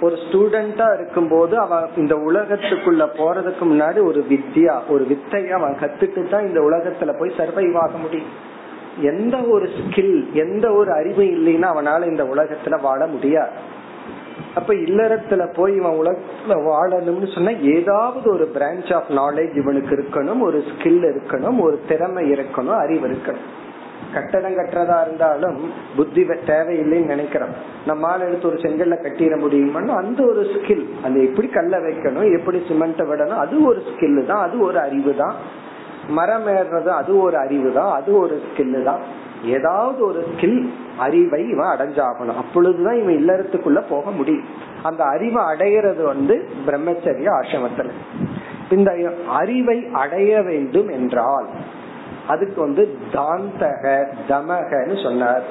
ஒரு 0.00 0.14
ஸ்டூடெண்டா 0.14 0.94
இருக்கும்போது 0.94 1.58
அவன் 1.58 1.88
இந்த 1.96 2.14
உலகத்துக்குள்ள 2.14 3.06
போறதுக்கு 3.16 3.64
முன்னாடி 3.64 4.04
ஒரு 4.04 4.26
வித்யா 4.30 4.80
ஒரு 4.88 5.06
வித்தைய 5.10 5.48
அவன் 5.48 5.76
கத்துட்டு 5.80 6.28
தான் 6.28 6.46
இந்த 6.46 6.60
உலகத்துல 6.60 7.18
போய் 7.18 7.34
சர்வைவ் 7.36 7.76
ஆக 7.76 7.98
முடியும். 7.98 8.50
எந்த 9.00 9.36
ஒரு 9.36 9.68
ஸ்கில் 9.78 10.32
எந்த 10.32 10.72
ஒரு 10.72 10.92
அறிவு 10.92 11.22
இல்லைன்னா 11.22 11.68
அவனால 11.74 12.06
இந்த 12.06 12.24
உலகத்துல 12.24 12.80
வாழ 12.80 13.06
முடியாது. 13.06 13.71
அப்ப 14.54 14.74
இல்லறத்துல 14.74 15.42
போய் 15.56 15.74
இவன் 15.76 15.98
உலகத்துல 16.02 16.56
வாழணும்னு 16.68 17.28
சொன்னா 17.34 17.52
ஏதாவது 17.74 18.26
ஒரு 18.32 18.46
பிரான்ச் 18.54 18.90
ஆஃப் 18.94 19.10
நாலேஜ் 19.20 19.54
இவனுக்கு 19.62 19.92
இருக்கணும் 19.96 20.42
ஒரு 20.48 20.58
ஸ்கில் 20.70 21.04
இருக்கணும் 21.12 21.60
ஒரு 21.66 21.76
திறமை 21.88 22.24
இருக்கணும் 22.32 22.78
அறிவு 22.84 23.06
இருக்கணும். 23.08 23.46
கட்டடம் 24.14 24.56
கட்டுறதா 24.56 24.96
இருந்தாலும் 25.00 25.58
புத்தி 25.96 26.22
தேவையில்லைன்னு 26.50 27.12
நினைக்கிறோம். 27.12 27.54
நம்மால 27.86 28.26
எடுத்து 28.28 28.48
ஒரு 28.48 28.58
செங்கல்ல 28.64 28.96
கட்டிட 29.02 29.36
முடியுமான்னு 29.44 29.92
அந்த 30.00 30.20
ஒரு 30.24 30.42
ஸ்கில் 30.54 30.84
அந்த 31.04 31.18
எப்படி 31.20 31.48
கல்ல 31.48 31.78
வைக்கணும் 31.78 32.28
எப்படி 32.38 32.60
சிமெண்ட் 32.68 33.02
விடணும் 33.10 33.42
அது 33.44 33.64
ஒரு 33.66 33.82
ஸ்கில் 33.90 34.26
தான் 34.26 34.42
அது 34.46 34.58
ஒரு 34.68 34.78
அறிவு 34.78 35.14
தான். 35.14 35.36
மரம் 36.08 36.46
ஏறுறது 36.46 36.90
அது 37.00 37.12
ஒரு 37.20 37.36
அறிவு 37.36 37.72
தான் 37.72 37.92
அது 37.92 38.10
ஒரு 38.20 38.42
ஸ்கில் 38.46 38.82
தான். 38.82 39.02
ஏதாவது 39.44 40.06
ஒரு 40.06 40.26
ஸ்கில் 40.34 40.68
அறிவை 40.98 41.48
இவன் 41.48 41.76
அடைஞ்சாகணும். 41.76 42.34
அப்பொழுதுதான் 42.34 43.00
இவன் 43.02 43.14
இல்லறத்துக்குள்ள 43.14 43.82
போக 43.88 44.10
முடியும். 44.10 44.44
அந்த 44.82 45.04
அறிவை 45.04 45.44
அடையிறது 45.44 46.02
வந்து 46.02 46.48
பிரம்மச்சரிய 46.66 47.26
ஆசிரமத்தில். 47.42 47.90
இந்த 48.70 49.12
அறிவை 49.28 49.86
அடைய 49.92 50.42
வேண்டும் 50.42 50.88
என்றால் 50.88 51.46
அதுக்கு 52.28 52.60
வந்து 52.60 52.98
தாந்தக 53.12 54.06
தமகன்னு 54.28 55.02
சொன்னார். 55.02 55.42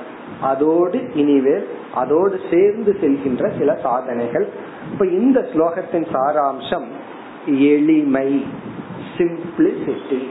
அதோடு 0.41 0.97
இனிவேல் 0.97 1.65
அதோடு 1.93 2.39
சேர்ந்து 2.51 2.97
செல்கின்ற 3.01 3.57
சில 3.57 3.75
சாதனைகள். 3.81 4.49
இப்ப 4.91 5.05
இந்த 5.05 5.39
ஸ்லோகத்தின் 5.39 6.05
சாராம்சம் 6.13 6.85
எளிமை 7.45 8.45
சிம்பிளிசிட்டி 9.17 10.27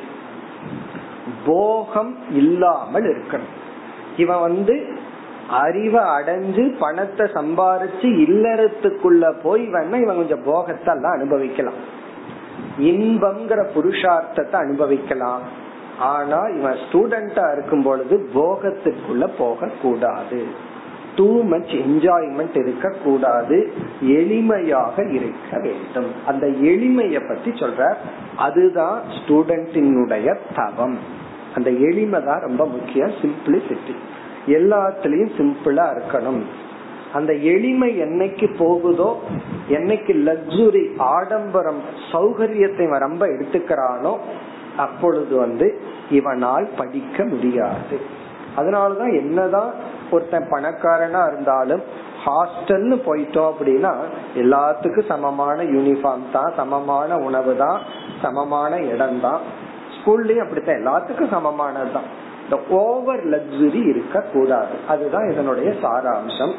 போகம் 1.47 2.17
இல்லாமல் 2.31 3.05
இருக்கணும். 3.05 3.55
இவன் 4.17 4.41
வந்து 4.41 4.99
அறிவை 5.51 6.03
அடைஞ்சு 6.19 6.65
பணத்தை 6.79 7.27
சம்பாரிச்சு 7.27 8.09
இல்லறத்துக்குள்ள 8.27 9.35
போய் 9.43 9.63
வேணா 9.63 10.03
இவன் 10.03 10.21
கொஞ்சம் 10.21 10.47
போகத்தெல்லாம் 10.47 11.17
அனுபவிக்கலாம். 11.19 11.81
இன்பம்ங்கிற 12.79 13.61
புருஷார்த்தத்தை 13.75 14.55
அனுபவிக்கலாம். 14.55 15.43
ஆனா 15.99 16.41
இவன் 16.59 16.77
ஸ்டூடெண்டா 16.83 17.53
இருக்கும் 17.53 17.83
பொழுது 17.83 18.31
போகத்துக்குள்ள 18.35 19.25
போக 19.39 19.71
கூடாது 19.83 20.69
டூ 21.17 21.43
மச் 21.43 21.73
என்ஜாய்மெண்ட் 21.77 22.57
இருக்க 22.61 22.89
கூடாது 23.05 23.73
எளிமையாக 24.03 25.15
இருக்க 25.15 25.59
வேண்டும். 25.59 26.11
அந்த 26.27 26.47
எளிமைய 26.47 27.29
பத்தி 27.29 27.51
சொல்ற 27.51 27.95
அதுதான் 28.37 29.01
ஸ்டூடெண்டினுடைய 29.17 30.37
தவம். 30.57 30.99
அந்த 31.57 31.71
எளிமை 31.89 32.19
தான் 32.29 32.45
ரொம்ப 32.47 32.63
முக்கியம். 32.75 33.13
சிம்பிளிசிட்டி 33.23 33.95
எல்லாத்துலயும் 34.57 35.33
சிம்பிளா 35.39 35.87
இருக்கணும். 35.95 36.43
அந்த 37.19 37.33
எளிமை 37.53 37.91
என்னைக்கு 38.07 38.47
போகுதோ 38.63 39.11
என்னைக்கு 39.77 40.13
லக்ஸுரி 40.29 40.85
ஆடம்பரம் 41.15 41.81
சௌகரியத்தை 42.11 42.87
ரொம்ப 43.07 43.23
எடுத்துக்கிறானோ 43.35 44.13
அப்பொழுது 44.85 45.35
வந்து 45.45 45.67
இவனால் 46.19 46.67
படிக்க 46.81 47.25
முடியாது. 47.33 47.97
அதனாலதான் 48.59 49.13
என்னதான் 49.23 49.73
ஒருத்தன் 50.15 50.51
பணக்காரனா 50.53 51.21
இருந்தாலும் 51.31 51.83
ஹாஸ்டல்னு 52.25 52.97
போயிட்டோம் 53.09 53.51
அப்படின்னா 53.53 53.93
எல்லாத்துக்கும் 54.43 55.11
சமமான 55.11 55.59
யூனிஃபார்ம் 55.75 56.25
தான் 56.37 56.51
சமமான 56.59 57.19
உணவு 57.29 57.53
தான் 57.65 57.79
சமமான 58.23 58.73
இடம் 58.93 59.21
தான். 59.27 59.43
ஸ்கூல்லயும் 60.01 60.43
அப்படித்தான் 60.43 60.87
எல்லாத்துக்கும் 60.87 61.35
சமமானதுதான். 61.35 62.09
இந்த 62.43 62.63
ஓவர் 62.69 63.29
லக்ஸுரி 63.29 63.89
இருக்க 63.89 64.21
கூடாது. 64.21 64.75
அதுதான் 64.89 65.31
இதனுடைய 65.31 65.71
சாராம்சம். 65.71 66.55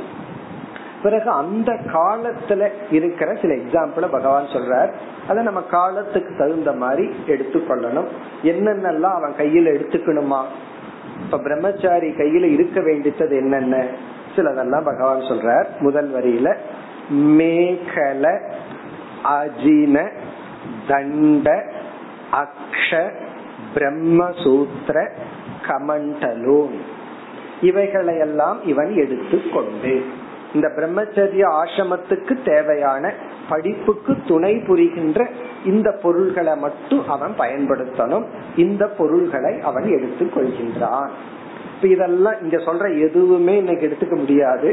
பிறகு 1.04 1.30
அந்த 1.30 1.74
காலத்துல 1.74 2.68
இருக்கிற 2.92 3.34
சில 3.34 3.54
எக்ஸாம்பிள 3.54 4.08
பகவான் 4.12 4.46
சொல்றார் 4.46 4.94
அதை 5.28 5.44
நம்ம 5.44 5.62
காலத்துக்கு 5.62 6.36
தகுந்த 6.38 6.72
மாதிரி 6.72 7.16
எடுத்துக்கொள்ளணும். 7.28 8.08
என்னென்னலாம் 8.44 9.14
அவன் 9.16 9.34
கையில 9.38 9.70
எடுத்துக்கணுமா? 9.70 10.44
இப்ப 11.24 11.38
பிரம்மச்சாரி 11.38 12.10
கையில 12.10 12.44
இருக்க 12.44 12.82
வேண்டியது 12.82 13.36
என்னென்ன? 13.36 13.86
சிலதெல்லாம் 14.36 14.84
பகவான் 14.84 15.20
சொல்றார். 15.20 15.66
முதல் 15.80 16.14
வரியில 16.14 16.56
மேகல 17.10 18.40
அஜின 19.24 20.12
தண்ட 20.88 21.64
அக்ஷ 22.32 23.12
பிரம்மசூத்திர 23.76 24.98
கமண்டலோன். 25.68 26.78
இவைகளையெல்லாம் 27.62 28.60
இவன் 28.66 28.92
எடுத்துக்கொண்டு 29.04 29.94
இந்த 30.54 30.68
பிரம்மச்சரிய 30.78 31.44
ஆசிரமத்துக்கு 31.60 32.34
தேவையான 32.46 33.14
படிப்புக்கு 33.50 34.14
துணை 34.28 34.54
புரிகின்ற 34.68 35.20
இந்த 35.66 35.90
பொருள்களை 36.04 36.56
மட்டும் 36.56 37.04
அவன் 37.10 37.34
பயன்படுத்தணும். 37.40 38.26
இந்த 38.56 38.84
பொருள்களை 38.98 39.54
அவன் 39.70 39.86
எடுத்துக் 39.98 40.34
கொள்கின்றான் 40.36 41.12
இப்ப 41.76 41.94
இதெல்லாம் 41.96 42.42
இங்க 42.44 42.58
சொல்ற 42.58 42.86
எதுவுமே 43.08 43.54
இன்னைக்கு 43.58 43.86
எடுத்துக்க 43.88 44.16
முடியாது. 44.16 44.70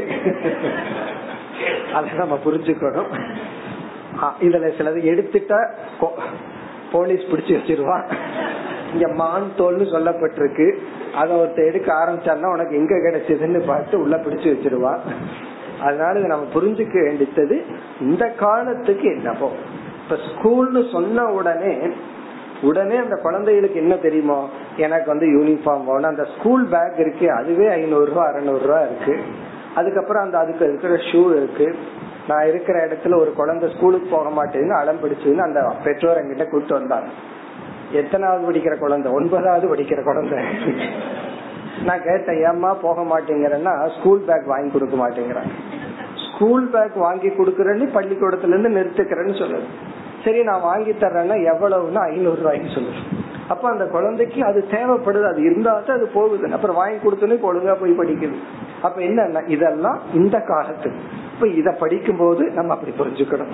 அத 1.93 2.07
நம்ம 2.17 2.35
புரிஞ்சுக்கணும். 2.45 3.09
இதுல 4.45 4.67
சிலது 4.79 4.99
எடுத்துட்டா 5.13 5.59
போலீஸ் 6.91 7.23
பிடிச்சு 7.31 7.55
வச்சிருவான். 7.57 8.05
இங்க 8.93 9.07
மான் 9.07 9.51
தோல்னு 9.57 9.87
சொல்லப்பட்டிருக்கு. 9.93 10.77
அத 11.15 11.33
ஒருத்த 11.33 11.65
எடுக்க 11.65 11.93
ஆரம்பிச்சான்னா 11.93 12.45
உனக்கு 12.45 12.75
எங்க 12.75 12.95
கிடைச்சதுன்னு 12.95 13.65
பார்த்து 13.65 13.99
உள்ள 13.99 14.15
பிடிச்சு 14.15 14.55
வச்சிருவா. 14.55 14.97
அதனால 15.81 16.19
நம்ம 16.19 16.45
புரிஞ்சுக்க 16.53 17.03
வேண்டியது 17.03 17.65
இந்த 18.01 18.25
காலத்துக்கு 18.27 19.15
என்னவோ. 19.15 19.51
இப்ப 20.03 20.15
ஸ்கூல்னு 20.15 20.91
சொன்ன 20.91 21.25
உடனே 21.25 21.77
உடனே 22.61 22.95
அந்த 22.95 23.15
குழந்தைகளுக்கு 23.15 23.79
என்ன 23.79 23.95
தெரியுமோ? 23.95 24.49
எனக்கு 24.77 25.07
வந்து 25.07 25.27
யூனிஃபார்ம் 25.27 25.85
வேணும். 25.85 26.03
அந்த 26.03 26.27
ஸ்கூல் 26.37 26.65
பேக் 26.65 26.99
இருக்கு. 26.99 27.31
அதுவே 27.31 27.67
ஐநூறு 27.67 28.05
ரூபா 28.05 28.25
அறுநூறு 28.25 28.65
ரூபா 28.65 28.79
இருக்கு. 28.79 29.19
அதுக்கப்புறம் 29.75 30.23
அந்த 30.23 30.37
அதுக்கு 30.37 30.65
இருக்கிற 30.65 30.95
ஷூ 30.95 31.35
இருக்கு. 31.35 31.75
நான் 32.27 32.47
இருக்கிற 32.47 32.87
இடத்துல 32.87 33.19
ஒரு 33.19 33.33
குழந்தை 33.33 33.73
ஸ்கூலுக்கு 33.75 34.09
போக 34.09 34.29
மாட்டேன்னு 34.29 34.69
அடம் 34.69 34.99
பிடிச்சதுன்னு 35.03 35.37
அந்த 35.37 35.73
பெற்றோர் 35.83 36.17
என்கிட்ட 36.17 36.43
கூப்பிட்டு 36.43 36.73
வந்தாங்க. 36.73 37.07
எத்தனாவது 37.91 38.51
படிக்கிற 38.51 38.77
குழந்தை? 38.77 39.11
ஒன்பதாவது 39.11 39.75
படிக்கிற 39.75 40.03
குழந்தை. 40.03 40.39
நான் 41.85 42.03
கேட்டேன் 42.03 42.39
ஏமா 42.49 42.75
போக 42.81 43.01
மாட்டேங்கிறேன்னா 43.01 43.89
ஸ்கூல் 43.99 44.19
பேக் 44.19 44.45
வாங்கி 44.45 44.71
கொடுக்க 44.71 44.95
மாட்டேங்கிறாங்க. 44.95 45.53
ஸ்கூல் 46.15 46.67
பேக் 46.69 46.95
வாங்கி 46.95 47.27
கொடுக்கறேன்னு 47.27 47.87
பள்ளிக்கூடத்துல 47.93 48.47
இருந்து 48.47 48.69
நிறுத்துக்கிறேன்னு 48.69 49.35
சொல்லுது. 49.41 49.63
சரி 50.23 50.43
நான் 50.43 50.61
வாங்கி 50.61 50.91
தர்றேன்னா 50.91 51.35
எவ்வளவுன்னு 51.51 51.95
ஐநூறு 51.95 52.35
ரூபாய்க்கு 52.35 52.67
சொல்லுது. 52.67 53.01
அப்ப 53.47 53.69
அந்த 53.69 53.85
குழந்தைக்கு 53.85 54.43
அது 54.43 54.67
தேவைப்படுது 54.71 55.23
அது 55.23 55.41
இருந்தா 55.43 55.79
தான் 55.79 55.97
அது 55.97 56.07
போகுது. 56.07 56.53
அப்புறம் 56.53 56.75
வாங்கி 56.75 57.09
கொடுத்தோன்னே 57.09 57.37
ஒழுங்கா 57.51 57.75
போய் 57.79 57.99
படிக்குது. 57.99 58.35
அப்ப 58.81 59.01
என்ன 59.01 59.43
இதெல்லாம் 59.47 59.99
இந்த 60.13 60.39
காலத்துக்கு 60.39 60.99
இப்ப 61.33 61.47
இத 61.47 61.71
படிக்கும் 61.71 62.17
போது 62.17 62.51
நம்ம 62.51 62.73
அப்படி 62.73 62.93
புரிஞ்சுக்கணும். 62.97 63.53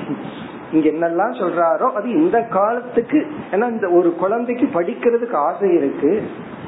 இங்க 0.75 0.89
என்னெல்லாம் 0.93 1.35
சொல்றாரோ 1.41 1.87
அது 1.99 2.07
இந்த 2.21 2.37
காலத்துக்கு 2.57 3.19
ஏன்னா 3.51 3.67
இந்த 3.75 3.87
ஒரு 3.99 4.09
குழந்தைக்கு 4.23 4.67
படிக்கிறதுக்கு 4.79 5.37
ஆசை 5.47 5.69
இருக்கு. 5.79 6.11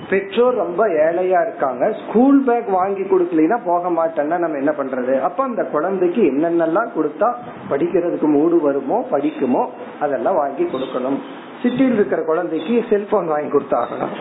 பெற்றோர் 0.10 0.62
ரொம்ப 0.64 0.82
ஏழையா 1.06 1.40
இருக்காங்க. 1.46 1.84
ஸ்கூல் 2.02 2.38
பேக் 2.48 2.70
வாங்கி 2.76 3.04
கொடுக்கலனா 3.10 3.58
போக 3.66 3.90
மாட்டேன்னா 3.98 4.38
நம்ம 4.44 4.60
என்ன 4.62 4.74
பண்றது? 4.78 5.14
அப்ப 5.28 5.40
அந்த 5.44 5.64
குழந்தைக்கு 5.74 6.22
என்னென்னலாம் 6.32 6.94
கொடுத்தா 6.98 7.30
படிக்கிறதுக்கு 7.72 8.30
மூடு 8.36 8.60
வருமோ 8.68 9.00
படிக்குமோ 9.12 9.64
அதெல்லாம் 10.00 10.40
வாங்கி 10.44 10.66
கொடுக்கணும். 10.76 11.20
சிட்டியில் 11.62 11.98
இருக்கிற 12.00 12.22
குழந்தைக்கு 12.32 12.74
செல்போன் 12.90 13.32
வாங்கி 13.34 13.52
கொடுத்தாகணும். 13.52 14.16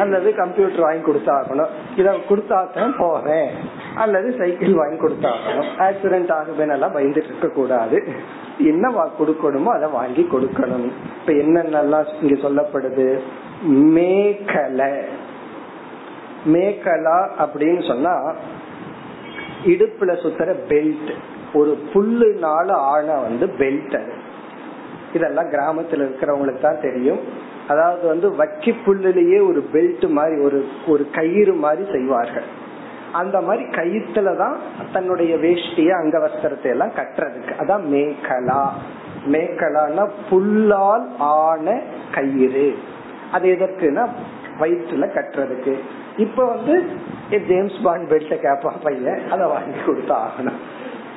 அல்லது 0.00 0.34
கம்ப்யூட்டர் 0.34 0.80
வாங்கி 0.80 1.10
கொடுத்தாகணும். 1.10 1.68
இதை 1.96 2.22
கொடுத்தாத்தான் 2.28 2.98
போறேன். 2.98 3.50
அல்லது 3.96 4.34
சைக்கிள் 4.38 4.74
வாங்கி 4.74 5.04
கொடுத்தாகணும். 5.04 5.68
ஆக்சிடென்ட் 5.78 6.34
ஆகுதுன்னு 6.38 6.70
எல்லாம் 6.70 6.96
பயந்துட்டு 6.96 7.24
இருக்க 7.24 7.48
கூடாது. 7.48 8.08
என்ன 8.58 9.10
கொடுக்கணுமோ 9.20 9.64
அதை 9.64 9.90
வாங்கி 9.90 10.28
கொடுக்கணும். 10.32 10.90
இப்ப 11.20 11.32
என்னென்னலாம் 11.32 12.06
இங்க 12.22 12.48
சொல்லப்படுது? 12.48 13.18
மேக்கலை. 13.68 15.00
மேக்கலா 16.46 17.28
அப்படின்னு 17.38 17.86
சொன்னா 17.86 18.32
இடுப்புல 19.66 20.12
சுத்துற 20.22 20.54
பெல்ட் 20.68 21.12
ஒரு 21.54 21.78
புல்லுனால 21.94 22.70
ஆன 22.70 23.14
வந்து 23.14 23.46
பெல்ட் 23.46 24.02
அது. 24.02 24.12
இதெல்லாம் 25.14 25.50
கிராமத்துல 25.50 26.08
இருக்கிறவங்களுக்கு 26.08 26.60
தான் 26.60 26.80
தெரியும். 26.80 27.18
அதாவது 27.68 28.06
வந்து 28.06 28.28
வக்கி 28.30 28.72
புல்லிலேயே 28.86 29.38
ஒரு 29.48 29.60
பெல்ட் 29.72 30.08
மாதிரி 30.08 30.40
ஒரு 30.40 30.68
ஒரு 30.86 31.10
கயிறு 31.12 31.54
மாதிரி 31.54 31.92
செய்வார்கள். 31.92 32.48
அந்த 33.12 33.40
மாதிரி 33.40 33.64
கயிற்றுல 33.64 34.36
தான் 34.36 34.56
தன்னுடைய 34.92 35.36
வேஷ்டிய 35.36 35.88
அங்க 35.88 36.18
வஸ்திரத்தை 36.18 36.64
எல்லாம் 36.64 36.96
கட்டுறதுக்கு. 36.96 37.52
அதான் 37.58 37.84
மேகலா. 37.94 38.62
மேக்கலான்னா 39.26 40.04
புல்லால் 40.30 41.06
ஆன 41.18 41.80
கயிறு. 42.14 42.78
அது 43.32 43.48
எதற்குனா 43.48 44.04
வயிற்றுல 44.60 45.06
கட்டுறதுக்கு. 45.16 45.74
இப்ப 46.16 46.44
வந்து 46.44 46.74
ஜேம்ஸ் 47.48 47.78
பாண்ட் 47.82 48.10
பெல்ட்ட 48.10 48.36
கேப்பா 48.44 48.70
பையன். 48.82 49.20
அதை 49.30 49.46
வாங்கி 49.46 49.80
கொடுத்து 49.86 50.14
ஆகணும் 50.14 50.60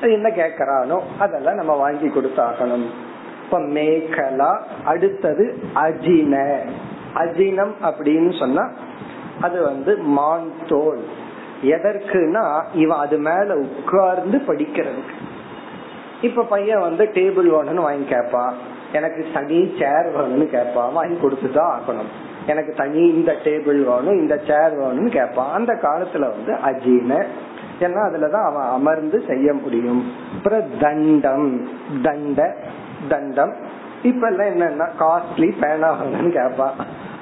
என்ன 0.02 0.30
கேக்குறானோ 0.30 0.98
அதெல்லாம் 1.20 1.56
நம்ம 1.56 1.74
வாங்கி 1.76 2.08
கொடுத்தாகணும். 2.08 2.88
இப்ப 3.52 3.64
மேகலா 3.64 4.60
அடுத்தது 4.86 5.60
அஜின. 5.76 6.58
அஜினம் 7.16 7.72
அப்படின்னு 7.82 8.40
சொன்னா 8.40 8.70
அது 9.42 9.62
வந்து 9.62 9.98
மான் 9.98 10.52
தோல். 10.68 11.06
எதற்குனா 11.64 12.64
இவன் 12.74 12.98
அது 12.98 13.18
மேல 13.18 13.56
உட்கார்ந்து 13.56 14.38
படிக்கிறதுக்கு. 14.38 15.16
இப்ப 16.22 16.44
பையன் 16.44 16.80
வந்து 16.80 17.06
டேபிள் 17.06 17.50
வேணும்னு 17.54 17.74
வாங்கி 17.74 18.14
கேட்பான். 18.14 18.54
எனக்கு 18.94 19.26
தனி 19.34 19.76
சேர் 19.80 20.12
வேணும்னு 20.18 20.46
கேட்பான். 20.46 20.94
வாங்கி 20.94 21.28
கொடுத்துதான் 21.28 21.74
ஆகணும். 21.78 22.12
எனக்கு 22.48 22.74
தனி 22.78 23.00
இந்த 23.00 23.36
டேபிள் 23.44 23.84
வேணும் 23.84 24.20
இந்த 24.20 24.38
சேர் 24.38 24.80
வேணும்னு 24.80 25.10
கேட்பான். 25.10 25.54
அந்த 25.54 25.74
காலத்துல 25.74 26.30
வந்து 26.30 26.54
அஜீன. 26.54 27.26
ஏன்னா 27.80 28.04
அதுலதான் 28.10 28.46
அவன் 28.46 28.68
அமர்ந்து 28.68 29.24
செய்ய 29.28 29.54
முடியும். 29.54 30.12
அப்புறம் 30.38 30.64
தண்டம். 30.80 31.68
தண்ட 32.02 32.58
தண்டம். 33.10 33.54
இப்ப 34.04 34.28
எல்லாம் 34.28 34.48
என்னன்னா 34.48 34.88
காஸ்ட்லி 35.00 35.50
பேனா 35.62 35.94
வாங்கன்னு 35.94 36.34
கேப்பா. 36.38 36.70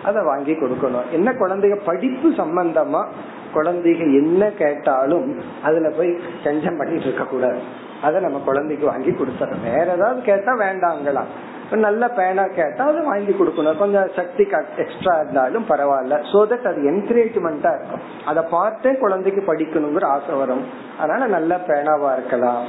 அதை 0.04 0.24
வாங்கி 0.24 0.54
கொடுக்கணும். 0.54 1.10
என்ன 1.12 1.32
குழந்தைங்க 1.32 1.80
படிப்பு 1.86 2.30
சம்பந்தமா 2.30 3.06
குழந்தைங்க 3.54 4.00
என்ன 4.00 4.50
கேட்டாலும் 4.50 5.38
அதுல 5.64 5.90
போய் 5.90 6.20
கெஞ்சம் 6.44 6.78
பண்ணிட்டு 6.78 7.06
இருக்க 7.06 7.24
கூடாது. 7.24 7.60
அதை 8.04 8.22
நம்ம 8.22 8.42
குழந்தைக்கு 8.46 8.86
வாங்கி 8.86 9.12
கொடுத்துறோம். 9.12 9.64
வேற 9.64 9.94
ஏதாவது 9.94 10.22
கேட்டா 10.22 10.54
வேண்டாங்களாம் 10.54 11.32
நல்ல 11.72 12.08
பேனா 12.10 12.44
கேட்டா 12.44 12.86
அதை 12.86 13.02
வாங்கி 13.02 13.32
கொடுக்கணும். 13.32 13.78
கொஞ்சம் 13.78 14.08
சக்தி 14.16 14.44
எக்ஸ்ட்ரா 14.78 15.20
இருந்தாலும் 15.20 15.66
பரவாயில்ல. 15.70 16.16
சோ 16.32 16.40
தட் 16.52 16.68
அது 16.68 16.82
என்கரேஜ்மெண்டா 16.92 17.72
இருக்கும். 17.76 18.06
அதை 18.26 18.44
பார்த்தே 18.50 18.94
குழந்தைக்கு 18.94 19.54
படிக்கணுங்கிற 19.54 20.06
ஆசை 20.06 20.36
வரும். 20.36 20.64
அதனால 21.00 21.26
நல்ல 21.26 21.60
பேனாவா 21.68 22.14
இருக்கலாம். 22.14 22.66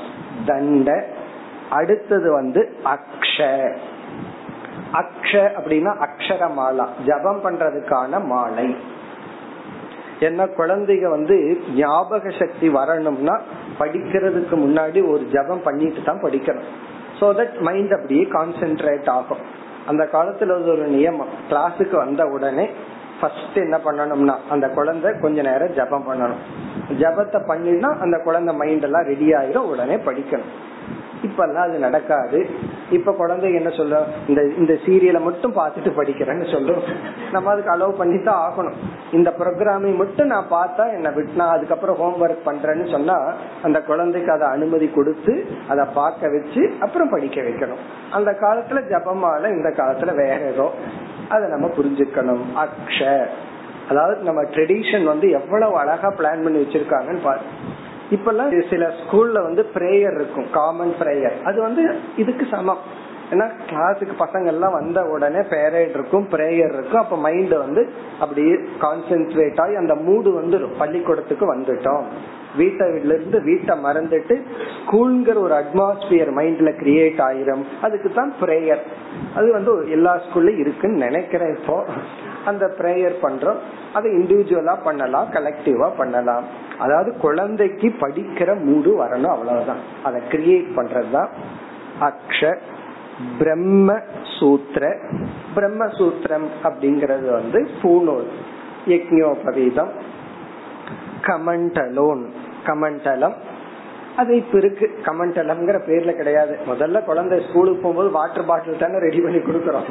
தண்ட 0.46 1.06
அடுத்தது 1.70 2.32
வந்து 2.32 2.60
அக்ஷ. 2.84 3.36
அக்ஷ 5.00 5.32
அப்படின்னா 5.58 5.92
அக்ஷர 6.06 6.42
மாலா. 6.58 6.86
ஜபம் 7.06 7.42
பண்றதுக்கான 7.44 8.22
மாலை. 8.24 8.76
என்ன 10.20 10.44
குழந்தைங்க 10.44 11.08
வந்து 11.08 11.36
ஞாபக 11.74 12.30
சக்தி 12.30 12.68
வரணும்னா 12.68 13.34
படிக்கிறதுக்கு 13.78 14.56
முன்னாடி 14.64 15.00
ஒரு 15.12 15.22
ஜபம் 15.32 15.62
பண்ணிட்டு 15.62 16.02
தான் 16.02 16.22
படிக்கணும். 16.22 16.68
சோ 17.20 17.26
தட் 17.38 17.60
மைண்ட் 17.60 17.92
அப்படியே 17.92 18.22
கான்சென்ட்ரேட் 18.22 19.10
ஆகும். 19.10 19.42
அந்த 19.86 20.02
காலத்துல 20.12 20.56
ஒரு 20.72 20.86
நியமம். 20.90 21.32
கிளாஸுக்கு 21.50 21.96
வந்த 21.96 22.24
உடனே 22.26 22.70
ஃபர்ஸ்ட் 23.20 23.56
என்ன 23.56 23.76
பண்ணணும்னா 23.84 24.34
அந்த 24.50 24.68
குழந்தை 24.68 25.10
கொஞ்ச 25.20 25.42
நேரம் 25.42 25.74
ஜபம் 25.78 26.06
பண்ணணும். 26.10 26.42
ஜபத்தை 27.02 27.40
பண்ணினா 27.50 27.90
அந்த 27.98 28.18
குழந்தை 28.18 28.54
மைண்ட் 28.54 28.82
எல்லாம் 28.82 29.08
ரெடி 29.12 29.28
ஆயிரும் 29.32 29.70
உடனே 29.72 29.96
படிக்கணும். 29.96 30.52
இப்பெல்லாம் 31.22 31.66
அது 31.68 31.78
நடக்காது. 31.78 32.50
இப்ப 32.90 33.12
குழந்தைங்க 33.12 33.54
என்ன 33.54 33.70
சொல்ல 33.70 34.04
இந்த 34.28 34.42
இந்த 34.42 34.72
சீரியலை 34.72 35.20
மட்டும் 35.20 35.56
பார்த்துட்டு 35.56 35.90
படிக்கிறேன்னு 35.98 36.52
சொல்லும். 36.52 36.82
நம்ம 37.32 37.50
அதுக்கு 37.50 37.72
அலோவ் 37.72 37.98
பண்ணித்தான் 37.98 38.40
ஆகணும். 38.46 38.78
இந்த 39.12 39.34
ப்ரோக்ராமை 39.38 39.96
மட்டும் 39.96 40.26
நான் 40.26 40.50
பார்த்தா 40.50 40.92
என்ன 40.92 41.10
விட்டுனா 41.10 41.48
அதுக்கப்புறம் 41.48 41.98
ஹோம்ஒர்க் 42.00 42.46
பண்றேன்னு 42.46 42.90
சொன்னா 42.90 43.32
அந்த 43.62 43.82
குழந்தைக்கு 43.82 44.32
அதை 44.32 44.48
அனுமதி 44.48 44.88
கொடுத்து 44.88 45.46
அதை 45.68 45.86
பார்க்க 45.94 46.28
வச்சு 46.28 46.74
அப்புறம் 46.80 47.10
படிக்க 47.10 47.40
வைக்கணும். 47.40 47.84
அந்த 48.12 48.30
காலத்துல 48.40 48.80
ஜபமால 48.92 49.50
இந்த 49.50 49.68
காலத்துல 49.68 50.14
வேற 50.16 50.38
ஏதோ. 50.52 50.70
அதை 51.28 51.48
நம்ம 51.48 51.66
புரிஞ்சுக்கணும். 51.66 52.44
அக்ஷ 52.56 53.26
அதாவது 53.88 54.22
நம்ம 54.22 54.42
ட்ரெடிஷன் 54.42 55.04
வந்து 55.04 55.30
எவ்வளவு 55.30 55.78
அழகா 55.78 56.08
பிளான் 56.08 56.42
பண்ணி 56.42 56.62
வச்சிருக்காங்கன்னு 56.62 57.18
பாரு. 57.22 57.38
இப்பெல்லாம் 58.10 58.52
சில 58.70 58.86
ஸ்கூல்ல 59.00 59.42
வந்து 59.42 59.62
பிரேயர் 59.74 60.16
இருக்கும் 60.18 60.48
காமன் 60.50 60.94
பிரேயர் 61.00 61.36
அது 61.44 61.58
வந்து 61.66 61.82
இதுக்கு 62.16 62.46
சமம். 62.50 62.82
ஏன்னா 63.32 63.46
கிளாஸுக்கு 63.70 64.14
பசங்க 64.22 64.46
எல்லாம் 64.46 64.72
வந்த 64.72 65.00
உடனே 65.14 65.40
பேரேட் 65.50 65.92
இருக்கும் 65.98 66.26
பிரேயர் 66.30 66.72
இருக்கும். 66.76 67.02
அப்ப 67.02 67.16
மைண்ட் 67.16 67.54
வந்து 67.64 67.82
அப்படியே 68.20 68.54
கான்சென்ட்ரேட் 68.84 69.60
ஆகி 69.64 69.74
அந்த 69.82 69.94
மூடு 70.06 70.30
வந்துடும் 70.40 70.74
பள்ளிக்கூடத்துக்கு 70.78 71.46
வந்துட்டோம். 71.54 72.06
வீட்டை 72.56 72.88
இருந்து 73.04 73.42
வீட்டை 73.42 73.78
மறந்துட்டு 73.84 74.42
ஸ்கூல்ங்கிற 74.86 75.38
ஒரு 75.38 75.54
அட்மாஸ்பியர் 75.54 76.30
மைண்ட்ல 76.36 76.70
கிரியேட் 76.82 77.20
ஆயிரும். 77.28 77.62
அதுக்கு 77.82 78.12
தான் 78.12 78.32
பிரேயர் 78.40 78.78
அது 79.34 79.52
வந்து 79.52 79.90
எல்லா 79.90 80.16
ஸ்கூல்லயும் 80.16 80.58
இருக்குன்னு 80.58 80.96
நினைக்கிறேன் 80.96 81.56
இப்போ. 81.56 81.84
அந்த 82.44 82.74
பிரேயர் 82.78 83.14
பண்றோம். 83.22 83.56
அதை 83.94 84.12
இண்டிவிஜுவலா 84.12 84.82
பண்ணலாம் 84.84 85.28
கலெக்டிவா 85.32 85.90
பண்ணலாம். 85.96 86.44
அதாவது 86.78 87.16
குழந்தைக்கு 87.16 87.88
படிக்கிற 88.00 88.60
மூடு 88.60 89.04
வரணும் 89.04 89.34
அவ்வளவுதான். 89.36 89.78
அதை 90.02 90.20
கிரியேட் 90.30 90.66
பண்றதுதான் 90.76 91.28
அக்ஷ 92.00 92.56
பிரம்ம 93.38 94.00
சூத்திர. 94.40 94.96
பிரம்ம 95.54 95.86
சூத்திரம் 95.86 96.46
அப்படிங்கறது 96.62 97.30
வந்து 97.30 97.68
பூநூல் 97.82 98.26
யக்ஞோபவீதம் 98.86 99.88
கமண்டலோன். 101.22 102.24
கமண்டலம். 102.66 103.34
அது 104.16 104.36
இப்ப 104.36 104.58
இருக்கு. 104.58 104.90
கமண்டலம்ங்கிற 105.04 105.80
பேர்ல 105.86 106.12
கிடையாது. 106.12 106.58
முதல்ல 106.66 107.04
குழந்தை 107.04 107.42
ஸ்கூலுக்கு 107.48 107.80
போகும்போது 107.80 108.10
வாட்டர் 108.10 108.44
பாட்டில் 108.44 108.78
தானே 108.78 108.98
ரெடி 108.98 109.20
பண்ணி 109.20 109.38
கொடுக்கறோம். 109.38 109.84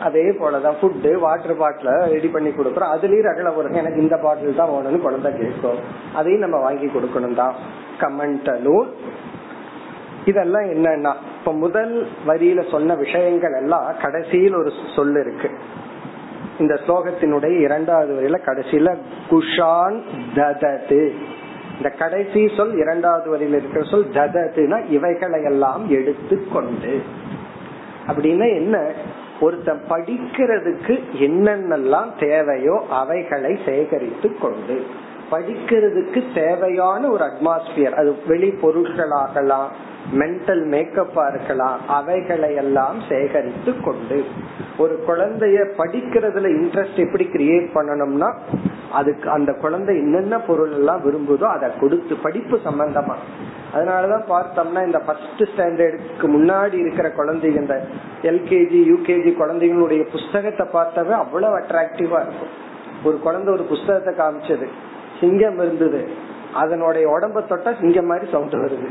அதே 0.00 0.22
போலதான் 0.22 0.74
ஃபுட்டு 0.82 1.18
வாட்டர் 1.18 1.58
பாட்டில 1.58 2.04
ரெடி 2.04 2.28
பண்ணி 2.28 2.48
கொடுக்குறோம். 2.48 2.92
அதுலயும் 2.94 3.26
ரகல 3.30 3.54
வரும் 3.54 3.72
எனக்கு 3.72 4.00
இந்த 4.00 4.16
பாட்டில் 4.16 4.56
தான் 4.56 4.68
வேணும்னு 4.68 5.00
குழந்தை 5.00 5.32
கேட்கும். 5.32 5.78
அதையும் 6.14 6.40
நம்ம 6.40 6.58
வாங்கி 6.58 6.86
கொடுக்கணும் 6.86 7.34
தான். 7.34 7.54
கமண்டலூன். 8.00 8.88
இதெல்லாம் 10.24 10.62
என்னன்னா 10.62 11.14
இப்ப 11.38 11.52
முதல் 11.52 12.06
வரியில 12.26 12.70
சொன்ன 12.70 12.94
விஷயங்கள் 12.94 13.52
எல்லாம் 13.52 13.94
கடைசியில் 14.02 14.54
ஒரு 14.54 14.72
சொல் 14.96 15.16
இருக்கு. 15.16 15.50
இந்த 16.62 16.78
ஸ்லோகத்தினுடைய 16.86 17.60
இரண்டாவது 17.60 18.12
வரியில 18.14 18.48
கடைசியில 18.48 18.96
குஷான் 19.30 20.02
ததது. 20.34 21.12
இந்த 21.76 21.88
கடைசி 21.98 22.48
சொல் 22.56 22.76
இரண்டாவது 22.76 23.36
வரியில 23.36 23.56
இருக்கிற 23.56 23.84
சொல் 23.84 24.06
தததுனா 24.08 24.90
இவைகளை 24.90 25.42
எல்லாம் 25.42 25.90
எடுத்து 25.90 26.42
கொண்டு. 26.52 27.02
அப்படின்னா 28.06 28.54
என்ன? 28.54 28.90
ஒருத்தன் 29.40 29.82
படிக்கிறதுக்கு 29.88 31.00
என்னென்னலாம் 31.20 32.26
தேவையோ 32.26 32.84
அவைகளை 32.90 33.58
சேகரித்து 33.66 34.38
கொண்டு. 34.40 34.86
படிக்கிறதுக்கு 35.30 36.22
தேவையான 36.34 37.08
ஒரு 37.08 37.24
அட்மாஸ்பியர் 37.24 37.94
அது 37.94 38.16
வெளி 38.26 38.54
பொருட்களாகலாம் 38.62 39.68
மென்டல் 40.10 40.62
மேக்கப்பா 40.66 41.24
இருக்கலாம் 41.32 41.78
அவைகளை 41.88 42.54
எல்லாம் 42.54 42.98
சேகரித்து 43.08 43.72
கொண்டு 43.80 44.24
ஒரு 44.78 44.94
குழந்தைய 45.06 45.58
படிக்கிறதுல 45.78 46.50
இன்ட்ரெஸ்ட் 46.58 46.98
எப்படி 47.06 47.24
கிரியேட் 47.24 47.68
பண்ணணும்னா 47.74 48.28
அதுக்கு 48.92 49.30
அந்த 49.30 49.52
குழந்தை 49.52 49.96
என்னென்ன 49.96 50.38
பொருள் 50.38 50.72
எல்லாம் 50.72 51.02
விரும்புதோ 51.04 51.42
அதை 51.42 51.68
கொடுத்து 51.80 52.16
படிப்பு 52.16 52.58
சம்பந்தமா. 52.64 53.14
அதனாலதான் 53.74 54.24
பார்த்தோம்னா 54.28 54.80
இந்த 54.84 54.98
ஃபர்ஸ்ட் 54.98 55.42
ஸ்டாண்டர்டுக்கு 55.42 56.28
முன்னாடி 56.36 56.74
இருக்கிற 56.74 57.08
குழந்தைங்க 57.08 57.62
இந்த 57.64 57.86
எல்கேஜி 58.22 58.80
யூகேஜி 58.92 59.32
குழந்தைங்களுடைய 59.42 60.02
புஸ்தகத்தை 60.10 60.66
பார்த்தாவே 60.72 61.14
அவ்வளவு 61.22 61.58
அட்ராக்டிவா 61.58 62.20
இருக்கும். 62.26 62.52
ஒரு 63.04 63.18
குழந்தை 63.18 63.54
ஒரு 63.54 63.62
புஸ்தகத்தை 63.62 64.14
காமிச்சது 64.14 64.68
சிங்கம் 65.20 65.58
இருந்தது 65.58 66.02
அதனுடைய 66.52 67.04
உடம்ப 67.08 67.40
தொட்டா 67.48 67.70
சிங்கம் 67.80 68.06
மாதிரி 68.06 68.30
சவுண்ட் 68.30 68.54
வருது. 68.54 68.90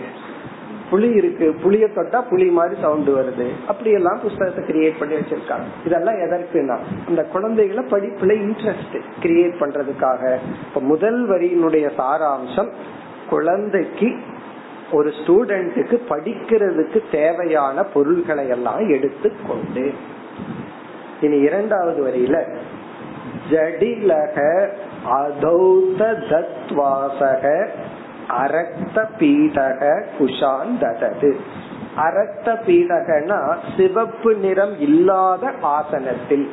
புலி 0.91 1.09
இருக்கு 1.19 1.47
புளிய 1.63 1.85
தொட்டா 1.95 2.19
புலி 2.29 2.47
மாதிரி 2.57 2.75
சவுண்ட் 2.81 3.09
வருது. 3.17 3.47
அப்படி 3.67 3.91
எல்லாம் 3.99 4.19
புஸ்தகத்தை 4.23 4.61
கிரியேட் 4.69 4.99
பண்ணி 4.99 5.15
வச்சிருக்காங்க. 5.15 5.67
இதெல்லாம் 5.85 6.19
எதற்குனா 6.25 6.77
அந்த 7.07 7.21
குழந்தைகளை 7.35 7.83
படிப்புல 7.91 8.35
இன்ட்ரெஸ்ட் 8.45 8.97
கிரியேட் 9.23 9.55
பண்றதுக்காக. 9.61 10.23
இப்ப 10.67 10.81
முதல் 10.91 11.21
வரியினுடைய 11.29 11.87
சாராம்சம் 11.99 12.71
குழந்தைக்கு 13.29 14.09
ஒரு 14.91 15.09
ஸ்டூடெண்ட்டுக்கு 15.19 15.97
படிக்கிறதுக்கு 16.09 17.01
தேவையான 17.11 17.83
பொருள்களை 17.93 18.45
எல்லாம் 18.47 18.83
எடுத்துக்கொண்டு. 18.89 19.85
இனி 21.21 21.37
இரண்டாவது 21.47 21.99
வரியில 22.07 22.37
ஜடிலக 23.51 24.37
அதௌத 25.19 26.01
தத்வாசக 26.31 27.45
அரக்த 28.39 28.97
பீடக 29.19 29.91
குஷான் 30.17 30.73
ததது 30.81 31.31
அரக்த 32.05 32.49
பீடகனா 32.65 33.39
சிவப்பு 33.77 34.31
நிறம் 34.43 34.75
இல்லாத 34.79 35.53
ஆசனத்தில். 35.61 36.45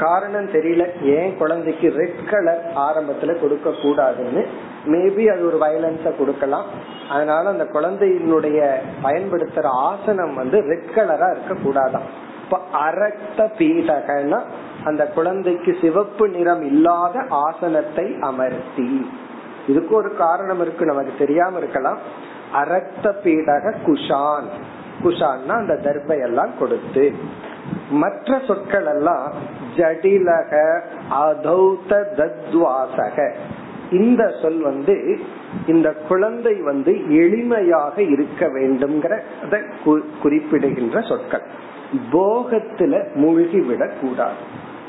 காரணம் 0.00 0.48
தெரியல. 0.50 0.84
ஏன் 1.02 1.36
குழந்தைக்கு 1.36 1.88
ரெட் 1.96 2.22
கலர் 2.30 2.62
ஆரம்பத்துல 2.86 3.40
கொடுக்க 3.40 3.70
கூடாதுன்னு 3.70 4.42
மேபி 4.86 5.24
அது 5.32 5.42
ஒரு 5.46 5.58
வயலன்ஸ 5.62 6.04
கொடுக்கலாம். 6.18 6.68
அதனால 7.10 7.48
அந்த 7.48 7.64
குழந்தையினுடைய 7.64 8.60
பயன்படுத்துற 9.02 9.66
ஆசனம் 9.90 10.34
வந்து 10.34 10.60
ரெட் 10.60 10.94
கலரா 10.94 11.28
இருக்க 11.30 11.54
கூடாதான் 11.64 12.06
இப்ப 12.44 12.58
அரக்த 12.88 13.48
பீடகனா 13.58 14.40
அந்த 14.84 15.04
குழந்தைக்கு 15.06 15.76
சிவப்பு 15.80 16.28
நிறம் 16.28 16.64
இல்லாத 16.72 17.24
ஆசனத்தை 17.28 18.06
அமர்த்தி. 18.20 18.90
இதுக்கு 19.66 19.94
ஒரு 19.94 20.16
காரணம் 20.16 20.60
இருக்கு 20.60 20.84
நமக்கு 20.84 21.12
தெரியாம 21.18 21.58
இருக்கலாம். 21.58 21.98
அரக்த 22.52 23.14
பீடக 23.24 23.74
குஷான். 23.86 24.44
குஷான்னா 25.02 25.48
அந்த 25.48 25.74
தர்பை 25.74 26.22
எல்லாம் 26.22 26.58
கொடுத்து. 26.58 27.14
மற்ற 27.90 28.40
சொற்கள் 28.46 28.86
எல்லாம் 28.86 29.32
ஜடிலக 29.76 30.80
அதௌத 31.10 32.04
தத்வாசக. 32.16 33.32
இந்த 33.90 34.32
சொல் 34.42 34.60
வந்து 34.60 35.18
இந்த 35.66 35.92
குழந்தை 36.08 36.62
வந்து 36.62 36.92
எளிமையாக 36.92 37.98
இருக்க 37.98 38.46
வேண்டும்ங்கிற 38.46 39.20
குறிப்பிடுகின்ற 40.22 41.00
சொற்கள். 41.00 41.42
போகத்துல 42.12 43.14
மூழ்கி 43.14 43.60
விடக் 43.60 44.00
கூடாது 44.00 44.34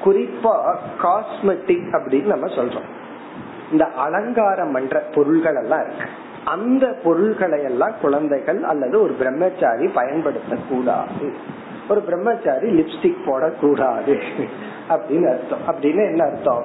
குறிப்பா 0.03 0.75
காஸ்மெட்டிக் 1.01 1.89
அப்படின்னு 1.91 2.23
நம்ம 2.23 2.47
சொல்றோம். 2.47 2.87
இந்த 3.71 3.85
அலங்காரம் 3.85 4.71
பண்ற 4.71 4.99
பொருள்கள் 4.99 5.55
எல்லாம் 5.55 5.79
இருக்கு. 5.79 6.05
அந்த 6.45 6.95
பொருள்களை 7.03 7.63
எல்லாம் 7.63 7.93
குழந்தைகள் 8.01 8.63
அல்லது 8.63 9.01
ஒரு 9.01 9.13
பிரம்மச்சாரி 9.13 9.87
பயன்படுத்த 9.87 10.57
கூடாது 10.69 11.33
ஒரு 11.89 12.01
பிரம்மச்சாரி 12.01 12.69
லிப்ஸ்டிக் 12.69 13.17
போடக்கூடாது 13.25 14.21
அப்படின்னு 14.89 15.29
அர்த்தம். 15.29 15.59
அப்படின்னு 15.67 16.05
என்ன 16.05 16.23
அர்த்தம்? 16.23 16.63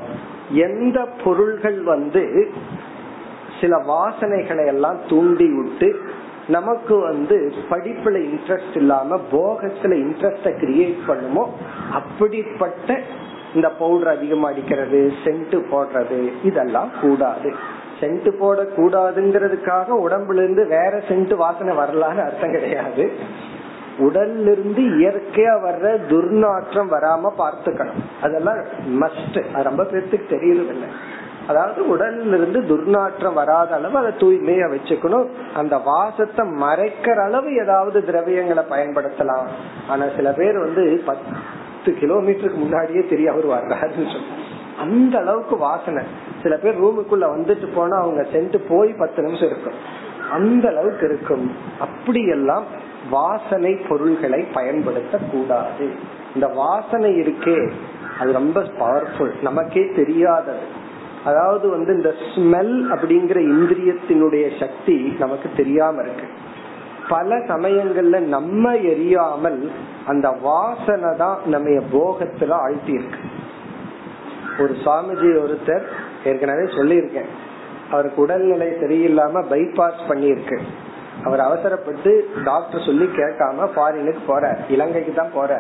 எந்த 0.51 1.09
பொருள்கள் 1.25 1.83
வந்து 1.83 2.53
சில 3.61 3.77
வாசனைகளை 3.77 4.67
எல்லாம் 4.67 4.99
தூண்டி 5.09 5.49
விட்டு 5.53 6.01
நமக்கு 6.49 6.99
வந்து 6.99 7.53
படிப்புல 7.71 8.29
இன்ட்ரெஸ்ட் 8.29 8.77
இல்லாம 8.77 9.21
போகத்துல 9.33 9.95
இன்ட்ரெஸ்ட 9.99 10.45
கிரியேட் 10.45 10.99
பண்ணுமோ 11.07 11.55
அப்படிப்பட்ட 11.93 13.01
இந்த 13.55 13.69
பவுடர் 13.69 14.17
அதிகமா 14.17 14.49
அடிக்கிறது 14.49 15.13
சென்ட் 15.25 15.57
போடுறது 15.73 16.33
இதெல்லாம் 16.45 16.91
கூடாது. 17.01 17.55
சென்ட் 18.01 18.29
போட 18.39 18.63
கூடாதுங்கிறதுக்காக 18.77 19.97
உடம்புல 20.07 20.33
இருந்து 20.33 20.67
வேற 20.67 21.03
சென்ட் 21.09 21.35
வாசனை 21.37 21.77
வரலான்னு 21.77 22.25
அர்த்தம் 22.25 22.51
கிடையாது. 22.51 23.11
உடல்ல 23.99 24.51
இருந்து 24.51 24.83
இயற்கையா 24.83 25.55
வர்ற 25.65 25.87
துர்நாற்றம் 26.09 26.93
வராம 26.93 27.33
பார்த்துக்கணும். 27.39 28.01
அதெல்லாம் 28.23 28.57
மஸ்ட் 29.01 29.39
அது 29.53 29.63
ரொம்ப 29.63 29.83
பேர்த்துக்கு 29.83 30.29
தெரியறது 30.29 30.87
அதாவது 31.49 31.97
உடல்ல 31.97 32.35
இருந்து 32.35 32.61
துர்நாற்றம் 32.61 33.33
வராத 33.33 33.75
அளவு 33.75 33.99
அதை 33.99 34.13
தூய்மையா 34.19 34.67
வச்சுக்கணும். 34.75 35.27
அந்த 35.55 35.79
வாசத்தை 35.79 36.47
மறைக்கிற 36.47 37.17
அளவு 37.23 37.55
ஏதாவது 37.55 38.01
திரவியங்களை 38.01 38.65
பயன்படுத்தலாம். 38.71 39.47
ஆனா 39.89 40.05
சில 40.17 40.33
பேர் 40.33 40.59
வந்து 40.59 41.03
பத்து 41.85 42.01
கிலோமீட்டருக்கு 42.01 42.55
முன்னாடியே 42.55 43.07
தெரிய 43.09 43.31
அவர் 43.31 43.47
வர்றாருன்னு 43.47 44.13
சொல்லி 44.13 44.21
அந்த 44.79 45.19
அளவுக்கு 45.19 45.57
வாசனை. 45.57 46.05
சில 46.43 46.57
பேர் 46.57 46.83
ரூமுக்குள்ள 46.83 47.25
வந்துட்டு 47.25 47.69
போனா 47.75 47.97
அவங்க 47.97 48.27
சென்று 48.33 48.61
போய் 48.61 48.95
பத்து 48.99 49.23
நிமிஷம் 49.23 49.51
இருக்கும். 49.51 49.73
அந்த 50.31 50.69
அளவுக்கு 50.69 51.09
இருக்கும். 51.09 51.53
அப்படியெல்லாம் 51.81 52.65
வாசனை 53.11 53.75
பொருள்களை 53.75 54.45
பயன்படுத்த 54.55 55.19
கூடாது 55.33 55.91
இந்த 56.35 56.47
வாசனை 56.47 57.21
இருக்கே. 57.21 57.73
அது 58.21 58.33
ரொம்ப 58.33 58.61
பவர்ஃபுல் 58.61 59.43
நமக்கே 59.43 59.91
தெரியாதது. 59.97 60.81
அதாவது 61.25 61.69
வந்து 61.69 61.95
இந்த 61.95 62.15
ஸ்மெல் 62.35 62.97
அப்படிங்கிற 62.97 63.41
இந்திரியத்தினுடைய 63.53 64.59
சக்தி 64.61 65.17
நமக்கு 65.19 65.51
தெரியாம 65.57 66.03
இருக்கு. 66.03 66.27
பல 67.13 67.37
சமயங்கள்ல 67.51 68.19
நம்ம 68.35 68.75
எரியாமல் 68.93 69.61
அந்த 70.11 70.27
வாசனை 70.49 71.11
தான் 71.23 71.39
நம்ம 71.55 71.85
போகத்துல 71.95 72.53
ஆழ்த்தி 72.65 72.93
இருக்கு 72.99 73.21
ஒரு 74.63 74.73
சுவாமிஜி 74.85 75.29
ஒருத்தர் 75.45 75.85
ஏற்கனவே 76.31 76.65
சொல்லியிருக்கேன். 76.79 77.31
அவருக்கு 77.91 78.19
உடல்நிலை 78.25 78.69
சரியில்லாம 78.83 79.43
பைபாஸ் 79.53 80.03
பண்ணியிருக்கு. 80.11 80.57
அவர் 81.27 81.41
அவசரப்பட்டு 81.47 82.11
டாக்டர் 82.45 82.87
சொல்லி 82.89 83.07
கேட்காம 83.19 83.69
ஃபாரினுக்கு 83.75 84.23
போற 84.27 84.45
இலங்கைக்கு 84.75 85.13
தான் 85.15 85.35
போற 85.35 85.51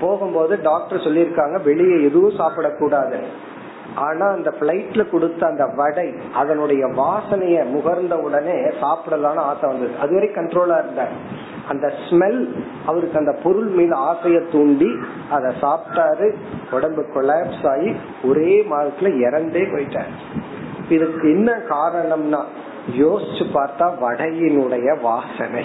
போகும்போது 0.00 0.54
டாக்டர் 0.68 1.04
சொல்லியிருக்காங்க 1.06 1.56
வெளியே 1.68 1.96
எதுவும் 2.08 2.38
சாப்பிடக்கூடாது. 2.40 3.18
ஆனா 3.94 4.26
அந்த 4.26 4.54
பிளைட்ல 4.60 5.10
கொடுத்த 5.10 5.46
அந்த 5.46 5.66
வடை 5.66 6.14
அதனுடைய 6.34 6.86
வாசனைய 6.86 7.64
முகர்ந்த 7.74 8.12
உடனே 8.12 8.52
சாப்பிடலாம்னு 8.52 9.36
ஆசை 9.36 9.68
வந்தது. 9.68 9.98
அதுவரை 10.00 10.28
கண்ட்ரோலா 10.28 10.78
இருந்தார். 10.78 11.10
அந்த 11.68 11.92
ஸ்மெல் 12.10 12.48
அவருக்கு 12.86 13.18
அந்த 13.18 13.32
பொருள் 13.42 13.66
மீது 13.66 13.96
ஆசைய 13.96 14.52
தூண்டி 14.52 14.90
அதை 15.30 15.54
சாப்பிட்டாரு. 15.60 16.34
உடம்பு 16.70 17.04
கொலாப்ஸ் 17.14 17.68
ஆகி 17.68 17.96
ஒரே 18.24 18.66
மாதத்துல 18.70 19.20
இறந்தே 19.20 19.62
போயிட்டார். 19.62 20.12
இதுக்கு 20.88 21.30
என்ன 21.30 21.52
காரணம்னா 21.68 22.40
யோசிச்சு 22.98 23.44
பார்த்தா 23.54 23.90
வடையினுடைய 24.00 25.00
வாசனை. 25.00 25.64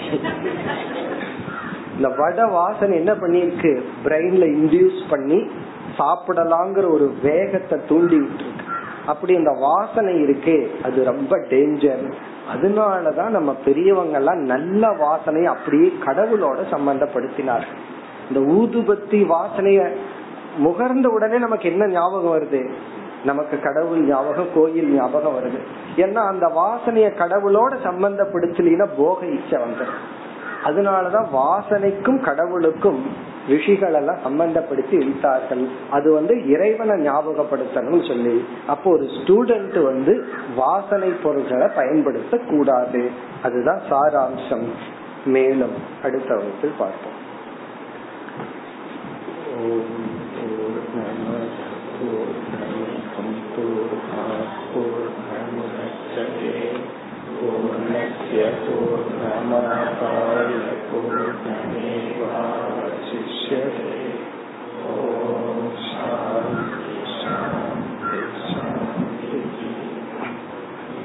இந்த 1.96 2.08
வடை 2.08 2.44
வாசனை 2.50 2.96
என்ன 2.96 3.12
பண்ணிருக்கு 3.12 3.82
பிரெயின்ல 4.04 4.44
இன்டியூஸ் 4.58 5.02
பண்ணி 5.08 5.50
சாப்பிடலாங்கிற 5.98 6.92
ஒரு 6.92 7.14
வேகத்தை 7.22 7.78
தூண்டி 7.88 8.16
விட்டுருக்கு. 8.16 8.72
அப்படி 9.06 9.32
இந்த 9.34 9.50
வாசனை 9.60 10.14
இருக்கே 10.14 10.82
அது 10.82 11.04
ரொம்ப 11.04 11.38
டேஞ்சர் 11.38 12.12
அதனாலதான் 12.54 13.28
நம்ம 13.28 13.54
பெரியவங்க 13.64 14.16
எல்லாம் 14.16 14.38
நல்ல 14.38 14.88
வாசனையை 14.88 15.44
அப்படியே 15.44 15.92
கடவுளோட 16.06 16.56
சம்பந்தப்படுத்தினார். 16.70 17.64
இந்த 18.30 18.52
ஊதுபத்தி 18.52 19.34
வாசனைய 19.34 19.90
முகர்ந்த 20.64 21.06
உடனே 21.06 21.38
நமக்கு 21.38 21.70
என்ன 21.70 21.86
ஞாபகம் 21.86 22.38
வருது? 22.38 22.70
நமக்கு 23.24 23.60
கடவுள் 23.60 24.00
ஞாபகம் 24.00 24.52
கோயில் 24.54 24.88
ஞாபகம் 24.88 25.36
வருது. 25.38 25.58
ஏன்னா 25.96 26.26
அந்த 26.26 26.46
வாசனைய 26.46 27.06
கடவுளோட 27.18 27.72
சம்பந்தப்படுத்தலாம் 27.84 28.96
போக 28.96 29.26
இச்சை 29.26 29.62
வந்துடும் 29.62 30.02
அதனாலதான் 30.68 31.28
வாசனைக்கும் 31.40 32.20
கடவுளுக்கும் 32.26 33.00
ரிஷிகள் 33.48 33.96
எல்லாம் 33.98 34.20
சம்பந்தப்படுத்தி 34.26 34.96
விட்டார்கள் 35.00 35.64
அது 35.96 36.08
வந்து 36.12 36.34
இறைவனை 36.52 36.94
ஞாபகப்படுத்தணும் 37.08 38.06
சொல்லி. 38.10 38.36
அப்போ 38.72 38.86
ஒரு 38.96 39.06
ஸ்டூடெண்ட் 39.16 39.78
வந்து 39.90 40.14
வாசனை 40.56 41.10
பொருட்களை 41.24 41.68
பயன்படுத்த 41.80 42.38
கூடாது 42.52 43.02
அதுதான் 43.42 43.82
சாராம்சம். 43.90 44.66
மேலும் 45.34 45.76
அடுத்த 46.02 46.30
வகுப்பில் 46.34 46.78
பார்ப்போம். 46.78 47.18
ஓம் 49.58 49.94
போர் 50.38 50.80
நம 50.96 51.28
போர் 51.98 52.34
நம 52.54 52.80
போர் 53.54 53.94
போர் 54.72 55.14
நம 55.30 55.58
போர் 57.38 57.64
நம 57.72 58.00
போர் 58.66 59.06
நம 59.22 59.60